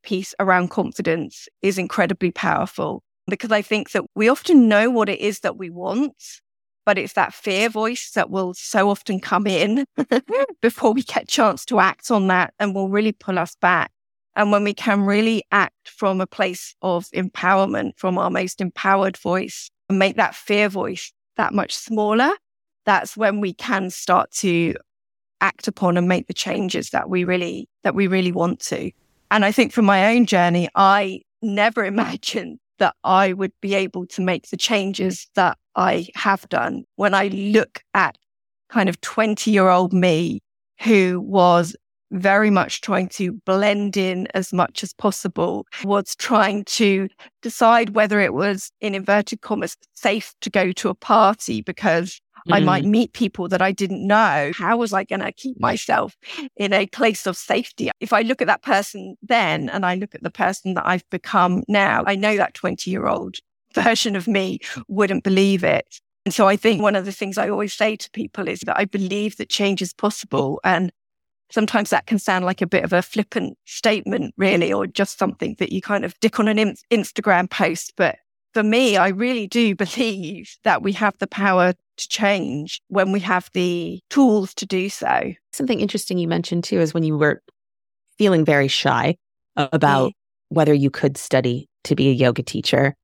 piece 0.03 0.33
around 0.39 0.69
confidence 0.69 1.47
is 1.61 1.77
incredibly 1.77 2.31
powerful 2.31 3.03
because 3.27 3.51
I 3.51 3.61
think 3.61 3.91
that 3.91 4.03
we 4.15 4.29
often 4.29 4.67
know 4.67 4.89
what 4.89 5.09
it 5.09 5.19
is 5.19 5.39
that 5.39 5.57
we 5.57 5.69
want, 5.69 6.15
but 6.85 6.97
it's 6.97 7.13
that 7.13 7.33
fear 7.33 7.69
voice 7.69 8.11
that 8.11 8.29
will 8.29 8.53
so 8.53 8.89
often 8.89 9.19
come 9.19 9.47
in 9.47 9.85
before 10.61 10.93
we 10.93 11.01
get 11.01 11.23
a 11.23 11.27
chance 11.27 11.65
to 11.65 11.79
act 11.79 12.11
on 12.11 12.27
that 12.27 12.53
and 12.59 12.75
will 12.75 12.89
really 12.89 13.11
pull 13.11 13.39
us 13.39 13.55
back. 13.55 13.91
And 14.35 14.51
when 14.51 14.63
we 14.63 14.73
can 14.73 15.01
really 15.01 15.43
act 15.51 15.89
from 15.89 16.21
a 16.21 16.27
place 16.27 16.75
of 16.81 17.05
empowerment, 17.11 17.93
from 17.97 18.17
our 18.17 18.29
most 18.29 18.61
empowered 18.61 19.17
voice, 19.17 19.71
and 19.89 19.97
make 19.97 20.17
that 20.17 20.35
fear 20.35 20.67
voice 20.67 21.11
that 21.37 21.53
much 21.53 21.73
smaller, 21.73 22.31
that's 22.85 23.17
when 23.17 23.41
we 23.41 23.53
can 23.53 23.89
start 23.89 24.31
to 24.31 24.75
act 25.41 25.67
upon 25.67 25.97
and 25.97 26.07
make 26.07 26.27
the 26.27 26.33
changes 26.33 26.91
that 26.91 27.09
we 27.09 27.23
really 27.23 27.67
that 27.83 27.95
we 27.95 28.07
really 28.07 28.31
want 28.31 28.59
to. 28.59 28.91
And 29.31 29.43
I 29.43 29.51
think 29.51 29.71
from 29.73 29.85
my 29.85 30.15
own 30.15 30.25
journey, 30.25 30.69
I 30.75 31.21
never 31.41 31.83
imagined 31.93 32.59
that 32.77 32.95
I 33.03 33.33
would 33.33 33.53
be 33.61 33.73
able 33.73 34.05
to 34.07 34.21
make 34.21 34.49
the 34.49 34.57
changes 34.57 35.27
that 35.35 35.57
I 35.75 36.07
have 36.15 36.47
done. 36.49 36.83
When 36.95 37.13
I 37.13 37.27
look 37.27 37.81
at 37.93 38.17
kind 38.69 38.89
of 38.89 38.99
20 39.01 39.51
year 39.51 39.69
old 39.69 39.93
me 39.93 40.41
who 40.81 41.21
was 41.21 41.75
very 42.11 42.49
much 42.49 42.81
trying 42.81 43.09
to 43.09 43.33
blend 43.45 43.97
in 43.97 44.27
as 44.33 44.53
much 44.53 44.83
as 44.83 44.93
possible, 44.93 45.65
was 45.83 46.15
trying 46.15 46.63
to 46.65 47.09
decide 47.41 47.91
whether 47.91 48.19
it 48.19 48.33
was, 48.33 48.71
in 48.79 48.95
inverted 48.95 49.41
commas, 49.41 49.75
safe 49.93 50.33
to 50.41 50.49
go 50.49 50.71
to 50.73 50.89
a 50.89 50.95
party 50.95 51.61
because 51.61 52.21
mm. 52.47 52.53
I 52.53 52.59
might 52.59 52.83
mm. 52.83 52.89
meet 52.89 53.13
people 53.13 53.47
that 53.49 53.61
I 53.61 53.71
didn't 53.71 54.05
know. 54.05 54.51
How 54.55 54.77
was 54.77 54.93
I 54.93 55.03
going 55.03 55.21
to 55.21 55.31
keep 55.31 55.59
myself 55.59 56.15
in 56.55 56.73
a 56.73 56.87
place 56.87 57.25
of 57.25 57.37
safety? 57.37 57.91
If 57.99 58.13
I 58.13 58.21
look 58.21 58.41
at 58.41 58.47
that 58.47 58.61
person 58.61 59.15
then 59.21 59.69
and 59.69 59.85
I 59.85 59.95
look 59.95 60.15
at 60.15 60.23
the 60.23 60.31
person 60.31 60.73
that 60.75 60.85
I've 60.85 61.09
become 61.09 61.63
now, 61.67 62.03
I 62.05 62.15
know 62.15 62.37
that 62.37 62.53
20 62.53 62.89
year 62.89 63.07
old 63.07 63.37
version 63.73 64.15
of 64.15 64.27
me 64.27 64.59
wouldn't 64.87 65.23
believe 65.23 65.63
it. 65.63 65.99
And 66.25 66.33
so 66.33 66.47
I 66.47 66.55
think 66.55 66.81
one 66.81 66.95
of 66.95 67.05
the 67.05 67.11
things 67.11 67.37
I 67.37 67.49
always 67.49 67.73
say 67.73 67.95
to 67.95 68.09
people 68.11 68.47
is 68.47 68.61
that 68.61 68.77
I 68.77 68.85
believe 68.85 69.37
that 69.37 69.49
change 69.49 69.81
is 69.81 69.93
possible. 69.93 70.59
And 70.63 70.91
sometimes 71.51 71.91
that 71.91 72.07
can 72.07 72.17
sound 72.17 72.45
like 72.45 72.61
a 72.61 72.67
bit 72.67 72.83
of 72.83 72.93
a 72.93 73.03
flippant 73.03 73.57
statement, 73.65 74.33
really, 74.37 74.73
or 74.73 74.87
just 74.87 75.19
something 75.19 75.55
that 75.59 75.71
you 75.71 75.81
kind 75.81 76.03
of 76.03 76.19
dick 76.21 76.39
on 76.39 76.47
an 76.47 76.57
in- 76.57 76.77
Instagram 76.91 77.49
post. 77.49 77.93
But 77.95 78.17
for 78.53 78.63
me, 78.63 78.97
I 78.97 79.09
really 79.09 79.45
do 79.45 79.75
believe 79.75 80.55
that 80.63 80.81
we 80.81 80.93
have 80.93 81.15
the 81.19 81.27
power 81.27 81.73
to 81.97 82.07
change 82.07 82.81
when 82.87 83.11
we 83.11 83.19
have 83.21 83.49
the 83.53 83.99
tools 84.09 84.53
to 84.55 84.65
do 84.65 84.89
so. 84.89 85.33
Something 85.53 85.79
interesting 85.79 86.17
you 86.17 86.27
mentioned 86.27 86.63
too 86.63 86.79
is 86.79 86.93
when 86.93 87.03
you 87.03 87.17
were 87.17 87.41
feeling 88.17 88.45
very 88.45 88.67
shy 88.67 89.15
about 89.55 90.09
mm. 90.09 90.15
whether 90.49 90.73
you 90.73 90.89
could 90.89 91.17
study 91.17 91.69
to 91.85 91.95
be 91.95 92.09
a 92.09 92.13
yoga 92.13 92.43
teacher. 92.43 92.95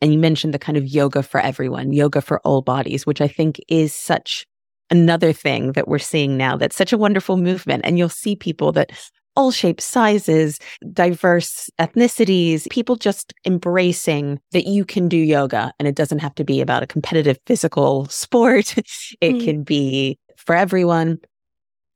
And 0.00 0.12
you 0.12 0.18
mentioned 0.18 0.54
the 0.54 0.58
kind 0.58 0.78
of 0.78 0.86
yoga 0.86 1.22
for 1.22 1.40
everyone, 1.40 1.92
yoga 1.92 2.20
for 2.20 2.40
all 2.40 2.62
bodies, 2.62 3.06
which 3.06 3.20
I 3.20 3.28
think 3.28 3.60
is 3.68 3.94
such 3.94 4.46
another 4.90 5.32
thing 5.32 5.72
that 5.72 5.88
we're 5.88 5.98
seeing 5.98 6.36
now 6.36 6.56
that's 6.56 6.76
such 6.76 6.92
a 6.92 6.98
wonderful 6.98 7.36
movement. 7.36 7.82
And 7.84 7.98
you'll 7.98 8.08
see 8.08 8.36
people 8.36 8.72
that 8.72 8.92
all 9.36 9.50
shapes, 9.50 9.84
sizes, 9.84 10.58
diverse 10.92 11.70
ethnicities, 11.78 12.68
people 12.70 12.96
just 12.96 13.32
embracing 13.46 14.40
that 14.52 14.66
you 14.66 14.84
can 14.84 15.08
do 15.08 15.16
yoga 15.16 15.72
and 15.78 15.88
it 15.88 15.94
doesn't 15.94 16.18
have 16.18 16.34
to 16.34 16.44
be 16.44 16.60
about 16.60 16.82
a 16.82 16.86
competitive 16.86 17.38
physical 17.46 18.06
sport. 18.06 18.76
it 19.20 19.34
mm. 19.34 19.44
can 19.44 19.62
be 19.62 20.18
for 20.36 20.54
everyone. 20.54 21.18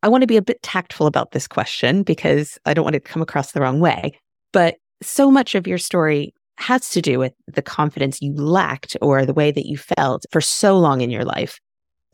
I 0.02 0.08
want 0.08 0.22
to 0.22 0.26
be 0.26 0.36
a 0.36 0.42
bit 0.42 0.62
tactful 0.62 1.06
about 1.06 1.32
this 1.32 1.48
question 1.48 2.02
because 2.02 2.58
I 2.64 2.74
don't 2.74 2.84
want 2.84 2.96
it 2.96 3.04
to 3.04 3.10
come 3.10 3.22
across 3.22 3.52
the 3.52 3.60
wrong 3.60 3.80
way. 3.80 4.18
But 4.52 4.76
so 5.02 5.30
much 5.30 5.54
of 5.54 5.66
your 5.66 5.78
story 5.78 6.32
has 6.58 6.90
to 6.90 7.02
do 7.02 7.18
with 7.18 7.32
the 7.48 7.62
confidence 7.62 8.22
you 8.22 8.34
lacked 8.34 8.96
or 9.02 9.26
the 9.26 9.34
way 9.34 9.50
that 9.50 9.66
you 9.66 9.76
felt 9.76 10.24
for 10.30 10.40
so 10.40 10.78
long 10.78 11.00
in 11.00 11.10
your 11.10 11.24
life 11.24 11.58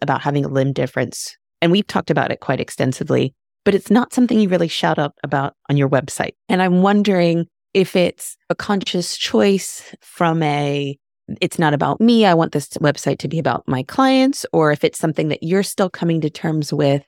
about 0.00 0.22
having 0.22 0.44
a 0.44 0.48
limb 0.48 0.72
difference. 0.72 1.36
And 1.60 1.70
we've 1.70 1.86
talked 1.86 2.10
about 2.10 2.32
it 2.32 2.40
quite 2.40 2.60
extensively, 2.60 3.34
but 3.64 3.74
it's 3.74 3.90
not 3.90 4.12
something 4.12 4.38
you 4.38 4.48
really 4.48 4.68
shout 4.68 4.98
out 4.98 5.14
about 5.22 5.54
on 5.68 5.76
your 5.76 5.88
website. 5.88 6.34
And 6.48 6.62
I'm 6.62 6.82
wondering 6.82 7.46
if 7.74 7.96
it's 7.96 8.36
a 8.50 8.54
conscious 8.54 9.16
choice 9.16 9.94
from 10.00 10.42
a 10.42 10.98
it's 11.40 11.58
not 11.58 11.72
about 11.72 12.00
me. 12.00 12.26
I 12.26 12.34
want 12.34 12.52
this 12.52 12.68
website 12.70 13.18
to 13.18 13.28
be 13.28 13.38
about 13.38 13.66
my 13.66 13.84
clients, 13.84 14.44
or 14.52 14.72
if 14.72 14.84
it's 14.84 14.98
something 14.98 15.28
that 15.28 15.42
you're 15.42 15.62
still 15.62 15.88
coming 15.88 16.20
to 16.20 16.30
terms 16.30 16.72
with 16.72 17.06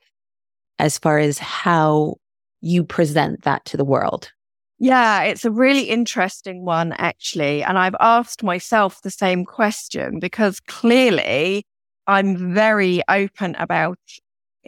as 0.78 0.98
far 0.98 1.18
as 1.18 1.38
how 1.38 2.16
you 2.60 2.84
present 2.84 3.42
that 3.42 3.64
to 3.66 3.76
the 3.76 3.84
world. 3.84 4.30
Yeah, 4.78 5.22
it's 5.22 5.44
a 5.44 5.50
really 5.50 5.84
interesting 5.84 6.64
one, 6.64 6.92
actually. 6.92 7.62
And 7.62 7.78
I've 7.78 7.96
asked 8.00 8.42
myself 8.42 9.02
the 9.02 9.10
same 9.10 9.44
question 9.44 10.18
because 10.18 10.60
clearly 10.60 11.66
I'm 12.06 12.54
very 12.54 13.02
open 13.08 13.54
about 13.56 13.98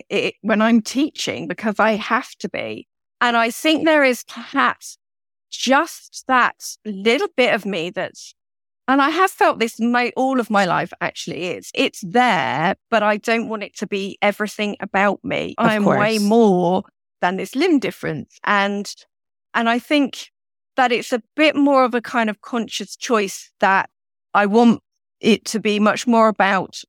it 0.08 0.34
when 0.42 0.62
I'm 0.62 0.80
teaching 0.80 1.48
because 1.48 1.78
I 1.78 1.92
have 1.92 2.34
to 2.36 2.48
be. 2.48 2.86
And 3.20 3.36
I 3.36 3.50
think 3.50 3.84
there 3.84 4.04
is 4.04 4.24
perhaps 4.24 4.98
just 5.50 6.24
that 6.28 6.76
little 6.84 7.28
bit 7.36 7.54
of 7.54 7.64
me 7.64 7.90
that's, 7.90 8.34
and 8.88 9.00
I 9.00 9.10
have 9.10 9.30
felt 9.30 9.58
this 9.58 9.80
my, 9.80 10.12
all 10.16 10.38
of 10.38 10.50
my 10.50 10.64
life 10.64 10.92
actually 11.00 11.46
is 11.46 11.70
it's 11.74 12.00
there, 12.02 12.76
but 12.90 13.02
I 13.02 13.16
don't 13.16 13.48
want 13.48 13.62
it 13.62 13.76
to 13.78 13.86
be 13.86 14.18
everything 14.22 14.76
about 14.80 15.24
me. 15.24 15.54
Of 15.58 15.66
I'm 15.66 15.84
course. 15.84 15.98
way 15.98 16.18
more 16.18 16.84
than 17.20 17.36
this 17.36 17.54
limb 17.56 17.78
difference. 17.78 18.38
And, 18.44 18.92
and 19.54 19.68
I 19.68 19.78
think 19.78 20.30
that 20.76 20.92
it's 20.92 21.12
a 21.12 21.22
bit 21.34 21.56
more 21.56 21.84
of 21.84 21.94
a 21.94 22.02
kind 22.02 22.28
of 22.28 22.42
conscious 22.42 22.96
choice 22.96 23.50
that 23.60 23.88
I 24.34 24.46
want 24.46 24.82
it 25.20 25.46
to 25.46 25.60
be 25.60 25.80
much 25.80 26.06
more 26.06 26.28
about 26.28 26.82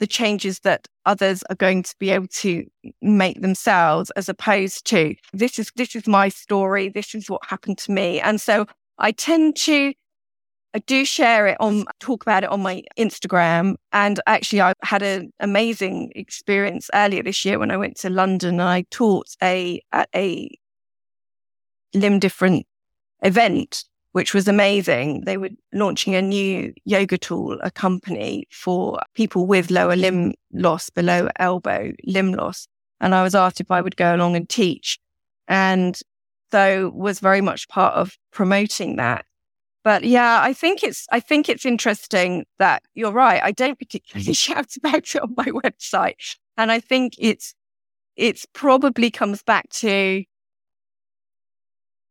the 0.00 0.06
changes 0.06 0.60
that 0.60 0.88
others 1.06 1.42
are 1.50 1.56
going 1.56 1.82
to 1.82 1.94
be 1.98 2.10
able 2.10 2.26
to 2.28 2.64
make 3.00 3.40
themselves 3.40 4.10
as 4.12 4.28
opposed 4.28 4.84
to 4.86 5.14
this 5.32 5.58
is 5.58 5.70
this 5.76 5.94
is 5.94 6.06
my 6.06 6.28
story 6.28 6.88
this 6.88 7.14
is 7.14 7.30
what 7.30 7.44
happened 7.46 7.78
to 7.78 7.92
me. 7.92 8.20
And 8.20 8.40
so 8.40 8.66
i 8.98 9.10
tend 9.12 9.56
to 9.56 9.92
I 10.76 10.80
do 10.80 11.04
share 11.04 11.46
it 11.46 11.56
on 11.60 11.84
talk 12.00 12.24
about 12.24 12.42
it 12.42 12.50
on 12.50 12.60
my 12.60 12.82
Instagram. 12.98 13.76
And 13.92 14.18
actually 14.26 14.60
I 14.60 14.72
had 14.82 15.02
an 15.02 15.32
amazing 15.38 16.10
experience 16.16 16.90
earlier 16.92 17.22
this 17.22 17.44
year 17.44 17.60
when 17.60 17.70
I 17.70 17.76
went 17.76 17.96
to 17.98 18.10
London 18.10 18.60
I 18.60 18.84
taught 18.90 19.28
a 19.42 19.80
at 19.92 20.08
a 20.14 20.50
limb 21.94 22.18
different 22.18 22.66
event 23.22 23.84
which 24.14 24.32
was 24.32 24.46
amazing. 24.46 25.22
They 25.22 25.36
were 25.36 25.50
launching 25.72 26.14
a 26.14 26.22
new 26.22 26.72
yoga 26.84 27.18
tool, 27.18 27.58
a 27.64 27.70
company 27.72 28.46
for 28.48 29.00
people 29.14 29.44
with 29.44 29.72
lower 29.72 29.96
limb 29.96 30.34
loss, 30.52 30.88
below 30.88 31.28
elbow 31.40 31.90
limb 32.04 32.32
loss. 32.32 32.68
And 33.00 33.12
I 33.12 33.24
was 33.24 33.34
asked 33.34 33.60
if 33.60 33.72
I 33.72 33.80
would 33.80 33.96
go 33.96 34.14
along 34.14 34.36
and 34.36 34.48
teach. 34.48 35.00
And 35.48 35.98
so 36.52 36.92
was 36.94 37.18
very 37.18 37.40
much 37.40 37.66
part 37.68 37.94
of 37.94 38.16
promoting 38.30 38.94
that. 38.96 39.24
But 39.82 40.04
yeah, 40.04 40.38
I 40.40 40.52
think 40.52 40.84
it's 40.84 41.08
I 41.10 41.18
think 41.18 41.48
it's 41.48 41.66
interesting 41.66 42.44
that 42.60 42.84
you're 42.94 43.10
right. 43.10 43.42
I 43.42 43.50
don't 43.50 43.80
particularly 43.80 44.32
shout 44.44 44.76
about 44.76 45.12
it 45.12 45.22
on 45.22 45.34
my 45.36 45.46
website. 45.46 46.36
And 46.56 46.70
I 46.70 46.78
think 46.78 47.14
it's 47.18 47.52
it's 48.14 48.46
probably 48.52 49.10
comes 49.10 49.42
back 49.42 49.68
to 49.70 50.22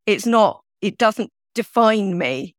it's 0.06 0.26
not 0.26 0.66
it 0.82 0.98
doesn't 0.98 1.32
define 1.54 2.18
me. 2.18 2.56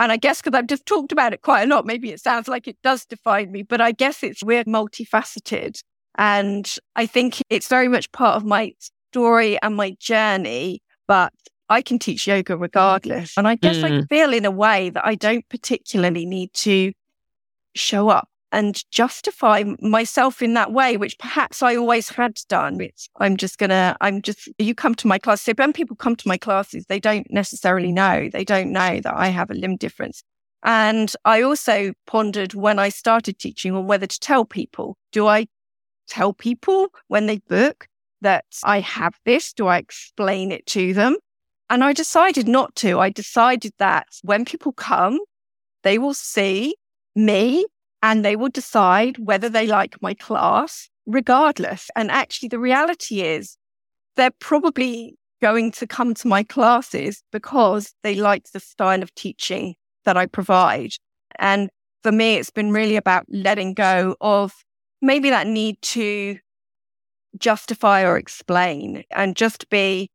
And 0.00 0.10
I 0.10 0.16
guess 0.16 0.42
because 0.42 0.56
I've 0.56 0.66
just 0.66 0.86
talked 0.86 1.12
about 1.12 1.32
it 1.32 1.42
quite 1.42 1.62
a 1.62 1.66
lot, 1.66 1.86
maybe 1.86 2.10
it 2.10 2.20
sounds 2.20 2.48
like 2.48 2.66
it 2.66 2.76
does 2.82 3.06
define 3.06 3.52
me, 3.52 3.62
but 3.62 3.80
I 3.80 3.92
guess 3.92 4.22
it's 4.22 4.42
we're 4.42 4.64
multifaceted. 4.64 5.80
And 6.16 6.72
I 6.96 7.06
think 7.06 7.40
it's 7.48 7.68
very 7.68 7.88
much 7.88 8.10
part 8.12 8.36
of 8.36 8.44
my 8.44 8.72
story 9.12 9.58
and 9.62 9.76
my 9.76 9.96
journey, 10.00 10.82
but 11.06 11.32
I 11.68 11.80
can 11.82 11.98
teach 11.98 12.26
yoga 12.26 12.56
regardless. 12.56 13.34
And 13.36 13.46
I 13.46 13.54
guess 13.54 13.76
mm. 13.76 14.02
I 14.02 14.06
feel 14.06 14.32
in 14.32 14.44
a 14.44 14.50
way 14.50 14.90
that 14.90 15.06
I 15.06 15.14
don't 15.14 15.48
particularly 15.48 16.26
need 16.26 16.52
to 16.54 16.92
show 17.74 18.08
up 18.08 18.28
and 18.54 18.82
justify 18.90 19.64
myself 19.80 20.40
in 20.40 20.54
that 20.54 20.72
way, 20.72 20.96
which 20.96 21.18
perhaps 21.18 21.62
I 21.62 21.74
always 21.74 22.08
had 22.08 22.38
done. 22.48 22.80
It's, 22.80 23.08
I'm 23.18 23.36
just 23.36 23.58
gonna, 23.58 23.96
I'm 24.00 24.22
just, 24.22 24.48
you 24.58 24.74
come 24.74 24.94
to 24.96 25.08
my 25.08 25.18
class. 25.18 25.42
So 25.42 25.52
when 25.56 25.72
people 25.72 25.96
come 25.96 26.14
to 26.16 26.28
my 26.28 26.38
classes, 26.38 26.86
they 26.88 27.00
don't 27.00 27.26
necessarily 27.30 27.90
know, 27.90 28.30
they 28.32 28.44
don't 28.44 28.72
know 28.72 29.00
that 29.00 29.14
I 29.14 29.26
have 29.28 29.50
a 29.50 29.54
limb 29.54 29.76
difference. 29.76 30.22
And 30.62 31.12
I 31.24 31.42
also 31.42 31.92
pondered 32.06 32.54
when 32.54 32.78
I 32.78 32.88
started 32.88 33.38
teaching 33.38 33.74
on 33.74 33.86
whether 33.86 34.06
to 34.06 34.20
tell 34.20 34.44
people. 34.44 34.96
Do 35.12 35.26
I 35.26 35.48
tell 36.08 36.32
people 36.32 36.88
when 37.08 37.26
they 37.26 37.38
book 37.48 37.88
that 38.20 38.46
I 38.62 38.80
have 38.80 39.14
this? 39.24 39.52
Do 39.52 39.66
I 39.66 39.78
explain 39.78 40.52
it 40.52 40.64
to 40.66 40.94
them? 40.94 41.16
And 41.68 41.82
I 41.82 41.92
decided 41.92 42.46
not 42.46 42.74
to. 42.76 43.00
I 43.00 43.10
decided 43.10 43.72
that 43.78 44.06
when 44.22 44.44
people 44.44 44.72
come, 44.72 45.18
they 45.82 45.98
will 45.98 46.14
see 46.14 46.76
me 47.16 47.66
and 48.04 48.22
they 48.22 48.36
will 48.36 48.50
decide 48.50 49.16
whether 49.16 49.48
they 49.48 49.66
like 49.66 50.00
my 50.02 50.12
class 50.12 50.90
regardless. 51.06 51.88
And 51.96 52.10
actually, 52.10 52.50
the 52.50 52.58
reality 52.58 53.22
is 53.22 53.56
they're 54.14 54.30
probably 54.40 55.16
going 55.40 55.72
to 55.72 55.86
come 55.86 56.12
to 56.12 56.28
my 56.28 56.42
classes 56.42 57.22
because 57.32 57.94
they 58.02 58.14
like 58.14 58.44
the 58.52 58.60
style 58.60 59.02
of 59.02 59.14
teaching 59.14 59.74
that 60.04 60.18
I 60.18 60.26
provide. 60.26 60.92
And 61.36 61.70
for 62.02 62.12
me, 62.12 62.34
it's 62.34 62.50
been 62.50 62.72
really 62.72 62.96
about 62.96 63.24
letting 63.30 63.72
go 63.72 64.16
of 64.20 64.52
maybe 65.00 65.30
that 65.30 65.46
need 65.46 65.80
to 65.80 66.38
justify 67.38 68.04
or 68.04 68.18
explain 68.18 69.02
and 69.12 69.34
just 69.34 69.70
be 69.70 70.10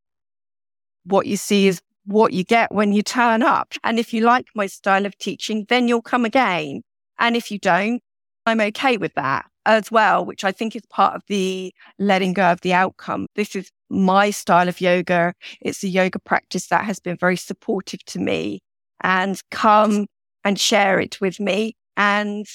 what 1.04 1.26
you 1.26 1.36
see 1.36 1.66
is 1.66 1.82
what 2.04 2.32
you 2.32 2.44
get 2.44 2.72
when 2.72 2.92
you 2.92 3.02
turn 3.02 3.42
up. 3.42 3.74
And 3.82 3.98
if 3.98 4.14
you 4.14 4.20
like 4.20 4.46
my 4.54 4.66
style 4.66 5.06
of 5.06 5.18
teaching, 5.18 5.66
then 5.68 5.88
you'll 5.88 6.02
come 6.02 6.24
again. 6.24 6.82
And 7.20 7.36
if 7.36 7.50
you 7.50 7.58
don't, 7.58 8.02
I'm 8.46 8.60
okay 8.60 8.96
with 8.96 9.14
that 9.14 9.46
as 9.66 9.90
well, 9.90 10.24
which 10.24 10.42
I 10.42 10.52
think 10.52 10.74
is 10.74 10.82
part 10.90 11.14
of 11.14 11.22
the 11.28 11.72
letting 11.98 12.32
go 12.32 12.50
of 12.50 12.62
the 12.62 12.72
outcome. 12.72 13.26
This 13.36 13.54
is 13.54 13.70
my 13.90 14.30
style 14.30 14.68
of 14.68 14.80
yoga. 14.80 15.34
It's 15.60 15.84
a 15.84 15.88
yoga 15.88 16.18
practice 16.18 16.68
that 16.68 16.84
has 16.84 16.98
been 16.98 17.16
very 17.16 17.36
supportive 17.36 18.04
to 18.06 18.18
me 18.18 18.60
and 19.02 19.40
come 19.50 20.06
and 20.44 20.58
share 20.58 20.98
it 20.98 21.20
with 21.20 21.38
me. 21.38 21.76
And 21.96 22.46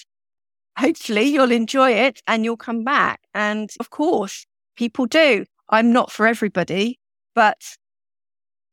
hopefully 0.77 1.23
you'll 1.23 1.51
enjoy 1.51 1.91
it 1.91 2.21
and 2.27 2.43
you'll 2.43 2.57
come 2.57 2.83
back. 2.83 3.21
And 3.33 3.69
of 3.79 3.91
course, 3.91 4.45
people 4.75 5.05
do. 5.05 5.45
I'm 5.69 5.93
not 5.93 6.11
for 6.11 6.27
everybody, 6.27 6.99
but 7.33 7.61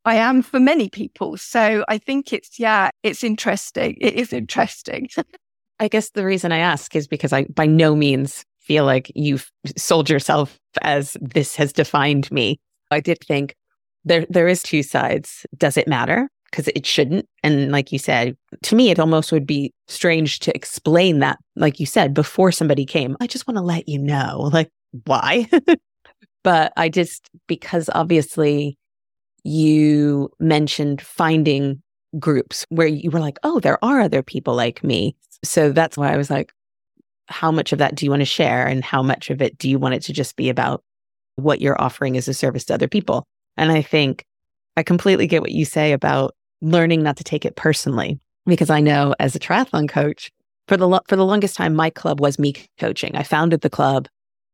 I 0.04 0.16
am 0.16 0.42
for 0.42 0.58
many 0.58 0.88
people. 0.88 1.36
So 1.36 1.84
I 1.88 1.98
think 1.98 2.32
it's, 2.32 2.58
yeah, 2.58 2.90
it's 3.02 3.22
interesting. 3.22 3.96
It 4.00 4.14
is 4.14 4.32
interesting. 4.32 5.08
I 5.80 5.88
guess 5.88 6.10
the 6.10 6.24
reason 6.24 6.52
I 6.52 6.58
ask 6.58 6.94
is 6.94 7.06
because 7.06 7.32
I 7.32 7.44
by 7.44 7.66
no 7.66 7.96
means 7.96 8.44
feel 8.60 8.84
like 8.84 9.10
you've 9.14 9.50
sold 9.76 10.08
yourself 10.08 10.58
as 10.82 11.16
this 11.20 11.56
has 11.56 11.72
defined 11.72 12.30
me. 12.30 12.60
I 12.90 13.00
did 13.00 13.18
think 13.20 13.56
there 14.04 14.26
there 14.28 14.48
is 14.48 14.62
two 14.62 14.82
sides. 14.82 15.46
Does 15.56 15.76
it 15.76 15.88
matter? 15.88 16.28
Because 16.50 16.68
it 16.68 16.84
shouldn't. 16.84 17.26
And 17.42 17.72
like 17.72 17.92
you 17.92 17.98
said, 17.98 18.36
to 18.64 18.76
me, 18.76 18.90
it 18.90 18.98
almost 18.98 19.32
would 19.32 19.46
be 19.46 19.72
strange 19.88 20.38
to 20.40 20.54
explain 20.54 21.20
that, 21.20 21.38
like 21.56 21.80
you 21.80 21.86
said, 21.86 22.12
before 22.12 22.52
somebody 22.52 22.84
came. 22.84 23.16
I 23.20 23.26
just 23.26 23.46
want 23.46 23.56
to 23.56 23.62
let 23.62 23.88
you 23.88 23.98
know, 23.98 24.50
like, 24.52 24.68
why? 25.06 25.48
but 26.44 26.74
I 26.76 26.90
just, 26.90 27.30
because 27.46 27.88
obviously 27.94 28.76
you 29.44 30.30
mentioned 30.38 31.00
finding 31.00 31.82
groups 32.18 32.66
where 32.68 32.86
you 32.86 33.10
were 33.10 33.20
like, 33.20 33.38
oh, 33.42 33.60
there 33.60 33.82
are 33.82 34.00
other 34.00 34.22
people 34.22 34.54
like 34.54 34.84
me. 34.84 35.16
So 35.42 35.72
that's 35.72 35.96
why 35.96 36.12
I 36.12 36.16
was 36.16 36.30
like, 36.30 36.52
how 37.26 37.50
much 37.50 37.72
of 37.72 37.78
that 37.78 37.94
do 37.94 38.04
you 38.04 38.10
want 38.10 38.20
to 38.20 38.26
share? 38.26 38.66
And 38.66 38.84
how 38.84 39.02
much 39.02 39.30
of 39.30 39.40
it 39.40 39.58
do 39.58 39.68
you 39.68 39.78
want 39.78 39.94
it 39.94 40.02
to 40.02 40.12
just 40.12 40.36
be 40.36 40.48
about 40.48 40.82
what 41.36 41.60
you're 41.60 41.80
offering 41.80 42.16
as 42.16 42.28
a 42.28 42.34
service 42.34 42.64
to 42.66 42.74
other 42.74 42.88
people? 42.88 43.26
And 43.56 43.72
I 43.72 43.82
think 43.82 44.24
I 44.76 44.82
completely 44.82 45.26
get 45.26 45.40
what 45.40 45.52
you 45.52 45.64
say 45.64 45.92
about 45.92 46.34
learning 46.60 47.02
not 47.02 47.16
to 47.16 47.24
take 47.24 47.44
it 47.44 47.56
personally, 47.56 48.18
because 48.46 48.70
I 48.70 48.80
know 48.80 49.14
as 49.18 49.34
a 49.34 49.40
triathlon 49.40 49.88
coach, 49.88 50.30
for 50.68 50.76
the, 50.76 50.86
lo- 50.86 51.00
for 51.08 51.16
the 51.16 51.26
longest 51.26 51.56
time, 51.56 51.74
my 51.74 51.90
club 51.90 52.20
was 52.20 52.38
me 52.38 52.54
coaching. 52.78 53.16
I 53.16 53.24
founded 53.24 53.62
the 53.62 53.70
club. 53.70 54.08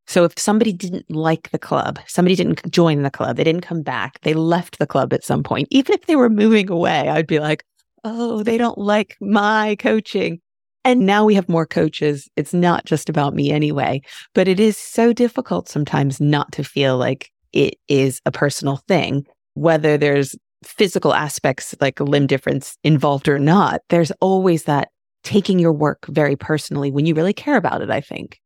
So 0.07 0.25
if 0.25 0.33
somebody 0.39 0.73
didn't 0.73 1.11
like 1.11 1.51
the 1.51 1.59
club, 1.59 1.99
somebody 2.07 2.35
didn't 2.35 2.71
join 2.71 3.03
the 3.03 3.11
club, 3.11 3.37
they 3.37 3.45
didn't 3.45 3.61
come 3.61 3.83
back, 3.83 4.19
they 4.23 4.33
left 4.33 4.79
the 4.79 4.87
club 4.87 5.13
at 5.13 5.23
some 5.23 5.43
point, 5.43 5.69
even 5.71 5.95
if 5.95 6.07
they 6.07 6.17
were 6.17 6.31
moving 6.31 6.71
away, 6.71 7.11
I'd 7.11 7.27
be 7.27 7.41
like, 7.41 7.63
oh, 8.05 8.43
they 8.43 8.57
don't 8.57 8.79
like 8.79 9.19
my 9.21 9.77
coaching. 9.79 10.41
And 10.89 11.05
now 11.05 11.23
we 11.27 11.35
have 11.35 11.51
more 11.51 11.67
coaches. 11.67 12.31
It's 12.35 12.55
not 12.55 12.87
just 12.87 13.11
about 13.11 13.35
me 13.35 13.51
anyway, 13.51 14.01
but 14.35 14.49
it 14.49 14.59
is 14.59 14.79
so 14.79 15.13
difficult 15.13 15.69
sometimes 15.69 16.19
not 16.19 16.51
to 16.53 16.65
feel 16.65 16.97
like 16.97 17.31
it 17.53 17.75
is 17.89 18.23
a 18.25 18.31
personal 18.31 18.79
thing, 18.89 19.27
whether 19.53 19.99
there's 19.99 20.35
physical 20.65 21.13
aspects 21.13 21.75
like 21.83 22.01
limb 22.01 22.27
difference 22.27 22.79
involved 22.85 23.29
or 23.29 23.39
not. 23.39 23.83
There's 23.91 24.13
always 24.23 24.65
that 24.65 24.89
taking 25.25 25.59
your 25.59 25.75
work 25.75 26.07
very 26.07 26.37
personally 26.37 26.91
when 26.91 27.05
you 27.05 27.15
really 27.15 27.35
care 27.35 27.59
about 27.59 27.83
it, 27.83 27.91
I 27.91 28.01
think. 28.01 28.41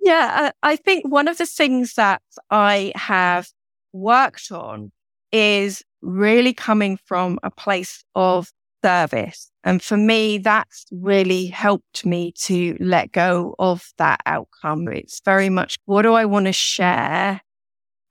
Yeah, 0.00 0.52
I 0.62 0.76
think 0.76 1.08
one 1.08 1.26
of 1.26 1.38
the 1.38 1.46
things 1.46 1.94
that 1.94 2.22
I 2.52 2.92
have 2.94 3.48
worked 3.92 4.52
on 4.52 4.92
is 5.32 5.82
really 6.02 6.52
coming 6.52 6.98
from 7.04 7.40
a 7.42 7.50
place 7.50 8.04
of 8.14 8.52
service. 8.84 9.50
And 9.64 9.82
for 9.82 9.96
me, 9.96 10.38
that's 10.38 10.84
really 10.92 11.46
helped 11.46 12.04
me 12.04 12.32
to 12.42 12.76
let 12.80 13.12
go 13.12 13.54
of 13.58 13.92
that 13.96 14.20
outcome. 14.26 14.86
It's 14.88 15.20
very 15.24 15.48
much 15.48 15.78
what 15.86 16.02
do 16.02 16.12
I 16.12 16.26
want 16.26 16.46
to 16.46 16.52
share? 16.52 17.40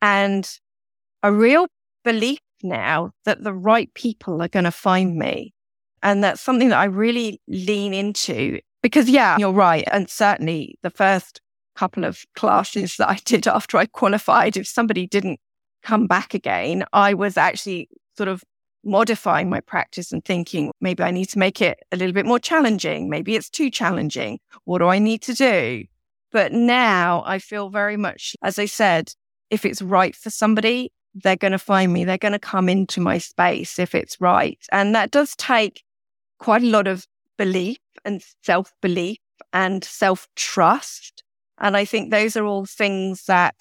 And 0.01 0.49
a 1.21 1.31
real 1.31 1.67
belief 2.03 2.39
now 2.63 3.11
that 3.25 3.43
the 3.43 3.53
right 3.53 3.93
people 3.93 4.41
are 4.41 4.47
going 4.47 4.65
to 4.65 4.71
find 4.71 5.15
me. 5.15 5.53
And 6.01 6.23
that's 6.23 6.41
something 6.41 6.69
that 6.69 6.79
I 6.79 6.85
really 6.85 7.39
lean 7.47 7.93
into 7.93 8.59
because, 8.81 9.07
yeah, 9.07 9.37
you're 9.37 9.53
right. 9.53 9.87
And 9.91 10.09
certainly 10.09 10.77
the 10.81 10.89
first 10.89 11.39
couple 11.75 12.03
of 12.03 12.25
classes 12.35 12.95
that 12.97 13.09
I 13.09 13.19
did 13.25 13.47
after 13.47 13.77
I 13.77 13.85
qualified, 13.85 14.57
if 14.57 14.67
somebody 14.67 15.07
didn't 15.07 15.39
come 15.83 16.07
back 16.07 16.33
again, 16.33 16.83
I 16.93 17.13
was 17.13 17.37
actually 17.37 17.89
sort 18.17 18.29
of 18.29 18.43
modifying 18.83 19.49
my 19.49 19.59
practice 19.59 20.11
and 20.11 20.23
thinking 20.23 20.71
maybe 20.81 21.03
I 21.03 21.11
need 21.11 21.29
to 21.29 21.39
make 21.39 21.61
it 21.61 21.79
a 21.91 21.97
little 21.97 22.13
bit 22.13 22.25
more 22.25 22.39
challenging. 22.39 23.09
Maybe 23.09 23.35
it's 23.35 23.49
too 23.49 23.69
challenging. 23.69 24.39
What 24.65 24.79
do 24.79 24.87
I 24.87 24.99
need 24.99 25.21
to 25.23 25.33
do? 25.33 25.85
But 26.31 26.51
now 26.51 27.23
I 27.25 27.39
feel 27.39 27.69
very 27.69 27.95
much, 27.97 28.35
as 28.43 28.57
I 28.57 28.65
said, 28.65 29.13
if 29.49 29.65
it's 29.65 29.81
right 29.81 30.15
for 30.15 30.29
somebody, 30.29 30.91
they're 31.13 31.35
going 31.35 31.51
to 31.51 31.59
find 31.59 31.93
me. 31.93 32.05
They're 32.05 32.17
going 32.17 32.31
to 32.33 32.39
come 32.39 32.67
into 32.67 32.99
my 32.99 33.19
space 33.19 33.77
if 33.77 33.93
it's 33.93 34.19
right. 34.19 34.59
And 34.71 34.95
that 34.95 35.11
does 35.11 35.35
take 35.35 35.83
quite 36.39 36.63
a 36.63 36.69
lot 36.69 36.87
of 36.87 37.05
belief 37.37 37.77
and 38.03 38.23
self 38.43 38.73
belief 38.81 39.19
and 39.53 39.83
self 39.83 40.27
trust. 40.35 41.23
And 41.59 41.77
I 41.77 41.85
think 41.85 42.09
those 42.09 42.35
are 42.35 42.45
all 42.45 42.65
things 42.65 43.25
that 43.25 43.55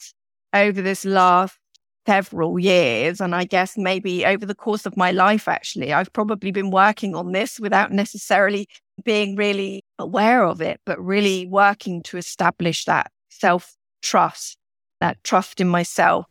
over 0.55 0.81
this 0.81 1.05
last 1.05 1.59
several 2.07 2.59
years. 2.59 3.21
And 3.21 3.35
I 3.35 3.45
guess 3.45 3.77
maybe 3.77 4.25
over 4.27 4.47
the 4.47 4.55
course 4.55 4.87
of 4.87 4.97
my 4.97 5.11
life, 5.11 5.49
actually, 5.49 5.93
I've 5.93 6.13
probably 6.13 6.51
been 6.51 6.71
working 6.71 7.15
on 7.15 7.33
this 7.33 7.61
without 7.61 7.93
necessarily 7.93 8.69
being 9.05 9.37
really 9.37 9.85
aware 9.99 10.45
of 10.45 10.61
it, 10.61 10.81
but 10.85 11.03
really 11.03 11.47
working 11.47 12.03
to 12.05 12.17
establish 12.17 12.85
that 12.85 13.11
self 13.29 13.77
trust, 14.03 14.59
that 15.01 15.23
trust 15.25 15.61
in 15.61 15.69
myself. 15.69 16.27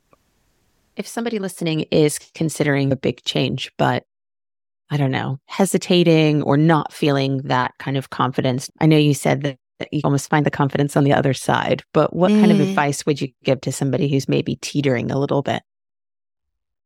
If 0.97 1.07
somebody 1.07 1.39
listening 1.39 1.81
is 1.91 2.19
considering 2.35 2.91
a 2.91 2.97
big 2.97 3.23
change, 3.23 3.71
but 3.77 4.03
I 4.89 4.97
don't 4.97 5.11
know, 5.11 5.39
hesitating 5.45 6.43
or 6.43 6.57
not 6.57 6.91
feeling 6.91 7.37
that 7.45 7.71
kind 7.79 7.95
of 7.95 8.09
confidence, 8.09 8.69
I 8.81 8.87
know 8.87 8.97
you 8.97 9.13
said 9.13 9.41
that 9.43 9.57
you 9.91 10.01
almost 10.03 10.29
find 10.29 10.45
the 10.45 10.51
confidence 10.51 10.95
on 10.95 11.03
the 11.03 11.13
other 11.13 11.33
side. 11.33 11.83
But 11.93 12.15
what 12.15 12.31
mm. 12.31 12.39
kind 12.39 12.51
of 12.51 12.57
mm. 12.57 12.69
advice 12.69 13.05
would 13.05 13.21
you 13.21 13.29
give 13.43 13.61
to 13.61 13.71
somebody 13.71 14.09
who's 14.09 14.27
maybe 14.27 14.55
teetering 14.57 15.11
a 15.11 15.19
little 15.19 15.41
bit? 15.41 15.63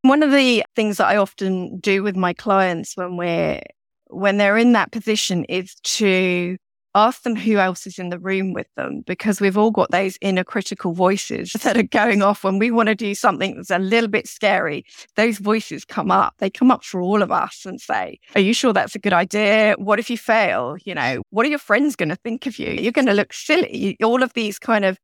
One 0.01 0.21
of 0.21 0.31
the 0.31 0.63
things 0.75 0.97
that 0.97 1.07
I 1.07 1.17
often 1.17 1.79
do 1.79 2.03
with 2.03 2.15
my 2.15 2.33
clients 2.33 2.95
when 2.95 3.17
we're 3.17 3.61
when 4.09 4.37
they're 4.37 4.57
in 4.57 4.73
that 4.73 4.91
position 4.91 5.45
is 5.45 5.75
to 5.83 6.57
ask 6.95 7.23
them 7.23 7.35
who 7.35 7.57
else 7.57 7.85
is 7.85 7.99
in 7.99 8.09
the 8.09 8.17
room 8.17 8.53
with 8.53 8.67
them 8.75 9.01
because 9.05 9.41
we've 9.41 9.57
all 9.57 9.69
got 9.69 9.91
those 9.91 10.17
inner 10.21 10.45
critical 10.45 10.93
voices 10.93 11.51
that 11.63 11.77
are 11.77 11.83
going 11.83 12.21
off 12.21 12.43
when 12.43 12.57
we 12.57 12.71
want 12.71 12.87
to 12.87 12.95
do 12.95 13.13
something 13.13 13.55
that's 13.55 13.69
a 13.69 13.77
little 13.77 14.09
bit 14.09 14.27
scary. 14.27 14.85
Those 15.15 15.37
voices 15.37 15.85
come 15.85 16.09
up. 16.09 16.33
They 16.39 16.49
come 16.49 16.71
up 16.71 16.83
for 16.83 17.01
all 17.01 17.21
of 17.21 17.31
us 17.31 17.65
and 17.65 17.79
say, 17.79 18.19
Are 18.33 18.41
you 18.41 18.53
sure 18.53 18.73
that's 18.73 18.95
a 18.95 18.99
good 18.99 19.13
idea? 19.13 19.75
What 19.77 19.99
if 19.99 20.09
you 20.09 20.17
fail? 20.17 20.77
You 20.85 20.95
know, 20.95 21.21
what 21.29 21.45
are 21.45 21.49
your 21.49 21.59
friends 21.59 21.95
going 21.95 22.09
to 22.09 22.15
think 22.15 22.47
of 22.47 22.57
you? 22.57 22.71
You're 22.71 22.91
going 22.91 23.05
to 23.07 23.13
look 23.13 23.33
silly. 23.33 23.97
All 24.01 24.23
of 24.23 24.33
these 24.33 24.57
kind 24.57 24.85
of 24.85 24.97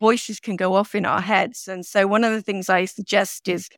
voices 0.00 0.38
can 0.38 0.56
go 0.56 0.74
off 0.74 0.94
in 0.94 1.06
our 1.06 1.20
heads. 1.20 1.66
And 1.66 1.84
so 1.84 2.06
one 2.06 2.24
of 2.24 2.32
the 2.32 2.42
things 2.42 2.68
I 2.68 2.84
suggest 2.84 3.48
is 3.48 3.68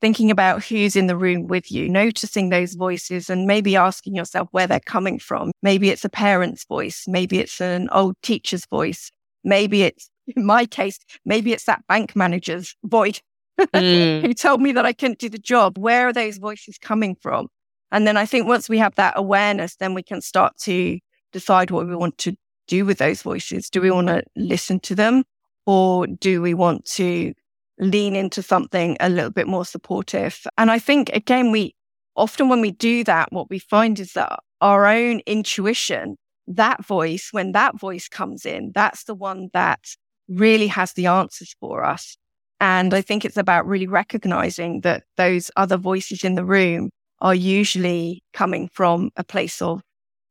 thinking 0.00 0.30
about 0.30 0.64
who's 0.64 0.96
in 0.96 1.06
the 1.06 1.16
room 1.16 1.46
with 1.46 1.70
you, 1.70 1.88
noticing 1.88 2.48
those 2.48 2.74
voices 2.74 3.28
and 3.28 3.46
maybe 3.46 3.76
asking 3.76 4.14
yourself 4.14 4.48
where 4.52 4.66
they're 4.66 4.80
coming 4.80 5.18
from. 5.18 5.52
Maybe 5.62 5.90
it's 5.90 6.04
a 6.04 6.08
parent's 6.08 6.64
voice. 6.64 7.04
Maybe 7.06 7.38
it's 7.38 7.60
an 7.60 7.88
old 7.92 8.16
teacher's 8.22 8.66
voice. 8.66 9.10
Maybe 9.44 9.82
it's, 9.82 10.10
in 10.26 10.44
my 10.44 10.66
case, 10.66 10.98
maybe 11.24 11.52
it's 11.52 11.64
that 11.64 11.86
bank 11.86 12.16
manager's 12.16 12.74
voice 12.84 13.20
mm. 13.58 14.22
who 14.26 14.34
told 14.34 14.62
me 14.62 14.72
that 14.72 14.86
I 14.86 14.92
couldn't 14.92 15.18
do 15.18 15.28
the 15.28 15.38
job. 15.38 15.78
Where 15.78 16.08
are 16.08 16.12
those 16.12 16.38
voices 16.38 16.78
coming 16.78 17.16
from? 17.20 17.48
And 17.92 18.06
then 18.06 18.16
I 18.16 18.26
think 18.26 18.46
once 18.46 18.68
we 18.68 18.78
have 18.78 18.94
that 18.94 19.14
awareness, 19.16 19.76
then 19.76 19.94
we 19.94 20.02
can 20.02 20.20
start 20.20 20.56
to 20.62 20.98
decide 21.32 21.70
what 21.70 21.86
we 21.86 21.96
want 21.96 22.18
to 22.18 22.34
do 22.66 22.84
with 22.84 22.98
those 22.98 23.22
voices. 23.22 23.68
Do 23.68 23.80
we 23.80 23.90
want 23.90 24.06
to 24.08 24.22
listen 24.36 24.80
to 24.80 24.94
them 24.94 25.24
or 25.66 26.06
do 26.06 26.40
we 26.40 26.54
want 26.54 26.84
to 26.84 27.34
lean 27.80 28.14
into 28.14 28.42
something 28.42 28.96
a 29.00 29.08
little 29.08 29.30
bit 29.30 29.48
more 29.48 29.64
supportive. 29.64 30.46
And 30.56 30.70
I 30.70 30.78
think, 30.78 31.10
again, 31.12 31.50
we 31.50 31.74
often 32.16 32.48
when 32.48 32.60
we 32.60 32.70
do 32.70 33.02
that, 33.04 33.32
what 33.32 33.50
we 33.50 33.58
find 33.58 33.98
is 33.98 34.12
that 34.12 34.38
our 34.60 34.86
own 34.86 35.20
intuition, 35.26 36.16
that 36.46 36.84
voice, 36.84 37.30
when 37.32 37.52
that 37.52 37.78
voice 37.78 38.08
comes 38.08 38.44
in, 38.44 38.72
that's 38.74 39.04
the 39.04 39.14
one 39.14 39.48
that 39.54 39.80
really 40.28 40.66
has 40.66 40.92
the 40.92 41.06
answers 41.06 41.54
for 41.60 41.84
us. 41.84 42.16
And 42.60 42.92
I 42.92 43.00
think 43.00 43.24
it's 43.24 43.38
about 43.38 43.66
really 43.66 43.86
recognizing 43.86 44.82
that 44.82 45.04
those 45.16 45.50
other 45.56 45.78
voices 45.78 46.24
in 46.24 46.34
the 46.34 46.44
room 46.44 46.90
are 47.20 47.34
usually 47.34 48.22
coming 48.34 48.68
from 48.68 49.10
a 49.16 49.24
place 49.24 49.62
of 49.62 49.80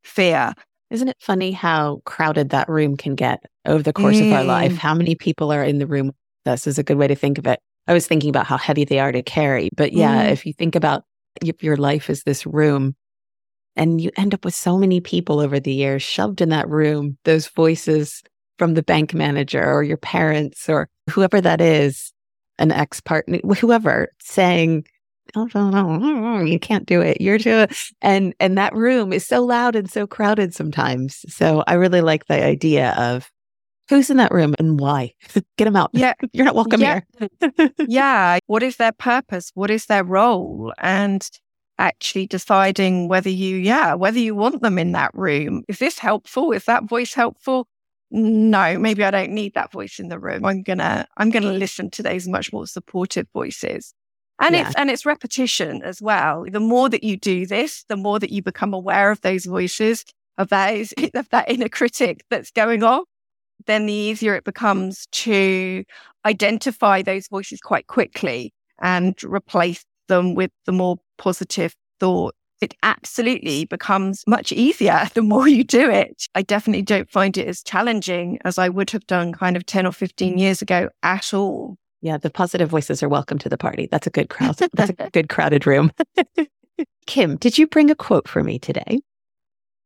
fear. 0.04 0.54
Isn't 0.92 1.08
it 1.08 1.18
funny 1.20 1.52
how 1.52 2.02
crowded 2.06 2.50
that 2.50 2.70
room 2.70 2.98
can 2.98 3.16
get 3.16 3.44
over 3.66 3.84
the 3.84 3.94
course 3.94 4.18
mm. 4.18 4.28
of 4.28 4.34
our 4.34 4.44
life? 4.44 4.74
Mm. 4.74 4.78
How 4.78 4.94
many 4.94 5.16
people 5.16 5.52
are 5.52 5.64
in 5.64 5.80
the 5.80 5.88
room 5.88 6.14
this 6.46 6.68
is 6.68 6.78
a 6.78 6.84
good 6.84 6.98
way 6.98 7.08
to 7.08 7.16
think 7.16 7.38
of 7.38 7.48
it. 7.48 7.60
I 7.88 7.94
was 7.94 8.08
thinking 8.08 8.30
about 8.30 8.46
how 8.46 8.58
heavy 8.58 8.86
they 8.86 9.00
are 9.00 9.12
to 9.12 9.24
carry. 9.24 9.70
But 9.76 9.94
yeah, 9.94 10.28
mm. 10.28 10.32
if 10.32 10.46
you 10.46 10.54
think 10.54 10.76
about 10.76 11.04
if 11.44 11.64
your 11.64 11.78
life 11.78 12.10
is 12.10 12.24
this 12.24 12.46
room 12.46 12.96
and 13.76 14.02
you 14.02 14.12
end 14.18 14.34
up 14.34 14.46
with 14.46 14.54
so 14.54 14.78
many 14.78 15.00
people 15.00 15.40
over 15.40 15.60
the 15.60 15.74
years 15.74 16.04
shoved 16.04 16.42
in 16.42 16.50
that 16.50 16.70
room, 16.70 17.18
those 17.24 17.48
voices 17.48 18.22
from 18.58 18.74
the 18.74 18.84
bank 18.84 19.14
manager 19.14 19.64
or 19.64 19.84
your 19.84 19.98
parents 19.98 20.70
or 20.70 20.90
whoever 21.10 21.40
that 21.42 21.62
is, 21.62 22.12
an 22.60 22.72
ex 22.72 23.00
partner, 23.00 23.40
whoever 23.58 24.12
saying, 24.20 24.86
oh, 25.36 25.48
no, 25.56 25.70
no, 25.70 26.40
you 26.42 26.60
can't 26.60 26.86
do 26.86 27.02
it. 27.02 27.22
You're 27.22 27.40
too, 27.40 27.68
and, 28.02 28.36
and 28.40 28.58
that 28.58 28.76
room 28.76 29.14
is 29.14 29.26
so 29.26 29.44
loud 29.44 29.76
and 29.76 29.90
so 29.90 30.06
crowded 30.06 30.54
sometimes. 30.54 31.26
So 31.34 31.64
I 31.68 31.76
really 31.76 32.02
like 32.02 32.26
the 32.26 32.44
idea 32.44 32.94
of 32.98 33.32
who's 33.90 34.10
in 34.10 34.18
that 34.18 34.32
room 34.32 34.56
and 34.60 34.80
why. 34.80 35.14
Get 35.58 35.66
them 35.66 35.76
out. 35.76 35.90
Yeah. 35.94 36.14
You're 36.34 36.46
not 36.46 36.56
welcome 36.56 36.82
yeah. 36.82 37.02
here. 37.20 37.72
yeah. 37.88 38.40
What 38.48 38.64
is 38.64 38.78
their 38.78 38.92
purpose? 38.92 39.52
What 39.56 39.72
is 39.72 39.88
their 39.88 40.04
role? 40.04 40.72
And 40.78 41.28
actually 41.78 42.28
deciding 42.28 43.08
whether 43.08 43.30
you, 43.30 43.56
yeah, 43.56 43.94
whether 43.94 44.20
you 44.20 44.36
want 44.36 44.62
them 44.62 44.78
in 44.78 44.92
that 44.92 45.12
room. 45.14 45.64
Is 45.68 45.80
this 45.80 45.98
helpful? 45.98 46.52
Is 46.52 46.66
that 46.66 46.84
voice 46.84 47.14
helpful? 47.14 47.68
No, 48.12 48.78
maybe 48.78 49.04
I 49.04 49.12
don't 49.12 49.32
need 49.32 49.54
that 49.54 49.72
voice 49.72 50.00
in 50.00 50.10
the 50.10 50.20
room. 50.20 50.44
I'm 50.44 50.64
gonna, 50.64 51.08
I'm 51.18 51.30
gonna 51.30 51.54
listen 51.54 51.90
to 51.92 52.04
those 52.04 52.28
much 52.28 52.52
more 52.52 52.68
supportive 52.68 53.28
voices. 53.34 53.94
And 54.42 54.56
yeah. 54.56 54.68
it's 54.68 54.76
and 54.76 54.90
it's 54.90 55.06
repetition 55.06 55.84
as 55.84 56.02
well. 56.02 56.46
The 56.50 56.62
more 56.62 56.90
that 56.90 57.04
you 57.04 57.18
do 57.18 57.46
this, 57.46 57.84
the 57.90 57.98
more 57.98 58.20
that 58.20 58.32
you 58.32 58.42
become 58.42 58.74
aware 58.74 59.12
of 59.12 59.22
those 59.22 59.46
voices, 59.46 60.06
of 60.38 60.50
those 60.50 60.94
of 61.14 61.30
that 61.30 61.52
inner 61.52 61.70
critic 61.70 62.24
that's 62.30 62.50
going 62.52 62.84
on, 62.84 63.04
then 63.70 63.86
the 63.86 63.94
easier 63.94 64.36
it 64.36 64.44
becomes 64.44 65.08
to 65.12 65.84
identify 66.26 67.02
those 67.02 67.28
voices 67.28 67.60
quite 67.62 67.88
quickly 67.88 68.54
and 68.82 69.22
replace 69.24 69.86
them 70.08 70.36
with 70.36 70.52
the 70.66 70.72
more 70.72 70.98
positive 71.18 71.76
thought. 72.00 72.36
It 72.62 72.74
absolutely 72.84 73.66
becomes 73.66 74.24
much 74.28 74.52
easier 74.52 75.08
the 75.14 75.22
more 75.22 75.48
you 75.48 75.64
do 75.64 75.90
it. 75.90 76.28
I 76.36 76.42
definitely 76.42 76.82
don't 76.82 77.10
find 77.10 77.38
it 77.38 77.48
as 77.48 77.64
challenging 77.64 78.40
as 78.44 78.58
I 78.58 78.70
would 78.70 78.90
have 78.92 79.08
done 79.08 79.34
kind 79.34 79.56
of 79.56 79.66
10 79.66 79.86
or 79.86 79.94
15 79.94 80.38
years 80.38 80.62
ago 80.62 80.90
at 81.04 81.34
all. 81.34 81.78
Yeah, 82.02 82.18
the 82.18 82.30
positive 82.30 82.70
voices 82.70 83.04
are 83.04 83.10
welcome 83.10 83.38
to 83.40 83.50
the 83.50 83.58
party. 83.58 83.88
That's 83.92 84.08
a 84.08 84.12
good 84.12 84.30
crowd. 84.30 84.58
That's 84.74 84.92
a 84.98 85.10
good 85.14 85.30
crowded 85.30 85.68
room. 85.68 85.92
Kim, 87.08 87.36
did 87.38 87.58
you 87.58 87.68
bring 87.68 87.90
a 87.92 87.96
quote 87.96 88.28
for 88.28 88.44
me 88.44 88.58
today? 88.60 89.02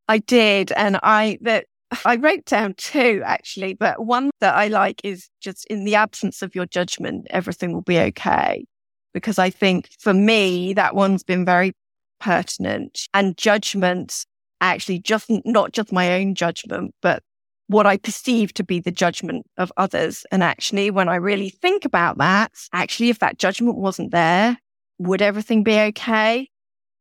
I 0.07 0.19
did. 0.19 0.71
And 0.73 0.99
I, 1.01 1.39
that 1.41 1.65
I 2.05 2.15
wrote 2.15 2.45
down 2.45 2.75
two 2.75 3.21
actually, 3.25 3.73
but 3.73 4.05
one 4.05 4.31
that 4.39 4.55
I 4.55 4.67
like 4.67 5.01
is 5.03 5.29
just 5.41 5.65
in 5.65 5.85
the 5.85 5.95
absence 5.95 6.41
of 6.41 6.55
your 6.55 6.65
judgment, 6.65 7.27
everything 7.29 7.73
will 7.73 7.81
be 7.81 7.99
okay. 7.99 8.65
Because 9.13 9.37
I 9.37 9.49
think 9.49 9.89
for 9.99 10.13
me, 10.13 10.73
that 10.73 10.95
one's 10.95 11.23
been 11.23 11.45
very 11.45 11.73
pertinent 12.19 13.07
and 13.13 13.37
judgment 13.37 14.25
actually 14.61 14.99
just 14.99 15.29
not 15.45 15.73
just 15.73 15.91
my 15.91 16.13
own 16.13 16.35
judgment, 16.35 16.95
but 17.01 17.21
what 17.67 17.85
I 17.85 17.97
perceive 17.97 18.53
to 18.55 18.63
be 18.63 18.79
the 18.79 18.91
judgment 18.91 19.45
of 19.57 19.71
others. 19.77 20.25
And 20.31 20.43
actually, 20.43 20.89
when 20.89 21.09
I 21.09 21.15
really 21.15 21.49
think 21.49 21.85
about 21.85 22.17
that, 22.17 22.51
actually, 22.71 23.09
if 23.09 23.19
that 23.19 23.37
judgment 23.37 23.77
wasn't 23.77 24.11
there, 24.11 24.57
would 24.99 25.21
everything 25.21 25.63
be 25.63 25.79
okay? 25.79 26.49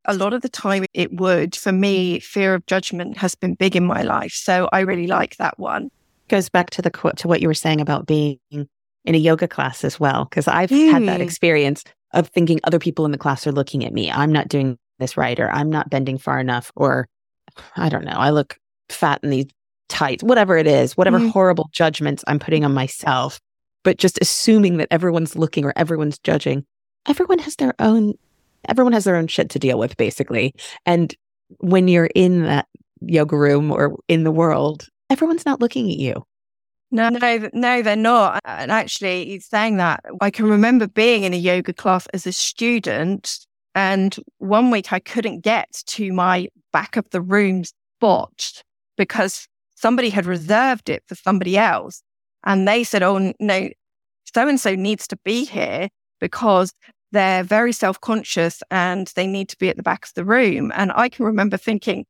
A 0.05 0.14
lot 0.14 0.32
of 0.32 0.42
the 0.42 0.48
time 0.48 0.84
it 0.94 1.12
would. 1.12 1.55
For 1.55 1.72
me, 1.72 2.20
fear 2.20 2.55
of 2.55 2.66
judgment 2.66 3.16
has 3.18 3.34
been 3.34 3.55
big 3.55 3.76
in 3.76 3.84
my 3.84 4.03
life. 4.03 4.32
So 4.32 4.68
I 4.72 4.80
really 4.80 5.07
like 5.07 5.36
that 5.36 5.59
one. 5.59 5.90
Goes 6.28 6.48
back 6.48 6.70
to 6.70 6.82
the 6.82 6.90
to 7.16 7.28
what 7.28 7.40
you 7.40 7.48
were 7.48 7.55
saying 7.55 7.80
about 7.80 8.07
being 8.07 8.38
in 8.50 9.14
a 9.14 9.18
yoga 9.18 9.48
class 9.48 9.84
as 9.84 10.00
well. 10.00 10.26
Cause 10.26 10.48
I've 10.48 10.70
mm. 10.70 10.90
had 10.90 11.03
that 11.07 11.20
hmm. 11.20 11.22
experience 11.22 11.84
of 12.12 12.28
thinking 12.28 12.61
other 12.64 12.78
people 12.78 13.05
in 13.05 13.12
the 13.12 13.18
class 13.18 13.46
are 13.46 13.53
looking 13.53 13.84
at 13.84 13.92
me. 13.92 14.11
I'm 14.11 14.32
not 14.32 14.48
doing 14.48 14.78
this 14.98 15.16
right, 15.16 15.38
or 15.38 15.50
I'm 15.50 15.70
not 15.70 15.90
bending 15.90 16.18
far 16.18 16.38
enough, 16.38 16.70
or 16.76 17.09
I 17.76 17.88
don't 17.88 18.05
know, 18.05 18.12
I 18.12 18.30
look 18.30 18.59
fat 18.88 19.20
in 19.22 19.30
these 19.30 19.46
tights, 19.88 20.22
whatever 20.22 20.57
it 20.57 20.66
is, 20.66 20.96
whatever 20.96 21.18
mm. 21.18 21.30
horrible 21.30 21.68
judgments 21.72 22.24
I'm 22.26 22.38
putting 22.38 22.64
on 22.64 22.72
myself, 22.72 23.40
but 23.82 23.98
just 23.98 24.18
assuming 24.20 24.78
that 24.78 24.88
everyone's 24.90 25.36
looking 25.36 25.64
or 25.64 25.72
everyone's 25.76 26.18
judging. 26.18 26.64
Everyone 27.07 27.40
has 27.40 27.57
their 27.57 27.74
own 27.78 28.14
everyone 28.69 28.93
has 28.93 29.05
their 29.05 29.17
own 29.17 29.27
shit 29.27 29.51
to 29.51 29.59
deal 29.59 29.79
with, 29.79 29.97
basically. 29.97 30.55
And 30.87 31.15
when 31.59 31.89
you're 31.89 32.11
in 32.15 32.43
that 32.45 32.67
yoga 33.01 33.37
room 33.37 33.71
or 33.71 33.97
in 34.09 34.25
the 34.25 34.31
world, 34.31 34.89
everyone's 35.11 35.47
not 35.47 35.61
looking 35.61 35.91
at 35.91 35.99
you. 35.99 36.25
No, 36.91 37.09
no, 37.09 37.49
no, 37.55 37.83
they're 37.83 37.97
not. 37.97 38.41
And 38.45 38.71
actually, 38.71 39.41
saying 39.41 39.79
that. 39.79 40.05
I 40.21 40.31
can 40.31 40.47
remember 40.47 40.87
being 40.87 41.25
in 41.25 41.33
a 41.33 41.39
yoga 41.39 41.73
class 41.73 42.07
as 42.13 42.27
a 42.27 42.33
student, 42.33 43.39
and 43.75 44.15
one 44.39 44.71
week 44.71 44.93
I 44.93 44.99
couldn't 44.99 45.41
get 45.41 45.83
to 45.87 46.13
my 46.13 46.49
back 46.73 46.97
of 46.97 47.09
the 47.11 47.23
room 47.23 47.65
spot 47.65 48.63
because 48.99 49.49
somebody 49.75 50.11
had 50.11 50.27
reserved 50.27 50.91
it 50.91 51.03
for 51.07 51.15
somebody 51.15 51.57
else. 51.57 52.03
And 52.45 52.69
they 52.69 52.85
said, 52.85 53.03
Oh, 53.03 53.33
no, 53.41 53.71
so 54.35 54.49
and 54.49 54.61
so 54.61 54.75
needs 54.75 55.07
to 55.09 55.17
be 55.25 55.45
here 55.45 55.89
because 56.21 56.73
they're 57.13 57.45
very 57.45 57.73
self 57.73 58.01
conscious 58.01 58.63
and 58.71 59.13
they 59.15 59.27
need 59.27 59.49
to 59.51 59.59
be 59.59 59.69
at 59.69 59.77
the 59.77 59.83
back 59.83 60.05
of 60.05 60.15
the 60.15 60.25
room. 60.25 60.73
And 60.75 60.93
I 60.95 61.09
can 61.09 61.25
remember 61.25 61.57
thinking, 61.57 62.05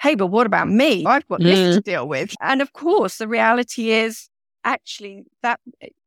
hey, 0.00 0.14
but 0.14 0.28
what 0.28 0.46
about 0.46 0.68
me? 0.68 1.04
I've 1.04 1.26
got 1.28 1.40
this 1.40 1.76
to 1.76 1.80
mm. 1.80 1.84
deal 1.84 2.08
with. 2.08 2.34
And 2.40 2.62
of 2.62 2.72
course, 2.72 3.18
the 3.18 3.28
reality 3.28 3.90
is 3.90 4.28
actually 4.64 5.24
that 5.42 5.60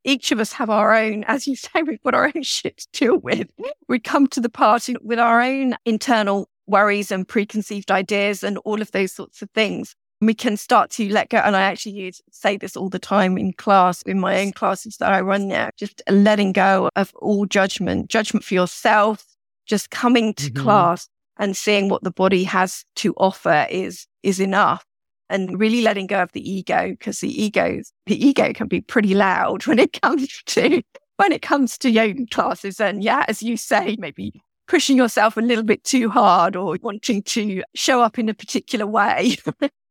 each 0.03 0.31
of 0.31 0.39
us 0.39 0.53
have 0.53 0.69
our 0.69 0.95
own, 0.95 1.23
as 1.25 1.47
you 1.47 1.55
say, 1.55 1.83
we've 1.83 2.01
got 2.01 2.15
our 2.15 2.31
own 2.33 2.43
shit 2.43 2.77
to 2.77 2.87
deal 2.99 3.17
with. 3.17 3.49
We 3.87 3.99
come 3.99 4.27
to 4.27 4.39
the 4.39 4.49
party 4.49 4.95
with 5.01 5.19
our 5.19 5.41
own 5.41 5.75
internal 5.85 6.49
worries 6.65 7.11
and 7.11 7.27
preconceived 7.27 7.91
ideas 7.91 8.43
and 8.43 8.57
all 8.59 8.81
of 8.81 8.91
those 8.91 9.13
sorts 9.13 9.41
of 9.41 9.49
things 9.51 9.95
we 10.21 10.33
can 10.33 10.57
start 10.57 10.89
to 10.91 11.09
let 11.09 11.29
go. 11.29 11.37
And 11.37 11.55
I 11.55 11.61
actually 11.61 11.93
use, 11.93 12.21
say 12.31 12.57
this 12.57 12.75
all 12.75 12.89
the 12.89 12.99
time 12.99 13.37
in 13.37 13.53
class, 13.53 14.01
in 14.03 14.19
my 14.19 14.41
own 14.41 14.51
classes 14.51 14.97
that 14.97 15.11
I 15.11 15.21
run 15.21 15.47
now, 15.47 15.69
just 15.77 16.01
letting 16.09 16.53
go 16.53 16.89
of 16.95 17.13
all 17.15 17.45
judgment, 17.45 18.09
judgment 18.09 18.43
for 18.43 18.53
yourself, 18.53 19.25
just 19.65 19.91
coming 19.91 20.33
to 20.35 20.49
mm-hmm. 20.49 20.63
class 20.63 21.07
and 21.37 21.55
seeing 21.55 21.89
what 21.89 22.03
the 22.03 22.11
body 22.11 22.43
has 22.45 22.83
to 22.95 23.13
offer 23.17 23.67
is, 23.69 24.07
is 24.23 24.39
enough. 24.39 24.83
And 25.29 25.59
really 25.59 25.81
letting 25.81 26.07
go 26.07 26.21
of 26.21 26.31
the 26.31 26.49
ego 26.49 26.91
because 26.91 27.19
the 27.19 27.43
ego, 27.43 27.81
the 28.05 28.25
ego 28.25 28.53
can 28.53 28.67
be 28.67 28.79
pretty 28.79 29.13
loud 29.13 29.65
when 29.67 29.77
it 29.77 30.01
comes 30.01 30.41
to, 30.47 30.81
when 31.17 31.31
it 31.31 31.41
comes 31.41 31.77
to 31.79 31.91
yoga 31.91 32.25
classes. 32.31 32.79
And 32.79 33.03
yeah, 33.03 33.25
as 33.27 33.43
you 33.43 33.57
say, 33.57 33.97
maybe 33.99 34.41
pushing 34.67 34.97
yourself 34.97 35.37
a 35.37 35.41
little 35.41 35.65
bit 35.65 35.83
too 35.83 36.09
hard 36.09 36.55
or 36.55 36.77
wanting 36.81 37.23
to 37.23 37.61
show 37.75 38.01
up 38.01 38.17
in 38.17 38.29
a 38.29 38.33
particular 38.33 38.87
way. 38.87 39.37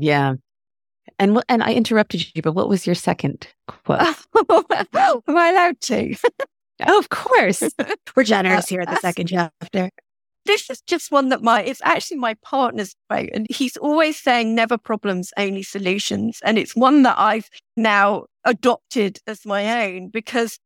Yeah. 0.00 0.34
And 1.18 1.34
what, 1.34 1.44
and 1.48 1.62
I 1.62 1.74
interrupted 1.74 2.34
you, 2.34 2.42
but 2.42 2.52
what 2.52 2.68
was 2.68 2.86
your 2.86 2.94
second 2.94 3.46
quote? 3.66 4.00
Am 4.00 5.36
I 5.36 5.50
allowed 5.50 5.80
to? 5.82 6.14
oh, 6.86 6.98
of 6.98 7.08
course. 7.08 7.62
We're 8.16 8.24
generous 8.24 8.68
here 8.68 8.80
at 8.80 8.88
the 8.88 8.96
second 8.96 9.28
chapter. 9.28 9.90
This 10.46 10.70
is 10.70 10.80
just 10.86 11.12
one 11.12 11.28
that 11.28 11.42
my 11.42 11.62
it's 11.62 11.82
actually 11.84 12.16
my 12.16 12.34
partner's 12.42 12.94
quote, 13.08 13.28
and 13.34 13.46
he's 13.50 13.76
always 13.76 14.18
saying 14.18 14.54
never 14.54 14.78
problems, 14.78 15.32
only 15.36 15.62
solutions. 15.62 16.40
And 16.42 16.58
it's 16.58 16.74
one 16.74 17.02
that 17.02 17.18
I've 17.18 17.50
now 17.76 18.24
adopted 18.44 19.18
as 19.26 19.44
my 19.44 19.84
own 19.84 20.08
because 20.08 20.58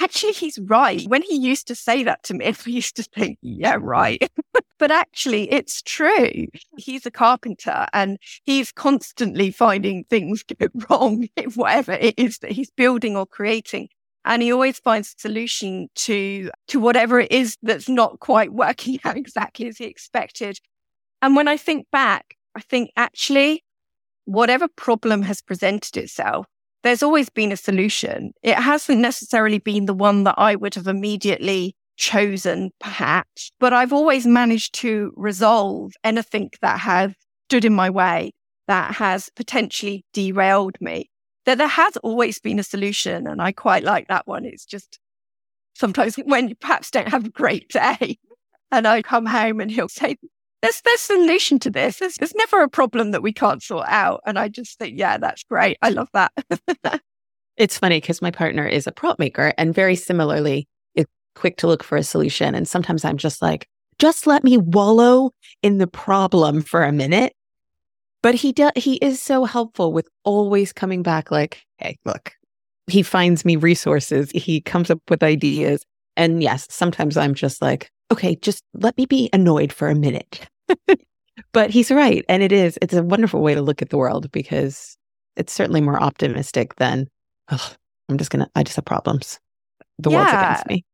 actually 0.00 0.32
he's 0.32 0.58
right. 0.58 1.04
When 1.06 1.22
he 1.22 1.36
used 1.36 1.66
to 1.68 1.74
say 1.74 2.02
that 2.04 2.22
to 2.24 2.34
me, 2.34 2.46
I 2.46 2.54
used 2.66 2.96
to 2.96 3.02
think, 3.02 3.38
yeah, 3.42 3.76
right. 3.80 4.30
but 4.78 4.90
actually 4.90 5.52
it's 5.52 5.82
true. 5.82 6.46
He's 6.76 7.06
a 7.06 7.10
carpenter 7.10 7.86
and 7.92 8.18
he's 8.44 8.72
constantly 8.72 9.50
finding 9.50 10.04
things 10.04 10.42
go 10.58 10.68
wrong 10.88 11.28
whatever 11.54 11.92
it 11.92 12.18
is 12.18 12.38
that 12.38 12.52
he's 12.52 12.70
building 12.70 13.16
or 13.16 13.26
creating. 13.26 13.88
And 14.24 14.42
he 14.42 14.52
always 14.52 14.78
finds 14.78 15.14
a 15.14 15.20
solution 15.20 15.88
to, 15.96 16.50
to 16.68 16.80
whatever 16.80 17.20
it 17.20 17.32
is 17.32 17.56
that's 17.62 17.88
not 17.88 18.20
quite 18.20 18.52
working 18.52 18.98
out 19.04 19.16
exactly 19.16 19.66
as 19.66 19.78
he 19.78 19.84
expected. 19.84 20.58
And 21.22 21.36
when 21.36 21.48
I 21.48 21.56
think 21.56 21.86
back, 21.90 22.36
I 22.54 22.60
think 22.60 22.90
actually 22.96 23.64
whatever 24.26 24.68
problem 24.68 25.22
has 25.22 25.40
presented 25.40 25.96
itself, 25.96 26.46
there's 26.82 27.02
always 27.02 27.28
been 27.28 27.52
a 27.52 27.56
solution. 27.56 28.32
It 28.42 28.56
hasn't 28.56 29.00
necessarily 29.00 29.58
been 29.58 29.86
the 29.86 29.94
one 29.94 30.24
that 30.24 30.36
I 30.38 30.54
would 30.56 30.74
have 30.74 30.86
immediately 30.86 31.76
chosen, 31.96 32.70
perhaps, 32.80 33.52
but 33.60 33.72
I've 33.72 33.92
always 33.92 34.26
managed 34.26 34.74
to 34.76 35.12
resolve 35.16 35.92
anything 36.02 36.50
that 36.62 36.80
has 36.80 37.12
stood 37.48 37.64
in 37.64 37.74
my 37.74 37.90
way, 37.90 38.32
that 38.68 38.94
has 38.94 39.28
potentially 39.36 40.04
derailed 40.12 40.76
me. 40.80 41.10
That 41.46 41.58
there 41.58 41.68
has 41.68 41.96
always 41.98 42.38
been 42.38 42.58
a 42.58 42.62
solution. 42.62 43.26
And 43.26 43.42
I 43.42 43.52
quite 43.52 43.82
like 43.82 44.08
that 44.08 44.26
one. 44.26 44.44
It's 44.44 44.64
just 44.64 44.98
sometimes 45.74 46.14
when 46.24 46.48
you 46.48 46.54
perhaps 46.54 46.90
don't 46.90 47.08
have 47.08 47.26
a 47.26 47.30
great 47.30 47.68
day 47.68 48.18
and 48.70 48.86
I 48.86 49.02
come 49.02 49.26
home 49.26 49.60
and 49.60 49.70
he'll 49.70 49.88
say, 50.00 50.16
there's 50.62 50.80
there's 50.82 51.00
solution 51.00 51.58
to 51.60 51.70
this. 51.70 51.98
There's, 51.98 52.16
there's 52.16 52.34
never 52.34 52.62
a 52.62 52.68
problem 52.68 53.12
that 53.12 53.22
we 53.22 53.32
can't 53.32 53.62
sort 53.62 53.86
out. 53.88 54.20
And 54.26 54.38
I 54.38 54.48
just 54.48 54.78
think, 54.78 54.98
yeah, 54.98 55.18
that's 55.18 55.42
great. 55.44 55.78
I 55.82 55.90
love 55.90 56.08
that. 56.14 56.32
it's 57.56 57.78
funny 57.78 58.00
because 58.00 58.22
my 58.22 58.30
partner 58.30 58.66
is 58.66 58.86
a 58.86 58.92
prop 58.92 59.18
maker 59.18 59.52
and 59.58 59.74
very 59.74 59.96
similarly 59.96 60.68
is 60.94 61.06
quick 61.34 61.56
to 61.58 61.66
look 61.66 61.82
for 61.82 61.96
a 61.96 62.02
solution. 62.02 62.54
And 62.54 62.68
sometimes 62.68 63.04
I'm 63.04 63.16
just 63.18 63.42
like, 63.42 63.66
just 63.98 64.26
let 64.26 64.44
me 64.44 64.56
wallow 64.58 65.32
in 65.62 65.78
the 65.78 65.86
problem 65.86 66.62
for 66.62 66.84
a 66.84 66.92
minute 66.92 67.34
But 68.22 68.34
he 68.34 68.52
does, 68.52 68.72
he 68.76 68.96
is 68.96 69.20
so 69.20 69.44
helpful 69.44 69.92
with 69.92 70.08
always 70.24 70.72
coming 70.72 71.02
back 71.02 71.30
like, 71.30 71.62
hey, 71.78 71.98
look, 72.04 72.32
he 72.86 73.02
finds 73.02 73.44
me 73.44 73.56
resources. 73.56 74.30
He 74.32 74.60
comes 74.60 74.90
up 74.90 75.00
with 75.08 75.22
ideas. 75.22 75.84
And 76.16 76.42
yes, 76.42 76.66
sometimes 76.70 77.16
I'm 77.16 77.34
just 77.34 77.62
like, 77.62 77.90
okay, 78.12 78.36
just 78.36 78.62
let 78.74 78.96
me 78.96 79.06
be 79.06 79.30
annoyed 79.32 79.72
for 79.72 79.88
a 79.88 79.94
minute. 79.94 80.48
but 81.52 81.70
he's 81.70 81.90
right. 81.90 82.24
And 82.28 82.42
it 82.42 82.52
is, 82.52 82.78
it's 82.82 82.94
a 82.94 83.02
wonderful 83.02 83.40
way 83.40 83.54
to 83.54 83.62
look 83.62 83.82
at 83.82 83.90
the 83.90 83.98
world 83.98 84.30
because 84.32 84.96
it's 85.36 85.52
certainly 85.52 85.80
more 85.80 86.00
optimistic 86.00 86.76
than, 86.76 87.08
oh, 87.50 87.72
I'm 88.08 88.18
just 88.18 88.30
going 88.30 88.44
to, 88.44 88.50
I 88.54 88.62
just 88.62 88.76
have 88.76 88.84
problems. 88.84 89.38
The 89.98 90.10
yeah. 90.10 90.16
world's 90.16 90.62
against 90.62 90.66
me. 90.66 90.84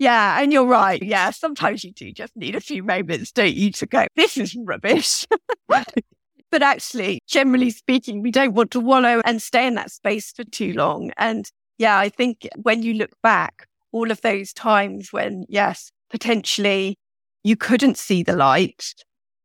yeah, 0.00 0.40
and 0.40 0.52
you're 0.52 0.66
right. 0.66 1.02
Yeah, 1.02 1.30
sometimes 1.30 1.84
you 1.84 1.92
do 1.92 2.12
just 2.12 2.36
need 2.36 2.56
a 2.56 2.60
few 2.60 2.82
moments, 2.82 3.32
don't 3.32 3.54
you, 3.54 3.72
to 3.72 3.86
go, 3.86 4.06
this 4.16 4.36
is 4.36 4.56
rubbish. 4.64 5.26
but 5.68 6.62
actually, 6.62 7.20
generally 7.26 7.70
speaking, 7.70 8.22
we 8.22 8.30
don't 8.30 8.54
want 8.54 8.70
to 8.72 8.80
wallow 8.80 9.20
and 9.24 9.40
stay 9.40 9.66
in 9.66 9.74
that 9.74 9.90
space 9.90 10.32
for 10.32 10.44
too 10.44 10.72
long. 10.74 11.12
And 11.16 11.50
yeah, 11.78 11.98
I 11.98 12.08
think 12.08 12.48
when 12.56 12.82
you 12.82 12.94
look 12.94 13.12
back, 13.22 13.66
all 13.92 14.10
of 14.10 14.20
those 14.20 14.52
times 14.52 15.12
when, 15.12 15.44
yes, 15.48 15.90
potentially 16.10 16.96
you 17.42 17.56
couldn't 17.56 17.96
see 17.96 18.22
the 18.22 18.36
light, 18.36 18.94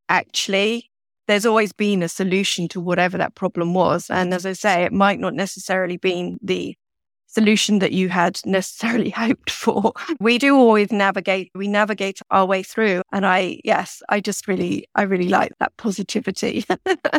actually, 0.08 0.90
there's 1.26 1.46
always 1.46 1.72
been 1.72 2.02
a 2.02 2.08
solution 2.08 2.68
to 2.68 2.80
whatever 2.80 3.18
that 3.18 3.34
problem 3.34 3.74
was. 3.74 4.10
And 4.10 4.32
as 4.32 4.46
I 4.46 4.52
say, 4.52 4.84
it 4.84 4.92
might 4.92 5.18
not 5.18 5.34
necessarily 5.34 5.96
be 5.96 6.36
the 6.42 6.76
solution 7.26 7.80
that 7.80 7.92
you 7.92 8.08
had 8.08 8.40
necessarily 8.46 9.10
hoped 9.10 9.50
for. 9.50 9.92
We 10.20 10.38
do 10.38 10.56
always 10.56 10.92
navigate, 10.92 11.50
we 11.54 11.68
navigate 11.68 12.20
our 12.30 12.46
way 12.46 12.62
through. 12.62 13.02
And 13.12 13.26
I, 13.26 13.60
yes, 13.64 14.02
I 14.08 14.20
just 14.20 14.46
really, 14.46 14.86
I 14.94 15.02
really 15.02 15.28
like 15.28 15.52
that 15.58 15.76
positivity. 15.76 16.64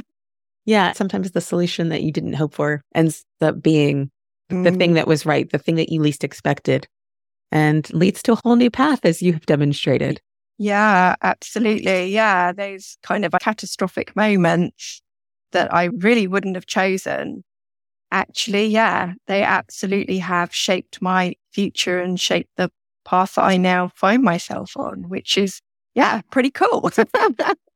yeah. 0.66 0.94
Sometimes 0.94 1.32
the 1.32 1.42
solution 1.42 1.90
that 1.90 2.04
you 2.04 2.12
didn't 2.12 2.34
hope 2.34 2.54
for 2.54 2.82
ends 2.96 3.26
up 3.42 3.62
being 3.62 4.10
mm. 4.50 4.64
the 4.64 4.72
thing 4.72 4.92
mm. 4.92 4.96
that 4.96 5.08
was 5.08 5.26
right, 5.26 5.50
the 5.50 5.60
thing 5.60 5.76
that 5.76 5.90
you 5.90 6.02
least 6.02 6.24
expected, 6.24 6.88
and 7.52 7.92
leads 7.94 8.22
to 8.24 8.34
a 8.34 8.36
whole 8.44 8.56
new 8.56 8.70
path, 8.70 9.06
as 9.06 9.22
you 9.22 9.34
have 9.34 9.46
demonstrated. 9.46 10.22
Yeah, 10.58 11.16
absolutely. 11.22 12.08
Yeah. 12.08 12.52
Those 12.52 12.98
kind 13.04 13.26
of 13.26 13.34
catastrophic 13.40 14.16
moments 14.16 15.02
that 15.52 15.74
I 15.74 15.86
really 15.86 16.28
wouldn't 16.28 16.56
have 16.56 16.66
chosen 16.66 17.44
actually, 18.12 18.68
yeah, 18.68 19.14
they 19.28 19.44
absolutely 19.44 20.18
have 20.20 20.54
shaped 20.54 21.02
my 21.02 21.36
future 21.52 22.00
and 22.00 22.20
shaped 22.20 22.52
the 22.56 22.72
path 23.06 23.38
I 23.38 23.58
now 23.58 23.90
find 23.90 24.24
myself 24.24 24.76
on, 24.78 25.10
which 25.10 25.38
is, 25.38 25.62
yeah, 25.94 26.22
pretty 26.32 26.52
cool. 26.52 26.90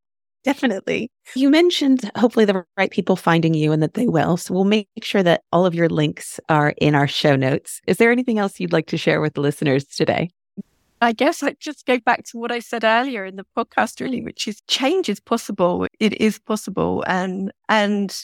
Definitely. 0.43 1.11
You 1.35 1.49
mentioned 1.49 2.09
hopefully 2.15 2.45
the 2.45 2.65
right 2.75 2.89
people 2.89 3.15
finding 3.15 3.53
you 3.53 3.71
and 3.71 3.83
that 3.83 3.93
they 3.93 4.07
will. 4.07 4.37
So 4.37 4.53
we'll 4.53 4.63
make 4.63 4.87
sure 5.03 5.21
that 5.21 5.43
all 5.51 5.65
of 5.65 5.75
your 5.75 5.87
links 5.87 6.39
are 6.49 6.73
in 6.77 6.95
our 6.95 7.07
show 7.07 7.35
notes. 7.35 7.79
Is 7.85 7.97
there 7.97 8.11
anything 8.11 8.39
else 8.39 8.59
you'd 8.59 8.73
like 8.73 8.87
to 8.87 8.97
share 8.97 9.21
with 9.21 9.35
the 9.35 9.41
listeners 9.41 9.85
today? 9.85 10.29
I 10.99 11.13
guess 11.13 11.41
I 11.41 11.55
just 11.59 11.85
go 11.85 11.99
back 11.99 12.25
to 12.25 12.37
what 12.37 12.51
I 12.51 12.59
said 12.59 12.83
earlier 12.83 13.25
in 13.25 13.35
the 13.35 13.45
podcast, 13.57 14.01
really, 14.01 14.21
which 14.21 14.47
is 14.47 14.61
change 14.67 15.09
is 15.09 15.19
possible. 15.19 15.87
It 15.99 16.19
is 16.19 16.39
possible. 16.39 17.03
And, 17.07 17.51
and 17.69 18.15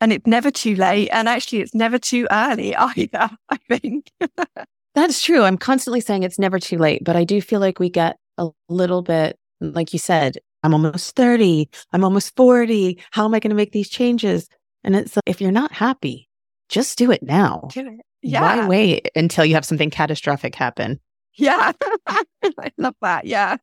and 0.00 0.12
it's 0.12 0.26
never 0.26 0.50
too 0.50 0.74
late. 0.76 1.08
And 1.10 1.28
actually, 1.28 1.60
it's 1.60 1.74
never 1.74 1.98
too 1.98 2.26
early 2.30 2.74
either, 2.76 3.30
I 3.48 3.56
think. 3.68 4.10
That's 4.94 5.22
true. 5.22 5.42
I'm 5.42 5.58
constantly 5.58 6.00
saying 6.00 6.22
it's 6.22 6.38
never 6.38 6.58
too 6.58 6.78
late, 6.78 7.04
but 7.04 7.16
I 7.16 7.24
do 7.24 7.40
feel 7.40 7.60
like 7.60 7.78
we 7.78 7.90
get 7.90 8.16
a 8.38 8.48
little 8.68 9.02
bit, 9.02 9.38
like 9.60 9.92
you 9.92 9.98
said, 9.98 10.38
I'm 10.66 10.74
almost 10.74 11.14
30, 11.14 11.70
I'm 11.92 12.02
almost 12.02 12.34
40. 12.34 13.00
How 13.12 13.24
am 13.24 13.34
I 13.34 13.38
going 13.38 13.50
to 13.50 13.56
make 13.56 13.70
these 13.70 13.88
changes? 13.88 14.48
And 14.82 14.96
it's 14.96 15.14
like, 15.14 15.22
if 15.26 15.40
you're 15.40 15.52
not 15.52 15.70
happy, 15.70 16.28
just 16.68 16.98
do 16.98 17.12
it 17.12 17.22
now. 17.22 17.68
Do 17.72 17.86
it. 17.86 18.00
Yeah. 18.20 18.40
Why 18.40 18.66
wait 18.66 19.08
until 19.14 19.44
you 19.44 19.54
have 19.54 19.64
something 19.64 19.90
catastrophic 19.90 20.56
happen? 20.56 20.98
Yeah. 21.34 21.70
I 22.08 22.72
love 22.78 22.96
that. 23.00 23.26
Yeah. 23.26 23.58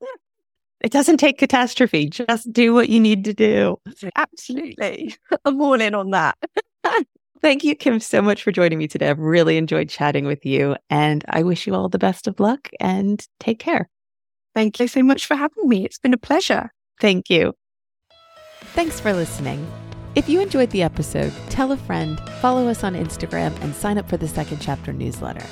It 0.80 0.94
doesn't 0.94 1.18
take 1.18 1.38
catastrophe. 1.38 2.08
Just 2.10 2.54
do 2.54 2.74
what 2.74 2.88
you 2.88 3.02
need 3.02 3.26
to 3.26 3.34
do. 3.34 3.78
Absolutely. 4.16 5.16
I'm 5.46 5.62
all 5.62 5.74
in 5.74 5.94
on 5.94 6.12
that. 6.12 6.38
Thank 7.42 7.66
you, 7.66 7.76
Kim, 7.76 8.00
so 8.00 8.22
much 8.22 8.44
for 8.44 8.54
joining 8.54 8.78
me 8.78 8.88
today. 8.88 9.10
I've 9.10 9.20
really 9.20 9.58
enjoyed 9.58 9.90
chatting 9.90 10.26
with 10.26 10.46
you, 10.46 10.78
and 10.90 11.26
I 11.28 11.44
wish 11.44 11.68
you 11.68 11.76
all 11.76 11.90
the 11.90 12.00
best 12.00 12.30
of 12.30 12.40
luck 12.40 12.70
and 12.80 13.28
take 13.42 13.60
care. 13.60 13.90
Thank 14.56 14.80
you 14.80 14.88
so 14.88 15.04
much 15.04 15.26
for 15.26 15.36
having 15.36 15.68
me. 15.68 15.84
It's 15.84 16.00
been 16.00 16.14
a 16.14 16.18
pleasure. 16.18 16.72
Thank 17.04 17.30
you. 17.30 17.54
Thanks 18.76 19.02
for 19.02 19.12
listening. 19.12 19.70
If 20.16 20.30
you 20.30 20.40
enjoyed 20.40 20.70
the 20.70 20.84
episode, 20.84 21.34
tell 21.50 21.74
a 21.74 21.78
friend, 21.78 22.18
follow 22.40 22.70
us 22.70 22.86
on 22.86 22.96
Instagram, 22.96 23.54
and 23.62 23.76
sign 23.76 23.98
up 23.98 24.08
for 24.08 24.16
the 24.16 24.26
second 24.26 24.62
chapter 24.62 24.94
newsletter. 24.94 25.46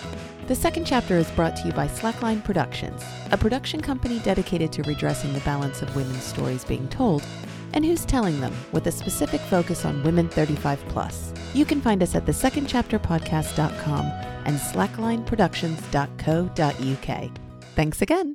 The 0.48 0.56
second 0.56 0.86
chapter 0.86 1.18
is 1.18 1.30
brought 1.32 1.58
to 1.58 1.68
you 1.68 1.74
by 1.74 1.90
Slackline 1.90 2.42
Productions, 2.42 3.04
a 3.32 3.38
production 3.38 3.82
company 3.82 4.20
dedicated 4.20 4.72
to 4.72 4.84
redressing 4.84 5.34
the 5.34 5.42
balance 5.42 5.82
of 5.82 5.94
women's 5.94 6.24
stories 6.24 6.64
being 6.64 6.88
told 6.88 7.22
and 7.74 7.84
who's 7.84 8.06
telling 8.06 8.40
them 8.40 8.54
with 8.72 8.88
a 8.88 8.92
specific 8.92 9.42
focus 9.42 9.84
on 9.84 10.02
women 10.04 10.30
35 10.30 10.80
plus. 10.88 11.34
You 11.54 11.66
can 11.66 11.82
find 11.82 12.02
us 12.02 12.16
at 12.16 12.26
thesecondchapterpodcast.com 12.26 14.06
and 14.46 14.58
slacklineproductions.co.uk. 14.58 17.32
Thanks 17.76 18.02
again. 18.02 18.30